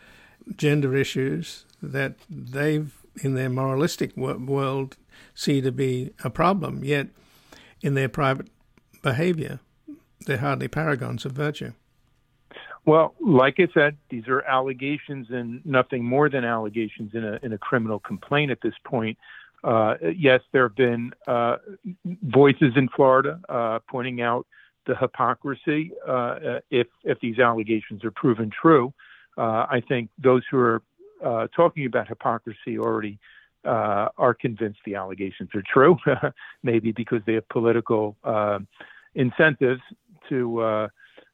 gender 0.56 0.96
issues 0.96 1.66
that 1.82 2.16
they've, 2.30 2.94
in 3.24 3.36
their 3.36 3.50
moralistic 3.50 4.16
world, 4.18 4.98
see 5.34 5.62
to 5.62 5.72
be 5.72 6.12
a 6.24 6.30
problem. 6.30 6.84
Yet, 6.84 7.08
in 7.82 7.94
their 7.94 8.10
private 8.10 8.48
behavior, 9.02 9.60
they're 10.26 10.38
hardly 10.38 10.68
paragons 10.68 11.26
of 11.26 11.34
virtue. 11.34 11.74
Well, 12.86 13.16
like 13.20 13.56
I 13.58 13.68
said, 13.74 13.98
these 14.10 14.28
are 14.28 14.44
allegations 14.44 15.28
and 15.32 15.66
nothing 15.66 16.04
more 16.04 16.30
than 16.30 16.44
allegations 16.44 17.16
in 17.16 17.24
a 17.24 17.40
in 17.42 17.54
a 17.54 17.58
criminal 17.58 18.00
complaint 18.00 18.52
at 18.52 18.60
this 18.62 18.76
point. 18.84 19.18
Uh, 19.64 19.96
yes, 20.16 20.42
there 20.52 20.68
have 20.68 20.76
been 20.76 21.12
uh, 21.28 21.58
voices 22.22 22.74
in 22.76 22.88
Florida 22.96 23.40
uh, 23.50 23.80
pointing 23.90 24.22
out 24.22 24.46
the 24.86 24.96
hypocrisy 24.96 25.92
uh, 26.08 26.60
if 26.70 26.88
if 27.04 27.20
these 27.20 27.40
allegations 27.40 28.04
are 28.04 28.12
proven 28.12 28.52
true. 28.52 28.94
Uh, 29.36 29.66
I 29.70 29.82
think 29.88 30.10
those 30.24 30.44
who 30.50 30.60
are 30.60 30.82
uh, 31.24 31.48
talking 31.56 31.86
about 31.86 32.08
hypocrisy 32.08 32.78
already 32.78 33.20
are 33.64 34.36
convinced 34.40 34.80
the 34.86 34.96
allegations 34.96 35.50
are 35.56 35.64
true, 35.72 35.98
maybe 36.64 36.92
because 36.92 37.22
they 37.26 37.34
have 37.34 37.48
political 37.50 38.16
incentives 39.16 39.82
to 40.30 40.88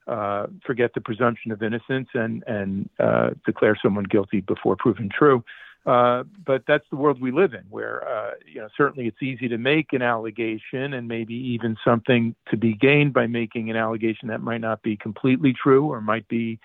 uh, 0.08 0.48
forget 0.66 0.94
the 0.94 1.02
presumption 1.02 1.52
of 1.52 1.62
innocence 1.62 2.10
and 2.14 2.44
and 2.48 2.90
uh, 3.00 3.30
declare 3.46 3.78
someone 3.82 4.04
guilty 4.04 4.42
before 4.42 4.76
proven 4.76 5.10
true. 5.10 5.44
Uh, 5.86 6.24
but 6.46 6.64
that's 6.68 6.86
the 6.92 6.96
world 6.96 7.20
we 7.20 7.32
live 7.32 7.54
in, 7.54 7.64
where 7.70 8.08
uh, 8.08 8.32
you 8.46 8.60
know 8.60 8.68
certainly 8.78 9.08
it's 9.08 9.22
easy 9.22 9.48
to 9.48 9.58
make 9.58 9.94
an 9.94 10.02
allegation 10.02 10.94
and 10.94 11.08
maybe 11.08 11.34
even 11.34 11.76
something 11.84 12.36
to 12.50 12.58
be 12.58 12.74
gained 12.74 13.14
by 13.14 13.26
making 13.26 13.70
an 13.70 13.76
allegation 13.76 14.28
that 14.28 14.42
might 14.42 14.62
not 14.62 14.82
be 14.84 14.96
completely 14.96 15.54
true 15.54 15.86
or 15.86 16.02
might 16.02 16.28
be 16.28 16.60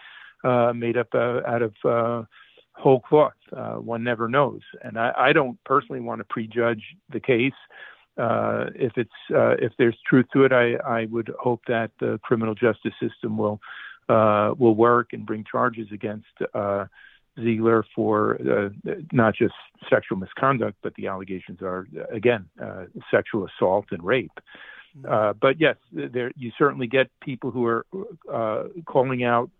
uh, 0.45 0.73
made 0.75 0.97
up 0.97 1.09
uh, 1.15 1.41
out 1.47 1.63
of 1.63 2.27
whole 2.77 3.01
cloth. 3.01 3.33
one 3.51 4.05
never 4.05 4.29
knows, 4.29 4.61
and 4.83 4.99
I, 4.99 5.13
I 5.17 5.33
don't 5.33 5.63
personally 5.65 6.01
want 6.01 6.21
to 6.21 6.25
prejudge 6.25 6.83
the 7.11 7.21
case 7.21 7.53
uh, 8.19 8.67
if 8.75 8.93
it's 8.97 9.11
uh, 9.35 9.57
if 9.59 9.73
there's 9.79 9.97
truth 10.09 10.27
to 10.33 10.45
it, 10.45 10.53
I, 10.53 10.75
I 10.77 11.07
would 11.07 11.31
hope 11.39 11.63
that 11.69 11.91
the 12.01 12.19
criminal 12.23 12.55
justice 12.55 12.95
system 13.01 13.37
will 13.37 13.61
uh, 14.09 14.55
will 14.59 14.75
work 14.75 15.09
and 15.13 15.27
bring 15.27 15.45
charges 15.45 15.89
against 15.93 16.27
uh, 16.55 16.87
Ziegler 17.39 17.85
for 17.95 18.39
uh, 18.41 18.95
not 19.13 19.35
just 19.35 19.55
sexual 19.91 20.17
misconduct, 20.17 20.79
but 20.83 20.95
the 20.95 21.09
allegations 21.09 21.61
are 21.61 21.87
again 22.11 22.47
uh, 22.63 22.85
sexual 23.11 23.47
assault 23.47 23.87
and 23.91 24.03
rape. 24.03 24.33
Mm-hmm. 24.99 25.39
but 25.39 25.61
yes, 25.61 25.77
there 25.93 26.33
you 26.37 26.53
certainly 26.57 26.87
get 26.87 27.11
people 27.21 27.51
who 27.51 27.67
are 27.67 27.85
calling 28.87 29.25
out 29.25 29.51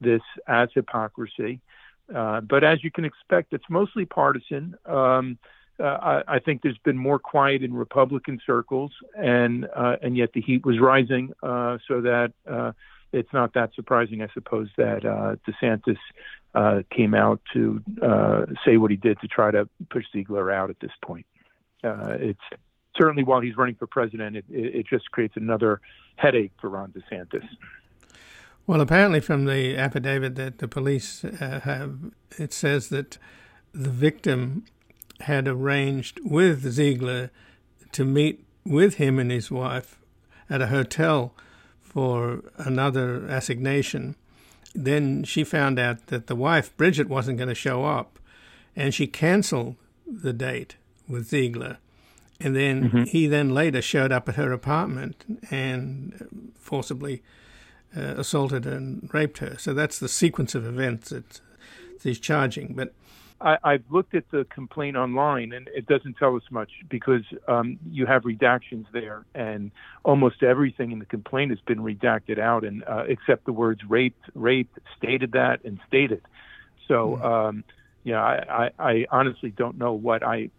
this 0.00 0.22
as 0.46 0.68
hypocrisy. 0.74 1.60
But 2.08 2.64
as 2.64 2.82
you 2.84 2.90
can 2.90 3.04
expect, 3.04 3.52
it's 3.52 3.64
mostly 3.68 4.04
partisan. 4.04 4.76
Um, 4.86 5.38
uh, 5.78 5.82
I, 5.84 6.22
I, 6.36 6.38
think 6.38 6.62
there's 6.62 6.78
been 6.78 6.96
more 6.96 7.18
quiet 7.18 7.64
in 7.64 7.74
Republican 7.74 8.40
circles, 8.46 8.92
and 9.16 9.66
uh, 9.74 9.96
and 10.02 10.16
yet 10.16 10.32
the 10.32 10.40
heat 10.40 10.64
was 10.64 10.78
rising, 10.78 11.32
uh, 11.42 11.78
so 11.88 12.00
that 12.00 12.32
uh, 12.48 12.72
it's 13.12 13.32
not 13.32 13.54
that 13.54 13.74
surprising, 13.74 14.22
I 14.22 14.28
suppose, 14.34 14.68
that 14.76 15.04
uh, 15.04 15.34
DeSantis 15.48 15.96
uh, 16.54 16.82
came 16.90 17.12
out 17.12 17.40
to 17.54 17.82
say 18.64 18.76
what 18.76 18.92
he 18.92 18.96
did 18.96 19.20
to 19.20 19.26
try 19.26 19.50
to 19.50 19.68
push 19.90 20.04
Ziegler 20.12 20.52
out 20.52 20.70
at 20.70 20.78
this 20.78 20.92
point. 21.02 21.26
it's 21.82 22.38
certainly 22.96 23.24
while 23.24 23.40
he's 23.40 23.56
running 23.56 23.74
for 23.74 23.88
president, 23.88 24.36
it, 24.36 24.44
it 24.48 24.86
just 24.86 25.10
creates 25.10 25.36
another 25.36 25.80
headache 26.14 26.52
for 26.60 26.70
Ron 26.70 26.92
DeSantis. 26.92 27.44
Well, 28.66 28.80
apparently, 28.80 29.20
from 29.20 29.44
the 29.44 29.76
affidavit 29.76 30.36
that 30.36 30.58
the 30.58 30.68
police 30.68 31.22
have, 31.40 31.98
it 32.38 32.52
says 32.52 32.88
that 32.88 33.18
the 33.72 33.90
victim 33.90 34.64
had 35.20 35.46
arranged 35.46 36.20
with 36.24 36.70
Ziegler 36.72 37.30
to 37.92 38.04
meet 38.04 38.44
with 38.64 38.94
him 38.94 39.18
and 39.18 39.30
his 39.30 39.50
wife 39.50 39.98
at 40.48 40.62
a 40.62 40.68
hotel 40.68 41.34
for 41.82 42.42
another 42.56 43.26
assignation. 43.28 44.16
Then 44.74 45.24
she 45.24 45.44
found 45.44 45.78
out 45.78 46.06
that 46.06 46.26
the 46.26 46.34
wife, 46.34 46.76
Bridget, 46.76 47.08
wasn't 47.08 47.38
going 47.38 47.48
to 47.48 47.54
show 47.54 47.84
up, 47.84 48.18
and 48.74 48.94
she 48.94 49.06
canceled 49.06 49.76
the 50.06 50.32
date 50.32 50.76
with 51.08 51.28
Ziegler. 51.28 51.78
And 52.40 52.56
then 52.56 52.90
mm-hmm. 52.90 53.02
he 53.04 53.26
then 53.26 53.54
later 53.54 53.80
showed 53.80 54.10
up 54.10 54.28
at 54.28 54.34
her 54.34 54.52
apartment 54.52 55.24
and 55.50 56.52
forcibly 56.58 57.22
uh, 57.96 58.00
assaulted 58.00 58.66
and 58.66 59.08
raped 59.12 59.38
her. 59.38 59.56
So 59.58 59.74
that's 59.74 59.98
the 59.98 60.08
sequence 60.08 60.54
of 60.54 60.66
events 60.66 61.10
that 61.10 61.40
he's 62.02 62.18
charging. 62.18 62.74
But 62.74 62.92
I, 63.40 63.72
have 63.72 63.82
looked 63.90 64.14
at 64.14 64.30
the 64.30 64.44
complaint 64.44 64.96
online, 64.96 65.52
and 65.52 65.68
it 65.74 65.86
doesn't 65.86 66.16
tell 66.16 66.34
us 66.36 66.44
much 66.50 66.70
because 66.88 67.24
um, 67.46 67.78
you 67.90 68.06
have 68.06 68.22
redactions 68.22 68.86
there, 68.92 69.24
and 69.34 69.70
almost 70.02 70.42
everything 70.42 70.92
in 70.92 70.98
the 70.98 71.04
complaint 71.04 71.50
has 71.50 71.60
been 71.60 71.80
redacted 71.80 72.38
out, 72.38 72.64
and 72.64 72.84
uh, 72.84 73.04
except 73.06 73.44
the 73.44 73.52
words 73.52 73.84
"raped," 73.84 74.30
"raped," 74.34 74.78
stated 74.96 75.32
that, 75.32 75.62
and 75.64 75.78
stated. 75.86 76.22
So, 76.88 77.16
mm-hmm. 77.16 77.24
um, 77.24 77.64
yeah, 78.02 78.22
I, 78.22 78.64
I, 78.64 78.70
I 78.78 79.06
honestly 79.10 79.50
don't 79.50 79.76
know 79.76 79.92
what 79.92 80.22
I 80.22 80.50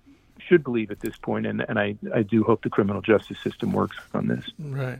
should 0.47 0.63
believe 0.63 0.91
at 0.91 0.99
this 0.99 1.15
point, 1.17 1.47
and, 1.47 1.65
and 1.67 1.79
I, 1.79 1.95
I 2.13 2.21
do 2.21 2.43
hope 2.43 2.61
the 2.61 2.69
criminal 2.69 3.01
justice 3.01 3.39
system 3.39 3.71
works 3.71 3.97
on 4.13 4.27
this. 4.27 4.45
Right. 4.59 4.99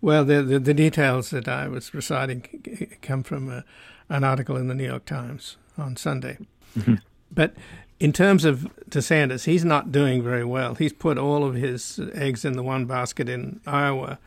Well, 0.00 0.24
the, 0.24 0.42
the, 0.42 0.58
the 0.58 0.74
details 0.74 1.30
that 1.30 1.48
I 1.48 1.68
was 1.68 1.92
reciting 1.92 2.98
come 3.02 3.22
from 3.22 3.50
a, 3.50 3.64
an 4.08 4.24
article 4.24 4.56
in 4.56 4.68
the 4.68 4.74
New 4.74 4.86
York 4.86 5.04
Times 5.04 5.56
on 5.76 5.96
Sunday. 5.96 6.38
Mm-hmm. 6.78 6.94
But 7.30 7.54
in 7.98 8.12
terms 8.12 8.44
of 8.44 8.70
DeSantis, 8.88 9.44
he's 9.44 9.64
not 9.64 9.92
doing 9.92 10.22
very 10.22 10.44
well. 10.44 10.74
He's 10.74 10.92
put 10.92 11.18
all 11.18 11.44
of 11.44 11.54
his 11.54 12.00
eggs 12.14 12.44
in 12.44 12.54
the 12.54 12.62
one 12.62 12.86
basket 12.86 13.28
in 13.28 13.60
Iowa, 13.66 14.18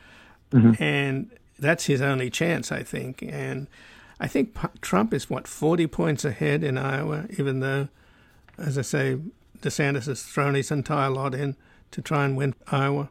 mm-hmm. 0.51 0.81
and 0.81 1.31
that's 1.57 1.85
his 1.85 2.01
only 2.01 2.29
chance, 2.29 2.71
I 2.71 2.83
think. 2.83 3.23
And 3.23 3.67
I 4.19 4.27
think 4.27 4.55
Trump 4.81 5.13
is 5.13 5.29
what 5.29 5.47
forty 5.47 5.87
points 5.87 6.23
ahead 6.23 6.63
in 6.63 6.77
Iowa, 6.77 7.25
even 7.37 7.61
though, 7.61 7.87
as 8.57 8.77
I 8.77 8.83
say, 8.83 9.17
DeSantis 9.61 10.05
has 10.05 10.21
thrown 10.21 10.53
his 10.53 10.71
entire 10.71 11.09
lot 11.09 11.33
in 11.33 11.55
to 11.91 12.01
try 12.01 12.25
and 12.25 12.37
win 12.37 12.53
Iowa. 12.71 13.09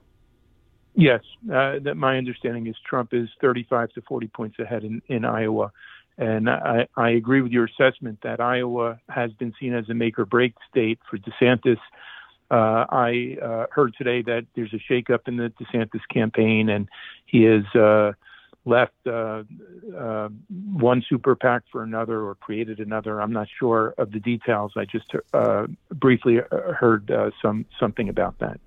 Yes, 0.95 1.21
uh, 1.51 1.79
that 1.85 1.97
my 1.97 2.19
understanding 2.19 2.67
is 2.67 2.77
Trump 2.87 3.15
is 3.15 3.29
35 3.41 3.93
to 3.93 4.03
40 4.03 4.27
points 4.29 4.59
ahead 4.59 4.85
in, 4.85 5.01
in 5.09 5.25
Iowa. 5.25 5.73
And 6.19 6.51
I, 6.51 6.87
I 6.97 7.11
agree 7.11 7.41
with 7.41 7.53
your 7.53 7.65
assessment 7.65 8.19
that 8.23 8.41
Iowa 8.41 9.01
has 9.09 9.33
been 9.33 9.55
seen 9.59 9.75
as 9.75 9.89
a 9.89 9.95
make 9.95 10.19
or 10.19 10.27
break 10.27 10.55
state 10.71 10.99
for 11.09 11.17
DeSantis. 11.17 11.79
Uh, 12.51 12.85
I 12.91 13.39
uh, 13.43 13.67
heard 13.71 13.95
today 13.97 14.21
that 14.23 14.47
there's 14.55 14.75
a 14.75 14.93
shakeup 14.93 15.27
in 15.27 15.39
the 15.39 15.51
DeSantis 15.59 16.03
campaign, 16.13 16.69
and 16.69 16.87
he 17.25 17.45
has 17.45 17.65
uh, 17.75 18.13
left 18.67 18.93
uh, 19.07 19.45
uh, 19.99 20.29
one 20.75 21.03
super 21.09 21.35
PAC 21.35 21.63
for 21.73 21.83
another 21.83 22.21
or 22.21 22.35
created 22.35 22.79
another. 22.79 23.23
I'm 23.23 23.33
not 23.33 23.49
sure 23.59 23.95
of 23.97 24.13
the 24.13 24.21
details. 24.21 24.73
I 24.77 24.85
just 24.85 25.11
uh, 25.33 25.67
briefly 25.91 26.41
heard 26.51 27.11
some 27.41 27.65
something 27.81 28.11
about 28.11 28.39
that. 28.41 28.61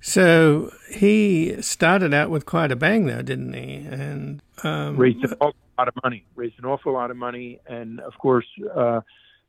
So 0.00 0.72
he 0.90 1.60
started 1.60 2.14
out 2.14 2.30
with 2.30 2.46
quite 2.46 2.72
a 2.72 2.76
bang, 2.76 3.06
though, 3.06 3.22
didn't 3.22 3.52
he? 3.52 3.76
And 3.76 4.42
um, 4.64 4.96
raised 4.96 5.22
an 5.24 5.34
awful 5.40 5.54
lot 5.78 5.88
of 5.88 5.94
money. 6.02 6.24
Raised 6.34 6.58
an 6.58 6.64
awful 6.64 6.92
lot 6.92 7.10
of 7.10 7.16
money, 7.16 7.60
and 7.66 8.00
of 8.00 8.16
course, 8.18 8.46
uh, 8.74 9.00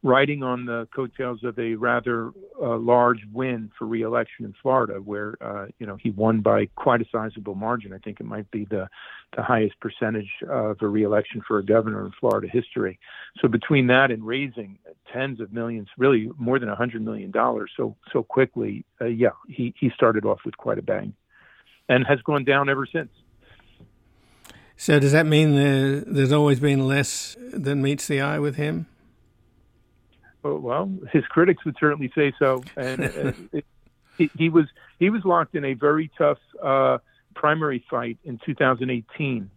riding 0.03 0.41
on 0.41 0.65
the 0.65 0.87
coattails 0.95 1.43
of 1.43 1.57
a 1.59 1.75
rather 1.75 2.31
uh, 2.61 2.77
large 2.77 3.19
win 3.31 3.71
for 3.77 3.85
reelection 3.85 4.45
in 4.45 4.53
Florida, 4.61 4.95
where 4.95 5.35
uh, 5.41 5.67
you 5.79 5.85
know 5.85 5.95
he 5.95 6.09
won 6.09 6.41
by 6.41 6.65
quite 6.75 7.01
a 7.01 7.05
sizable 7.11 7.55
margin. 7.55 7.93
I 7.93 7.99
think 7.99 8.19
it 8.19 8.25
might 8.25 8.49
be 8.51 8.65
the 8.65 8.87
the 9.35 9.43
highest 9.43 9.79
percentage 9.79 10.29
of 10.49 10.77
a 10.81 10.87
reelection 10.87 11.41
for 11.47 11.59
a 11.59 11.65
governor 11.65 12.05
in 12.05 12.11
Florida 12.19 12.47
history. 12.51 12.99
So 13.39 13.47
between 13.47 13.87
that 13.87 14.11
and 14.11 14.25
raising 14.25 14.77
tens 15.11 15.39
of 15.39 15.53
millions, 15.53 15.87
really 15.97 16.29
more 16.37 16.59
than 16.59 16.69
a 16.69 16.75
hundred 16.75 17.03
million 17.03 17.31
dollars, 17.31 17.71
so 17.77 17.95
so 18.11 18.23
quickly, 18.23 18.85
uh, 18.99 19.05
yeah, 19.05 19.31
he 19.47 19.73
he 19.79 19.91
started 19.91 20.25
off 20.25 20.39
with 20.45 20.57
quite 20.57 20.79
a 20.79 20.83
bang, 20.83 21.13
and 21.89 22.05
has 22.07 22.21
gone 22.21 22.43
down 22.43 22.69
ever 22.69 22.87
since. 22.91 23.09
So 24.77 24.99
does 24.99 25.11
that 25.11 25.27
mean 25.27 25.53
there's 25.53 26.31
always 26.31 26.59
been 26.59 26.87
less 26.87 27.37
than 27.53 27.83
meets 27.83 28.07
the 28.07 28.19
eye 28.19 28.39
with 28.39 28.55
him? 28.55 28.87
Well, 30.43 30.91
his 31.11 31.23
critics 31.25 31.63
would 31.65 31.75
certainly 31.79 32.11
say 32.15 32.33
so, 32.39 32.63
and 32.75 33.03
uh, 33.03 33.31
it, 33.51 33.65
he, 34.17 34.29
he, 34.37 34.49
was 34.49 34.65
he 34.99 35.09
was 35.09 35.23
locked 35.25 35.55
in 35.55 35.65
a 35.65 35.73
very 35.73 36.11
tough 36.17 36.39
uh, 36.61 36.97
primary 37.35 37.83
fight 37.89 38.17
in 38.23 38.39
2018 38.45 39.49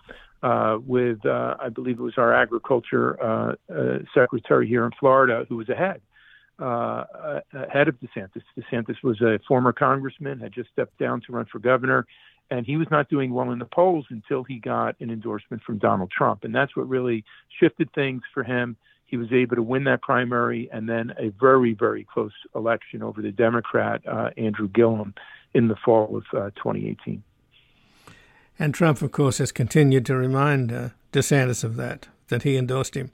uh, 0.42 0.78
with 0.86 1.24
uh, 1.24 1.56
I 1.58 1.70
believe 1.70 1.98
it 1.98 2.02
was 2.02 2.18
our 2.18 2.34
agriculture 2.34 3.22
uh, 3.22 3.54
uh, 3.72 3.98
secretary 4.14 4.68
here 4.68 4.84
in 4.84 4.92
Florida 5.00 5.46
who 5.48 5.56
was 5.56 5.68
ahead. 5.68 6.00
ahead 6.58 7.88
of 7.88 7.96
DeSantis. 8.00 8.42
DeSantis 8.56 9.02
was 9.02 9.20
a 9.22 9.40
former 9.48 9.72
congressman, 9.72 10.40
had 10.40 10.52
just 10.52 10.70
stepped 10.70 10.98
down 10.98 11.22
to 11.22 11.32
run 11.32 11.46
for 11.50 11.58
governor, 11.58 12.06
and 12.50 12.66
he 12.66 12.76
was 12.76 12.86
not 12.90 13.08
doing 13.08 13.32
well 13.32 13.50
in 13.52 13.58
the 13.58 13.64
polls 13.64 14.04
until 14.10 14.44
he 14.44 14.58
got 14.58 14.96
an 15.00 15.10
endorsement 15.10 15.62
from 15.62 15.78
Donald 15.78 16.10
Trump, 16.10 16.44
and 16.44 16.54
that's 16.54 16.76
what 16.76 16.88
really 16.88 17.24
shifted 17.58 17.90
things 17.94 18.22
for 18.32 18.44
him. 18.44 18.76
He 19.06 19.16
was 19.16 19.32
able 19.32 19.56
to 19.56 19.62
win 19.62 19.84
that 19.84 20.02
primary 20.02 20.68
and 20.72 20.88
then 20.88 21.12
a 21.18 21.28
very, 21.40 21.72
very 21.72 22.04
close 22.04 22.32
election 22.54 23.02
over 23.02 23.22
the 23.22 23.30
Democrat, 23.30 24.02
uh, 24.06 24.30
Andrew 24.36 24.68
Gillum, 24.68 25.14
in 25.52 25.68
the 25.68 25.76
fall 25.76 26.16
of 26.16 26.24
uh, 26.36 26.50
2018. 26.56 27.22
And 28.58 28.74
Trump, 28.74 29.02
of 29.02 29.12
course, 29.12 29.38
has 29.38 29.52
continued 29.52 30.06
to 30.06 30.16
remind 30.16 30.72
uh, 30.72 30.88
DeSantis 31.12 31.64
of 31.64 31.76
that, 31.76 32.08
that 32.28 32.42
he 32.42 32.56
endorsed 32.56 32.96
him. 32.96 33.10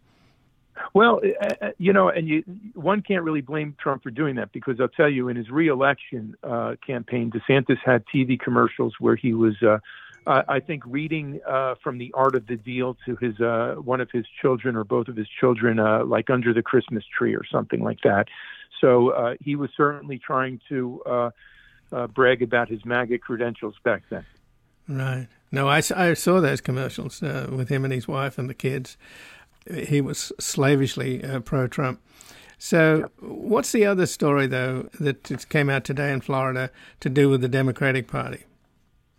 Well, 0.94 1.20
uh, 1.40 1.46
uh, 1.60 1.70
you 1.78 1.92
know, 1.92 2.08
and 2.08 2.28
you, 2.28 2.42
one 2.74 3.02
can't 3.02 3.22
really 3.22 3.40
blame 3.40 3.76
Trump 3.78 4.02
for 4.02 4.10
doing 4.10 4.36
that 4.36 4.52
because 4.52 4.80
I'll 4.80 4.88
tell 4.88 5.08
you, 5.08 5.28
in 5.28 5.36
his 5.36 5.50
reelection 5.50 6.36
uh, 6.42 6.76
campaign, 6.84 7.30
DeSantis 7.30 7.78
had 7.84 8.04
TV 8.12 8.38
commercials 8.38 8.94
where 8.98 9.16
he 9.16 9.34
was 9.34 9.54
uh, 9.62 9.78
uh, 10.26 10.42
I 10.48 10.60
think 10.60 10.82
reading 10.86 11.40
uh, 11.48 11.74
from 11.82 11.98
the 11.98 12.12
art 12.14 12.34
of 12.34 12.46
the 12.46 12.56
deal 12.56 12.96
to 13.06 13.16
his 13.16 13.40
uh, 13.40 13.76
one 13.82 14.00
of 14.00 14.10
his 14.10 14.26
children 14.40 14.76
or 14.76 14.84
both 14.84 15.08
of 15.08 15.16
his 15.16 15.28
children, 15.28 15.78
uh, 15.78 16.04
like 16.04 16.30
under 16.30 16.52
the 16.52 16.62
Christmas 16.62 17.04
tree 17.16 17.34
or 17.34 17.44
something 17.50 17.82
like 17.82 18.00
that. 18.04 18.28
So 18.80 19.10
uh, 19.10 19.34
he 19.40 19.56
was 19.56 19.70
certainly 19.76 20.18
trying 20.18 20.60
to 20.68 21.02
uh, 21.92 22.06
brag 22.08 22.42
about 22.42 22.68
his 22.68 22.84
MAGA 22.84 23.18
credentials 23.18 23.74
back 23.82 24.02
then. 24.10 24.24
Right. 24.88 25.28
No, 25.52 25.68
I, 25.68 25.82
I 25.94 26.14
saw 26.14 26.40
those 26.40 26.60
commercials 26.60 27.20
with 27.20 27.68
him 27.68 27.84
and 27.84 27.92
his 27.92 28.08
wife 28.08 28.38
and 28.38 28.48
the 28.48 28.54
kids. 28.54 28.96
He 29.70 30.00
was 30.00 30.32
slavishly 30.40 31.22
uh, 31.22 31.40
pro-Trump. 31.40 32.00
So, 32.58 33.10
what's 33.20 33.72
the 33.72 33.86
other 33.86 34.04
story 34.04 34.46
though 34.46 34.90
that 35.00 35.48
came 35.48 35.70
out 35.70 35.84
today 35.84 36.12
in 36.12 36.20
Florida 36.20 36.70
to 37.00 37.08
do 37.08 37.30
with 37.30 37.40
the 37.40 37.48
Democratic 37.48 38.06
Party? 38.06 38.44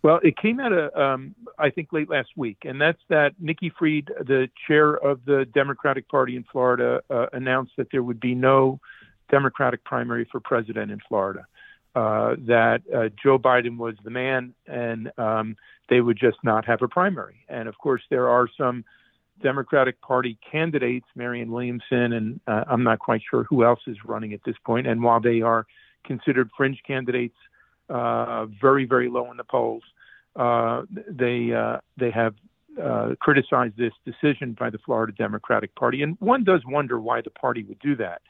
Well, 0.02 0.18
it 0.24 0.36
came 0.36 0.58
out, 0.58 0.72
of, 0.72 0.94
um, 0.96 1.34
I 1.58 1.70
think, 1.70 1.92
late 1.92 2.10
last 2.10 2.30
week, 2.36 2.58
and 2.64 2.80
that's 2.80 2.98
that 3.08 3.34
Nikki 3.38 3.70
Fried, 3.70 4.10
the 4.20 4.48
chair 4.66 4.94
of 4.94 5.24
the 5.24 5.46
Democratic 5.54 6.08
Party 6.08 6.34
in 6.34 6.44
Florida, 6.50 7.02
uh, 7.08 7.26
announced 7.32 7.72
that 7.76 7.86
there 7.92 8.02
would 8.02 8.18
be 8.18 8.34
no 8.34 8.80
Democratic 9.30 9.84
primary 9.84 10.26
for 10.30 10.40
president 10.40 10.90
in 10.90 10.98
Florida. 11.08 11.46
Uh, 11.94 12.36
that 12.38 12.80
uh, 12.92 13.10
Joe 13.22 13.38
Biden 13.38 13.76
was 13.76 13.94
the 14.02 14.10
man, 14.10 14.54
and 14.66 15.12
um, 15.18 15.56
they 15.88 16.00
would 16.00 16.18
just 16.18 16.38
not 16.42 16.64
have 16.64 16.82
a 16.82 16.88
primary. 16.88 17.44
And 17.48 17.68
of 17.68 17.78
course, 17.78 18.02
there 18.10 18.28
are 18.28 18.48
some 18.58 18.84
Democratic 19.42 20.00
Party 20.00 20.38
candidates, 20.50 21.06
Marianne 21.14 21.52
Williamson, 21.52 22.12
and 22.14 22.40
uh, 22.46 22.64
I'm 22.66 22.82
not 22.82 22.98
quite 22.98 23.20
sure 23.28 23.44
who 23.44 23.64
else 23.64 23.80
is 23.86 23.98
running 24.04 24.32
at 24.32 24.40
this 24.44 24.56
point. 24.64 24.86
And 24.86 25.02
while 25.02 25.20
they 25.20 25.42
are 25.42 25.66
considered 26.04 26.50
fringe 26.56 26.80
candidates, 26.86 27.36
uh, 27.90 28.46
very, 28.46 28.86
very 28.86 29.08
low 29.08 29.30
in 29.30 29.36
the 29.36 29.44
polls. 29.44 29.82
Uh, 30.34 30.82
they 31.08 31.52
uh, 31.52 31.78
they 31.98 32.10
have 32.10 32.34
uh, 32.82 33.10
criticized 33.20 33.76
this 33.76 33.92
decision 34.04 34.56
by 34.58 34.70
the 34.70 34.78
Florida 34.78 35.12
Democratic 35.12 35.74
Party, 35.74 36.02
and 36.02 36.16
one 36.20 36.42
does 36.42 36.62
wonder 36.66 36.98
why 36.98 37.20
the 37.20 37.30
party 37.30 37.62
would 37.64 37.78
do 37.80 37.96
that. 37.96 38.22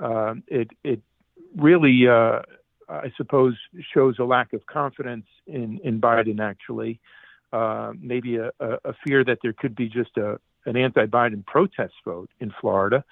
Uh, 0.00 0.34
it 0.46 0.70
it 0.84 1.00
really, 1.56 2.06
uh, 2.06 2.42
I 2.88 3.12
suppose, 3.16 3.56
shows 3.92 4.18
a 4.20 4.24
lack 4.24 4.52
of 4.52 4.66
confidence 4.66 5.26
in 5.46 5.80
in 5.82 6.00
Biden. 6.00 6.38
Actually, 6.40 7.00
maybe 8.00 8.36
a, 8.36 8.50
a, 8.60 8.94
fear 9.04 9.24
that 9.24 9.38
there 9.42 9.52
could 9.52 9.74
be 9.74 9.88
just 9.88 10.16
a 10.16 10.38
an 10.64 10.76
anti-Biden 10.76 11.44
protest 11.44 11.94
vote 12.04 12.30
in 12.38 12.52
Florida, 12.60 13.04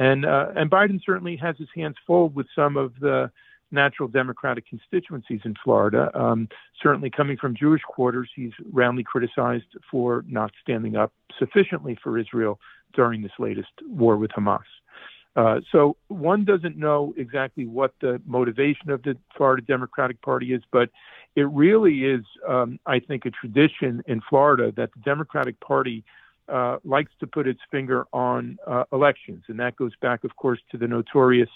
and 0.00 0.24
and 0.24 0.68
Biden 0.68 1.00
certainly 1.06 1.36
has 1.36 1.56
his 1.58 1.68
hands 1.76 1.94
full 2.08 2.28
with 2.30 2.48
some 2.56 2.76
of 2.76 2.98
the 2.98 3.30
natural 3.70 4.08
Democratic 4.08 4.66
constituencies 4.68 5.40
in 5.44 5.54
Florida. 5.62 6.10
Um, 6.18 6.48
certainly, 6.82 7.10
coming 7.10 7.36
from 7.36 7.54
Jewish 7.54 7.82
quarters, 7.82 8.30
he's 8.34 8.52
roundly 8.72 9.04
criticized 9.04 9.76
for 9.90 10.24
not 10.28 10.52
standing 10.62 10.96
up 10.96 11.12
sufficiently 11.38 11.98
for 12.02 12.18
Israel 12.18 12.58
during 12.94 13.22
this 13.22 13.32
latest 13.38 13.70
war 13.86 14.16
with 14.16 14.30
Hamas. 14.30 14.60
Uh, 15.36 15.60
so 15.70 15.96
one 16.08 16.44
doesn't 16.44 16.76
know 16.76 17.14
exactly 17.16 17.64
what 17.64 17.94
the 18.00 18.20
motivation 18.26 18.90
of 18.90 19.02
the 19.02 19.16
Florida 19.36 19.62
Democratic 19.62 20.20
Party 20.22 20.52
is, 20.52 20.62
but 20.72 20.90
it 21.36 21.48
really 21.50 22.04
is, 22.04 22.24
um, 22.48 22.80
I 22.86 22.98
think, 22.98 23.24
a 23.24 23.30
tradition 23.30 24.02
in 24.06 24.20
Florida 24.28 24.72
that 24.76 24.90
the 24.94 25.00
Democratic 25.00 25.60
Party 25.60 26.02
uh, 26.48 26.78
likes 26.82 27.12
to 27.20 27.26
put 27.26 27.46
its 27.46 27.60
finger 27.70 28.06
on 28.12 28.58
uh, 28.66 28.84
elections, 28.92 29.44
and 29.48 29.60
that 29.60 29.76
goes 29.76 29.92
back, 30.00 30.24
of 30.24 30.34
course, 30.36 30.58
to 30.72 30.78
the 30.78 30.88
notorious 30.88 31.50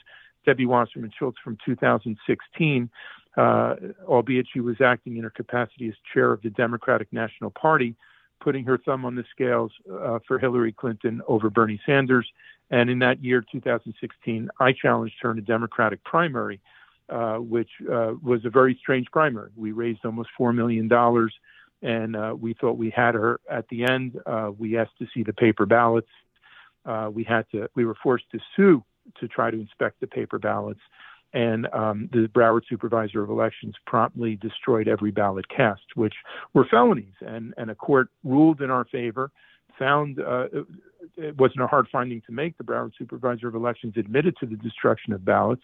Debbie 0.45 0.67
Wasserman 0.67 1.13
Schultz 1.17 1.39
from 1.43 1.57
2016, 1.65 2.91
uh, 3.37 3.75
albeit 4.07 4.47
she 4.53 4.61
was 4.61 4.81
acting 4.81 5.17
in 5.17 5.23
her 5.23 5.31
capacity 5.31 5.89
as 5.89 5.95
chair 6.13 6.33
of 6.33 6.43
the 6.43 6.51
Democratic 6.51 7.13
National 7.13 7.51
Party, 7.51 7.95
putting 8.41 8.65
her 8.65 8.79
thumb 8.79 9.05
on 9.05 9.15
the 9.15 9.25
scales 9.31 9.73
uh, 9.93 10.19
for 10.27 10.39
Hillary 10.39 10.73
Clinton 10.73 11.23
over 11.29 11.49
Bernie 11.49 11.81
Sanders. 11.87 12.29
And 12.71 12.91
in 12.91 12.99
that 13.01 13.23
year, 13.23 13.45
2016, 13.53 14.51
I 14.59 14.73
challenged 14.73 15.17
her 15.21 15.31
in 15.31 15.39
a 15.39 15.43
Democratic 15.43 16.03
primary, 16.05 16.61
uh, 17.09 17.37
which 17.37 17.71
uh, 17.91 18.15
was 18.23 18.45
a 18.45 18.51
very 18.51 18.77
strange 18.81 19.11
primary. 19.11 19.51
We 19.57 19.73
raised 19.73 20.05
almost 20.05 20.31
$4 20.39 20.55
million 20.55 20.91
and 21.85 22.17
uh, 22.17 22.35
we 22.39 22.55
thought 22.55 22.79
we 22.79 22.91
had 22.91 23.15
her 23.15 23.41
at 23.51 23.69
the 23.69 23.85
end. 23.85 24.21
Uh, 24.25 24.53
we 24.57 24.79
asked 24.79 24.97
to 24.99 25.07
see 25.13 25.23
the 25.23 25.33
paper 25.33 25.67
ballots. 25.67 26.09
We 27.11 27.25
had 27.25 27.45
to. 27.51 27.69
We 27.75 27.85
were 27.85 27.97
forced 28.03 28.31
to 28.33 28.39
sue 28.57 28.85
to 29.21 29.29
try 29.29 29.51
to 29.51 29.59
inspect 29.59 30.01
the 30.01 30.07
paper 30.07 30.39
ballots. 30.39 30.81
And 31.35 31.67
um, 31.73 32.11
the 32.13 32.29
Broward 32.29 32.63
Supervisor 32.69 33.23
of 33.23 33.31
Elections 33.31 33.75
promptly 33.87 34.37
destroyed 34.37 34.87
every 34.87 35.11
ballot 35.11 35.49
cast, 35.49 35.83
which 35.95 36.15
were 36.53 36.67
felonies. 36.71 37.15
And, 37.21 37.55
and 37.57 37.71
a 37.71 37.75
court 37.75 38.09
ruled 38.23 38.61
in 38.61 38.71
our 38.71 38.85
favor, 38.85 39.31
found 39.79 40.21
uh, 40.21 40.49
it 41.17 41.37
wasn't 41.39 41.63
a 41.63 41.67
hard 41.67 41.89
finding 41.91 42.21
to 42.27 42.33
make. 42.33 42.59
The 42.59 42.65
Broward 42.65 42.93
Supervisor 42.99 43.49
of 43.49 43.55
Elections 43.55 43.95
admitted 43.97 44.37
to 44.41 44.47
the 44.47 44.57
destruction 44.57 45.15
of 45.15 45.25
ballots, 45.25 45.63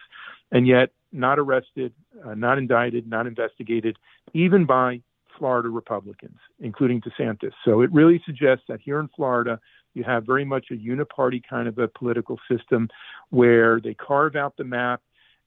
and 0.51 0.67
yet 0.67 0.91
not 1.13 1.39
arrested, 1.39 1.93
uh, 2.25 2.35
not 2.35 2.57
indicted, 2.57 3.07
not 3.07 3.27
investigated, 3.27 3.99
even 4.33 4.65
by 4.65 5.03
Florida 5.39 5.69
Republicans, 5.69 6.39
including 6.61 7.01
DeSantis. 7.01 7.53
So 7.65 7.83
it 7.83 7.93
really 7.93 8.21
suggests 8.27 8.65
that 8.69 8.81
here 8.81 9.01
in 9.01 9.09
Florida, 9.15 9.61
you 9.95 10.05
have 10.05 10.25
very 10.25 10.45
much 10.45 10.67
a 10.71 10.75
uniparty 10.75 11.43
kind 11.49 11.69
of 11.69 11.79
a 11.79 11.89
political 11.89 12.39
system 12.51 12.89
where 13.31 13.81
they 13.81 13.95
carve 13.95 14.37
out 14.37 14.57
the 14.57 14.65
map 14.65 15.03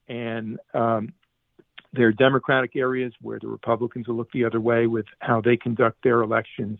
and 0.07 0.59
um, 0.73 1.13
there 1.93 2.07
are 2.07 2.11
Democratic 2.11 2.75
areas 2.75 3.13
where 3.21 3.39
the 3.39 3.47
Republicans 3.47 4.07
will 4.07 4.15
look 4.15 4.31
the 4.31 4.45
other 4.45 4.59
way 4.59 4.87
with 4.87 5.05
how 5.19 5.41
they 5.41 5.57
conduct 5.57 6.03
their 6.03 6.21
elections, 6.21 6.79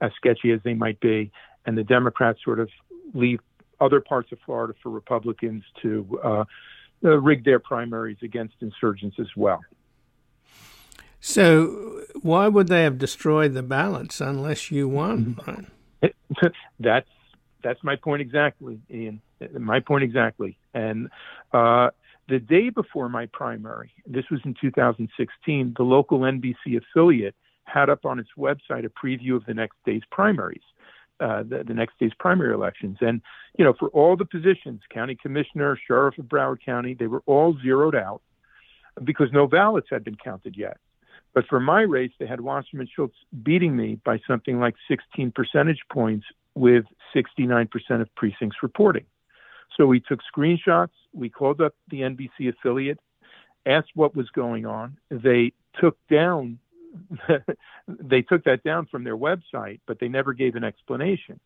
as 0.00 0.10
sketchy 0.16 0.52
as 0.52 0.60
they 0.64 0.74
might 0.74 1.00
be, 1.00 1.30
and 1.66 1.76
the 1.76 1.84
Democrats 1.84 2.40
sort 2.44 2.60
of 2.60 2.68
leave 3.14 3.40
other 3.80 4.00
parts 4.00 4.30
of 4.32 4.38
Florida 4.44 4.74
for 4.82 4.90
Republicans 4.90 5.64
to 5.80 6.20
uh, 6.22 6.44
uh, 7.04 7.18
rig 7.18 7.44
their 7.44 7.58
primaries 7.58 8.18
against 8.22 8.54
insurgents 8.60 9.16
as 9.18 9.28
well. 9.36 9.60
So, 11.20 12.02
why 12.22 12.48
would 12.48 12.68
they 12.68 12.82
have 12.82 12.98
destroyed 12.98 13.52
the 13.52 13.62
ballots 13.62 14.20
unless 14.20 14.70
you 14.70 14.88
won? 14.88 15.36
Mm-hmm. 15.38 15.64
that's 16.80 17.08
that's 17.62 17.82
my 17.82 17.96
point 17.96 18.22
exactly, 18.22 18.80
Ian. 18.90 19.20
My 19.58 19.80
point 19.80 20.04
exactly. 20.04 20.56
And 20.74 21.08
uh, 21.52 21.90
the 22.28 22.38
day 22.38 22.70
before 22.70 23.08
my 23.08 23.26
primary, 23.26 23.92
this 24.06 24.24
was 24.30 24.40
in 24.44 24.54
2016, 24.60 25.74
the 25.76 25.82
local 25.82 26.20
NBC 26.20 26.78
affiliate 26.78 27.34
had 27.64 27.90
up 27.90 28.04
on 28.04 28.18
its 28.18 28.30
website 28.38 28.84
a 28.84 28.88
preview 28.88 29.36
of 29.36 29.44
the 29.46 29.54
next 29.54 29.76
day's 29.84 30.02
primaries, 30.10 30.62
uh, 31.20 31.42
the, 31.42 31.64
the, 31.66 31.74
next 31.74 31.98
day's 31.98 32.12
primary 32.18 32.54
elections. 32.54 32.98
And, 33.00 33.20
you 33.58 33.64
know, 33.64 33.74
for 33.78 33.88
all 33.88 34.16
the 34.16 34.24
positions, 34.24 34.80
county 34.92 35.16
commissioner, 35.20 35.78
sheriff 35.86 36.18
of 36.18 36.26
Broward 36.26 36.64
County, 36.64 36.94
they 36.94 37.06
were 37.06 37.22
all 37.26 37.56
zeroed 37.62 37.94
out 37.94 38.22
because 39.04 39.28
no 39.32 39.46
ballots 39.46 39.88
had 39.90 40.04
been 40.04 40.16
counted 40.16 40.56
yet. 40.56 40.78
But 41.34 41.46
for 41.46 41.60
my 41.60 41.82
race, 41.82 42.12
they 42.18 42.26
had 42.26 42.40
Wasserman 42.40 42.88
Schultz 42.94 43.14
beating 43.42 43.76
me 43.76 44.00
by 44.04 44.20
something 44.26 44.58
like 44.58 44.74
16 44.88 45.32
percentage 45.32 45.80
points 45.90 46.26
with 46.54 46.84
69% 47.14 47.68
of 48.00 48.14
precincts 48.16 48.58
reporting. 48.62 49.06
So 49.76 49.86
we 49.86 50.00
took 50.00 50.20
screenshots. 50.34 50.90
We 51.12 51.28
called 51.28 51.60
up 51.60 51.74
the 51.88 52.00
NBC 52.00 52.48
affiliate, 52.48 52.98
asked 53.66 53.90
what 53.94 54.16
was 54.16 54.28
going 54.30 54.66
on. 54.66 54.96
They 55.10 55.52
took 55.80 55.96
down, 56.10 56.58
they 57.88 58.22
took 58.22 58.44
that 58.44 58.62
down 58.64 58.86
from 58.86 59.04
their 59.04 59.16
website, 59.16 59.80
but 59.86 60.00
they 60.00 60.08
never 60.08 60.32
gave 60.32 60.56
an 60.56 60.64
explanation. 60.64 61.38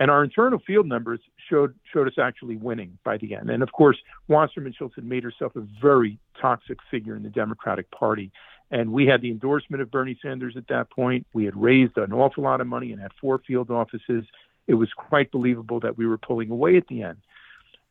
And 0.00 0.10
our 0.10 0.24
internal 0.24 0.58
field 0.66 0.86
numbers 0.86 1.20
showed 1.48 1.74
showed 1.92 2.08
us 2.08 2.14
actually 2.20 2.56
winning 2.56 2.98
by 3.04 3.18
the 3.18 3.36
end. 3.36 3.50
And 3.50 3.62
of 3.62 3.70
course, 3.72 3.98
Wasserman 4.26 4.74
Schultz 4.76 4.96
had 4.96 5.04
made 5.04 5.22
herself 5.22 5.54
a 5.54 5.60
very 5.80 6.18
toxic 6.40 6.78
figure 6.90 7.14
in 7.14 7.22
the 7.22 7.28
Democratic 7.28 7.90
Party. 7.90 8.32
And 8.72 8.90
we 8.90 9.06
had 9.06 9.20
the 9.20 9.30
endorsement 9.30 9.82
of 9.82 9.90
Bernie 9.90 10.18
Sanders 10.22 10.54
at 10.56 10.66
that 10.68 10.90
point. 10.90 11.26
We 11.34 11.44
had 11.44 11.54
raised 11.54 11.98
an 11.98 12.12
awful 12.12 12.42
lot 12.42 12.62
of 12.62 12.66
money 12.66 12.90
and 12.90 13.00
had 13.00 13.12
four 13.20 13.38
field 13.46 13.70
offices. 13.70 14.24
It 14.66 14.74
was 14.74 14.88
quite 14.96 15.30
believable 15.30 15.78
that 15.80 15.98
we 15.98 16.06
were 16.06 16.18
pulling 16.18 16.50
away 16.50 16.78
at 16.78 16.88
the 16.88 17.02
end. 17.02 17.18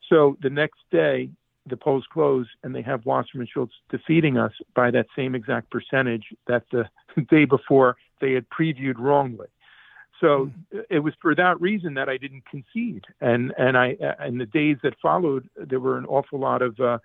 So 0.10 0.38
the 0.42 0.50
next 0.50 0.80
day, 0.92 1.30
the 1.68 1.78
polls 1.78 2.06
close, 2.12 2.48
and 2.64 2.74
they 2.74 2.82
have 2.82 3.06
Wasserman 3.06 3.48
Schultz 3.54 3.74
defeating 3.90 4.38
us 4.38 4.52
by 4.76 4.90
that 4.90 5.06
same 5.16 5.36
exact 5.36 5.70
percentage 5.70 6.26
that 6.48 6.64
the 6.72 6.86
day 7.30 7.46
before 7.46 7.98
they 8.20 8.34
had 8.34 8.50
previewed 8.50 8.98
wrongly. 8.98 9.48
So 10.20 10.52
hmm. 10.72 10.80
it 10.90 11.00
was 11.00 11.14
for 11.22 11.36
that 11.36 11.62
reason 11.62 11.94
that 11.94 12.10
I 12.10 12.18
didn't 12.18 12.46
concede. 12.46 13.06
And 13.22 13.54
and 13.58 13.78
I 13.78 13.98
in 14.26 14.40
the 14.40 14.48
days 14.48 14.78
that 14.82 14.96
followed, 15.00 15.48
there 15.56 15.80
were 15.80 15.98
an 15.98 16.06
awful 16.06 16.40
lot 16.40 16.64
of 16.64 16.80
uh, 16.80 16.98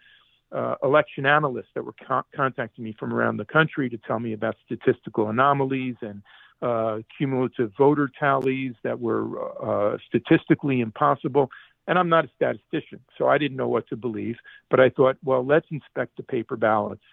uh, 0.53 0.77
election 0.83 1.27
analysts 1.27 1.71
that 1.75 1.85
were 1.85 1.95
co- 2.07 2.23
contacting 2.35 2.85
me 2.85 2.95
from 2.99 3.13
around 3.13 3.37
the 3.37 3.45
country 3.45 3.89
to 3.91 3.99
tell 3.99 4.19
me 4.19 4.33
about 4.33 4.57
statistical 4.65 5.29
anomalies 5.29 5.97
and 6.01 6.23
uh, 6.63 6.99
cumulative 7.17 7.73
voter 7.77 8.11
tallies 8.19 8.75
that 8.83 8.99
were 8.99 9.27
uh, 9.63 9.99
statistically 10.09 10.81
impossible. 10.81 11.51
And 11.89 11.99
I'm 11.99 12.09
not 12.09 12.25
a 12.25 12.31
statistician, 12.35 13.01
so 13.17 13.29
I 13.29 13.39
didn't 13.39 13.57
know 13.57 13.69
what 13.69 13.89
to 13.89 13.97
believe. 13.97 14.37
But 14.71 14.81
I 14.81 14.91
thought, 14.91 15.17
well, 15.23 15.45
let's 15.45 15.67
inspect 15.71 16.17
the 16.17 16.23
paper 16.23 16.57
ballots. 16.57 17.05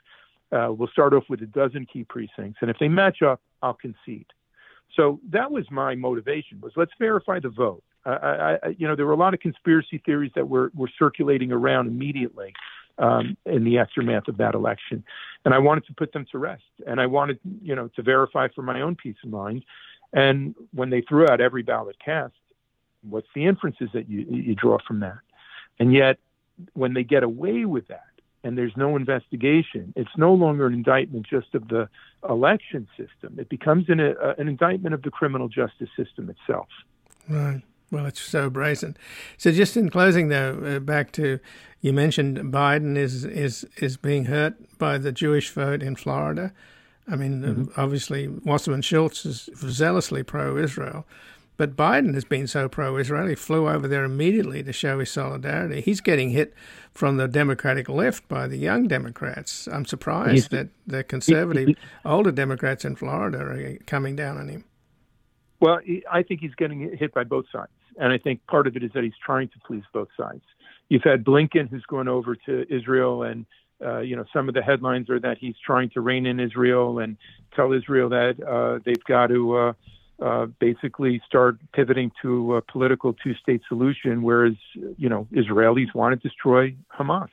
Uh, 0.52 0.72
we'll 0.72 0.88
start 0.88 1.14
off 1.14 1.24
with 1.30 1.42
a 1.42 1.48
dozen 1.48 1.86
key 1.86 2.04
precincts, 2.04 2.60
and 2.62 2.70
if 2.70 2.78
they 2.80 2.88
match 2.88 3.22
up, 3.22 3.42
I'll 3.62 3.74
concede. 3.74 4.28
So 4.96 5.20
that 5.32 5.52
was 5.52 5.70
my 5.72 5.96
motivation: 5.96 6.62
was 6.62 6.74
let's 6.76 6.92
verify 7.00 7.40
the 7.40 7.50
vote. 7.50 7.84
I, 8.06 8.58
I, 8.62 8.68
you 8.78 8.88
know, 8.88 8.96
there 8.96 9.06
were 9.06 9.14
a 9.14 9.18
lot 9.18 9.34
of 9.34 9.40
conspiracy 9.40 10.02
theories 10.06 10.32
that 10.36 10.48
were 10.48 10.72
were 10.76 10.90
circulating 11.00 11.52
around 11.52 11.88
immediately 11.88 12.54
um, 12.98 13.38
in 13.46 13.64
the 13.64 13.80
aftermath 13.80 14.28
of 14.28 14.38
that 14.38 14.56
election. 14.56 15.04
And 15.46 15.54
I 15.54 15.60
wanted 15.60 15.86
to 15.88 15.94
put 15.94 16.14
them 16.14 16.26
to 16.32 16.38
rest. 16.38 16.64
And 16.88 17.02
I 17.02 17.06
wanted, 17.08 17.40
you 17.62 17.76
know, 17.76 17.90
to 17.96 18.02
verify 18.02 18.48
for 18.54 18.62
my 18.62 18.82
own 18.82 18.96
peace 18.96 19.16
of 19.24 19.30
mind. 19.30 19.66
And 20.14 20.56
when 20.74 20.90
they 20.90 21.02
threw 21.02 21.28
out 21.28 21.42
every 21.42 21.64
ballot 21.64 21.98
cast, 22.04 22.34
what's 23.02 23.28
the 23.36 23.46
inferences 23.46 23.90
that 23.94 24.10
you, 24.10 24.26
you 24.30 24.56
draw 24.56 24.78
from 24.88 25.00
that? 25.02 25.20
And 25.80 25.94
yet, 25.94 26.20
when 26.74 26.94
they 26.94 27.04
get 27.04 27.24
away 27.24 27.66
with 27.66 27.88
that, 27.88 28.06
and 28.44 28.58
there's 28.58 28.76
no 28.76 28.96
investigation, 28.96 29.94
it's 29.96 30.16
no 30.18 30.34
longer 30.34 30.68
an 30.68 30.74
indictment 30.74 31.26
just 31.26 31.56
of 31.56 31.68
the 31.70 31.90
election 32.30 32.88
system. 32.98 33.40
It 33.40 33.50
becomes 33.50 33.90
an, 33.90 34.00
a, 34.00 34.36
an 34.38 34.48
indictment 34.48 34.94
of 34.94 35.02
the 35.02 35.10
criminal 35.10 35.48
justice 35.48 35.90
system 35.98 36.30
itself. 36.30 36.68
Right. 37.28 37.64
Well, 37.94 38.08
it's 38.08 38.20
so 38.20 38.50
brazen. 38.50 38.98
So, 39.38 39.52
just 39.52 39.78
in 39.78 39.90
closing, 39.90 40.30
though, 40.30 40.60
uh, 40.66 40.80
back 40.80 41.12
to 41.12 41.40
you 41.82 41.94
mentioned 41.94 42.40
Biden 42.52 42.98
is 42.98 43.24
is 43.24 43.68
is 43.78 43.98
being 43.98 44.26
hurt 44.26 44.56
by 44.80 44.98
the 44.98 45.12
Jewish 45.12 45.52
vote 45.52 45.84
in 45.84 45.96
Florida. 45.96 46.52
I 47.08 47.16
mean, 47.16 47.46
uh, 47.46 47.48
mm-hmm. 47.50 47.80
obviously, 47.80 48.28
Wasserman 48.28 48.82
Schultz 48.82 49.28
is 49.28 49.48
zealously 49.58 50.24
pro-Israel, 50.24 51.06
but 51.56 51.76
Biden 51.76 52.16
has 52.16 52.26
been 52.26 52.48
so 52.48 52.68
pro-Israel. 52.68 53.28
He 53.28 53.36
flew 53.36 53.70
over 53.70 53.88
there 53.88 54.06
immediately 54.06 54.64
to 54.64 54.74
show 54.74 54.98
his 54.98 55.12
solidarity. 55.12 55.82
He's 55.82 56.02
getting 56.02 56.32
hit 56.32 56.56
from 56.96 57.18
the 57.18 57.28
Democratic 57.28 57.90
left 57.90 58.28
by 58.28 58.48
the 58.48 58.58
young 58.58 58.88
Democrats. 58.88 59.68
I'm 59.68 59.86
surprised 59.86 60.32
He's, 60.32 60.48
that 60.48 60.70
the 60.88 61.04
conservative 61.04 61.68
he, 61.68 61.74
he, 61.74 62.10
older 62.10 62.32
Democrats 62.32 62.86
in 62.86 62.96
Florida 62.96 63.38
are 63.38 63.78
coming 63.86 64.16
down 64.16 64.40
on 64.40 64.48
him. 64.48 64.66
Well, 65.60 65.80
I 66.12 66.24
think 66.24 66.42
he's 66.42 66.56
getting 66.56 66.98
hit 66.98 67.14
by 67.14 67.24
both 67.24 67.46
sides. 67.52 67.72
And 68.00 68.12
I 68.12 68.18
think 68.18 68.46
part 68.48 68.68
of 68.68 68.76
it 68.76 68.84
is 68.84 68.92
that 68.94 69.04
he's 69.04 69.14
trying 69.24 69.50
to 69.50 69.60
please 69.66 69.84
both 69.94 70.10
sides. 70.18 70.44
You've 70.90 71.04
had 71.04 71.24
Blinken, 71.24 71.70
who's 71.70 71.86
going 71.88 72.08
over 72.08 72.36
to 72.36 72.66
Israel, 72.74 73.24
and 73.24 73.46
uh, 73.84 74.00
you 74.00 74.16
know 74.16 74.26
some 74.34 74.48
of 74.48 74.56
the 74.56 74.62
headlines 74.62 75.10
are 75.10 75.20
that 75.20 75.38
he's 75.40 75.56
trying 75.66 75.90
to 75.92 76.02
rein 76.02 76.26
in 76.26 76.40
Israel 76.40 77.00
and 77.00 77.18
tell 77.56 77.74
Israel 77.74 78.10
that 78.10 78.36
uh, 78.44 78.80
they've 78.86 79.04
got 79.06 79.28
to 79.28 79.58
uh, 79.58 79.74
uh, 80.22 80.46
basically 80.60 81.22
start 81.26 81.58
pivoting 81.74 82.12
to 82.22 82.56
a 82.56 82.62
political 82.62 83.14
two-state 83.14 83.62
solution, 83.68 84.22
whereas 84.22 84.54
you 84.98 85.10
know 85.10 85.28
Israelis 85.34 85.94
want 85.94 86.20
to 86.20 86.28
destroy 86.28 86.76
Hamas 86.98 87.30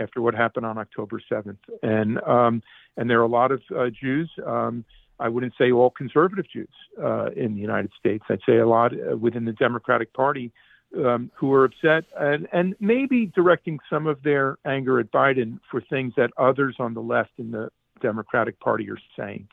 after 0.00 0.20
what 0.20 0.34
happened 0.34 0.66
on 0.66 0.78
October 0.78 1.20
7th, 1.30 1.58
and 1.82 2.20
um, 2.22 2.62
and 2.96 3.10
there 3.10 3.20
are 3.20 3.24
a 3.24 3.28
lot 3.28 3.50
of 3.50 3.62
uh, 3.76 3.90
Jews. 3.90 4.30
Um, 4.46 4.84
I 5.20 5.28
wouldn't 5.28 5.54
say 5.56 5.70
all 5.70 5.90
conservative 5.90 6.46
Jews 6.50 6.68
uh, 7.02 7.26
in 7.36 7.54
the 7.54 7.60
United 7.60 7.92
States. 7.98 8.24
I'd 8.28 8.40
say 8.46 8.58
a 8.58 8.66
lot 8.66 8.92
uh, 8.92 9.16
within 9.16 9.44
the 9.44 9.52
Democratic 9.52 10.12
Party 10.12 10.52
um, 10.96 11.30
who 11.34 11.52
are 11.52 11.64
upset 11.64 12.04
and, 12.18 12.48
and 12.52 12.74
maybe 12.80 13.26
directing 13.26 13.78
some 13.90 14.06
of 14.06 14.22
their 14.22 14.58
anger 14.64 15.00
at 15.00 15.10
Biden 15.10 15.58
for 15.70 15.80
things 15.80 16.12
that 16.16 16.30
others 16.36 16.76
on 16.78 16.94
the 16.94 17.02
left 17.02 17.32
in 17.38 17.50
the 17.50 17.70
Democratic 18.00 18.58
Party 18.60 18.88
are 18.90 18.98
saying. 19.16 19.48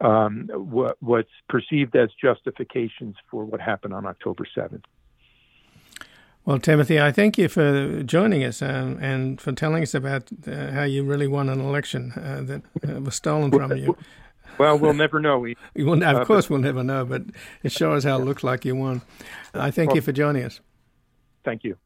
Um, 0.00 0.48
what, 0.52 0.96
what's 1.00 1.28
perceived 1.48 1.96
as 1.96 2.08
justifications 2.22 3.16
for 3.28 3.44
what 3.44 3.60
happened 3.60 3.94
on 3.94 4.06
October 4.06 4.46
7th. 4.56 4.84
Well, 6.44 6.60
Timothy, 6.60 7.00
I 7.00 7.10
thank 7.10 7.36
you 7.36 7.48
for 7.48 8.02
joining 8.04 8.44
us 8.44 8.62
and, 8.62 9.02
and 9.02 9.40
for 9.40 9.52
telling 9.52 9.82
us 9.82 9.94
about 9.94 10.30
uh, 10.46 10.70
how 10.70 10.84
you 10.84 11.02
really 11.02 11.26
won 11.26 11.48
an 11.48 11.60
election 11.60 12.12
uh, 12.12 12.40
that 12.42 12.62
uh, 12.88 13.00
was 13.00 13.16
stolen 13.16 13.50
from 13.50 13.76
you. 13.76 13.96
Well, 14.56 14.78
we'll 14.78 14.94
never 14.94 15.20
know. 15.20 15.38
We, 15.38 15.56
will, 15.76 16.02
of 16.02 16.16
uh, 16.16 16.24
course, 16.24 16.46
but, 16.46 16.50
we'll 16.50 16.60
never 16.60 16.82
know, 16.82 17.04
but 17.04 17.22
it 17.62 17.72
sure 17.72 17.96
as 17.96 18.04
hell 18.04 18.20
looks 18.20 18.42
like 18.42 18.64
you 18.64 18.74
won. 18.74 19.02
I 19.54 19.70
thank 19.70 19.90
well, 19.90 19.96
you 19.96 20.02
for 20.02 20.12
joining 20.12 20.44
us. 20.44 20.60
Thank 21.44 21.64
you. 21.64 21.76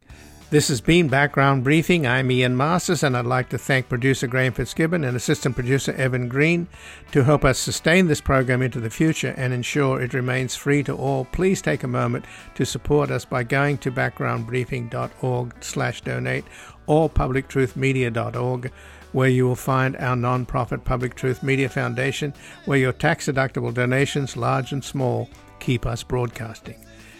This 0.52 0.68
has 0.68 0.82
been 0.82 1.08
Background 1.08 1.64
Briefing. 1.64 2.06
I'm 2.06 2.30
Ian 2.30 2.58
Masters, 2.58 3.02
and 3.02 3.16
I'd 3.16 3.24
like 3.24 3.48
to 3.48 3.56
thank 3.56 3.88
producer 3.88 4.26
Graham 4.26 4.52
Fitzgibbon 4.52 5.02
and 5.02 5.16
assistant 5.16 5.54
producer 5.54 5.92
Evan 5.92 6.28
Green 6.28 6.68
to 7.12 7.24
help 7.24 7.42
us 7.42 7.58
sustain 7.58 8.06
this 8.06 8.20
program 8.20 8.60
into 8.60 8.78
the 8.78 8.90
future 8.90 9.32
and 9.38 9.54
ensure 9.54 10.02
it 10.02 10.12
remains 10.12 10.54
free 10.54 10.82
to 10.82 10.94
all. 10.94 11.24
Please 11.24 11.62
take 11.62 11.84
a 11.84 11.88
moment 11.88 12.26
to 12.54 12.66
support 12.66 13.10
us 13.10 13.24
by 13.24 13.42
going 13.42 13.78
to 13.78 13.90
backgroundbriefing.org 13.90 15.54
slash 15.64 16.02
donate 16.02 16.44
or 16.86 17.08
publictruthmedia.org 17.08 18.70
where 19.12 19.28
you 19.28 19.46
will 19.46 19.56
find 19.56 19.96
our 19.96 20.16
non-profit 20.16 20.84
Public 20.84 21.14
Truth 21.14 21.42
Media 21.42 21.68
Foundation, 21.68 22.34
where 22.64 22.78
your 22.78 22.92
tax-deductible 22.92 23.74
donations, 23.74 24.36
large 24.36 24.72
and 24.72 24.82
small, 24.82 25.28
keep 25.60 25.86
us 25.86 26.02
broadcasting. 26.02 26.76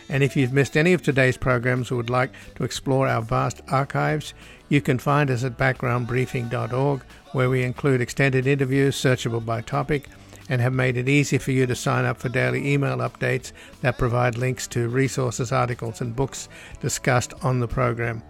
And 0.08 0.22
if 0.22 0.36
you've 0.36 0.52
missed 0.52 0.76
any 0.76 0.92
of 0.92 1.02
today's 1.02 1.36
programs 1.36 1.90
or 1.90 1.96
would 1.96 2.10
like 2.10 2.32
to 2.56 2.64
explore 2.64 3.08
our 3.08 3.22
vast 3.22 3.62
archives, 3.68 4.34
you 4.68 4.80
can 4.80 4.98
find 4.98 5.30
us 5.30 5.44
at 5.44 5.56
backgroundbriefing.org, 5.56 7.02
where 7.32 7.48
we 7.48 7.62
include 7.62 8.00
extended 8.00 8.46
interviews 8.46 8.96
searchable 8.96 9.44
by 9.44 9.60
topic 9.60 10.08
and 10.48 10.60
have 10.60 10.72
made 10.72 10.96
it 10.96 11.08
easy 11.08 11.38
for 11.38 11.52
you 11.52 11.66
to 11.66 11.74
sign 11.74 12.04
up 12.04 12.18
for 12.18 12.28
daily 12.28 12.72
email 12.72 12.98
updates 12.98 13.52
that 13.80 13.96
provide 13.96 14.36
links 14.36 14.66
to 14.66 14.88
resources, 14.88 15.52
articles, 15.52 16.00
and 16.00 16.16
books 16.16 16.48
discussed 16.80 17.32
on 17.42 17.60
the 17.60 17.68
program. 17.68 18.22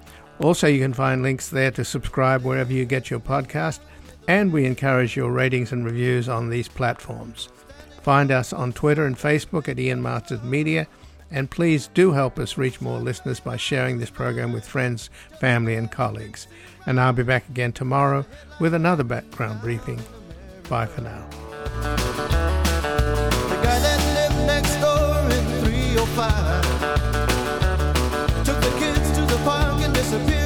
Also, 0.43 0.67
you 0.67 0.81
can 0.81 0.93
find 0.93 1.23
links 1.23 1.49
there 1.49 1.71
to 1.71 1.85
subscribe 1.85 2.43
wherever 2.43 2.73
you 2.73 2.85
get 2.85 3.11
your 3.11 3.21
podcast, 3.21 3.81
and 4.29 4.53
we 4.53 4.65
encourage 4.65 5.17
your 5.17 5.31
ratings 5.31 5.73
and 5.73 5.85
reviews 5.85 6.29
on 6.29 6.51
these 6.51 6.69
platforms. 6.69 7.49
Find 8.03 8.31
us 8.31 8.53
on 8.53 8.73
Twitter 8.73 9.07
and 9.07 9.17
Facebook 9.17 9.69
at 9.69 9.79
Ian 9.79 10.03
Masters 10.03 10.43
Media 10.43 10.87
and 11.33 11.51
please 11.51 11.89
do 11.95 12.13
help 12.13 12.39
us 12.39 12.59
reach 12.59 12.81
more 12.81 13.01
listeners 13.01 13.41
by 13.41 13.57
sharing 13.57 13.99
this 13.99 14.11
program 14.11 14.53
with 14.53 14.67
friends, 14.67 15.09
family, 15.41 15.75
and 15.75 15.91
colleagues. 15.91 16.47
And 16.87 17.01
I'll 17.01 17.13
be 17.13 17.23
back 17.23 17.49
again 17.49 17.73
tomorrow 17.73 18.25
with 18.61 18.75
another 18.75 19.05
background 19.05 19.63
briefing. 19.63 20.01
Bye 20.69 20.87
for 20.87 21.01
now. 21.01 21.27
The 30.13 30.42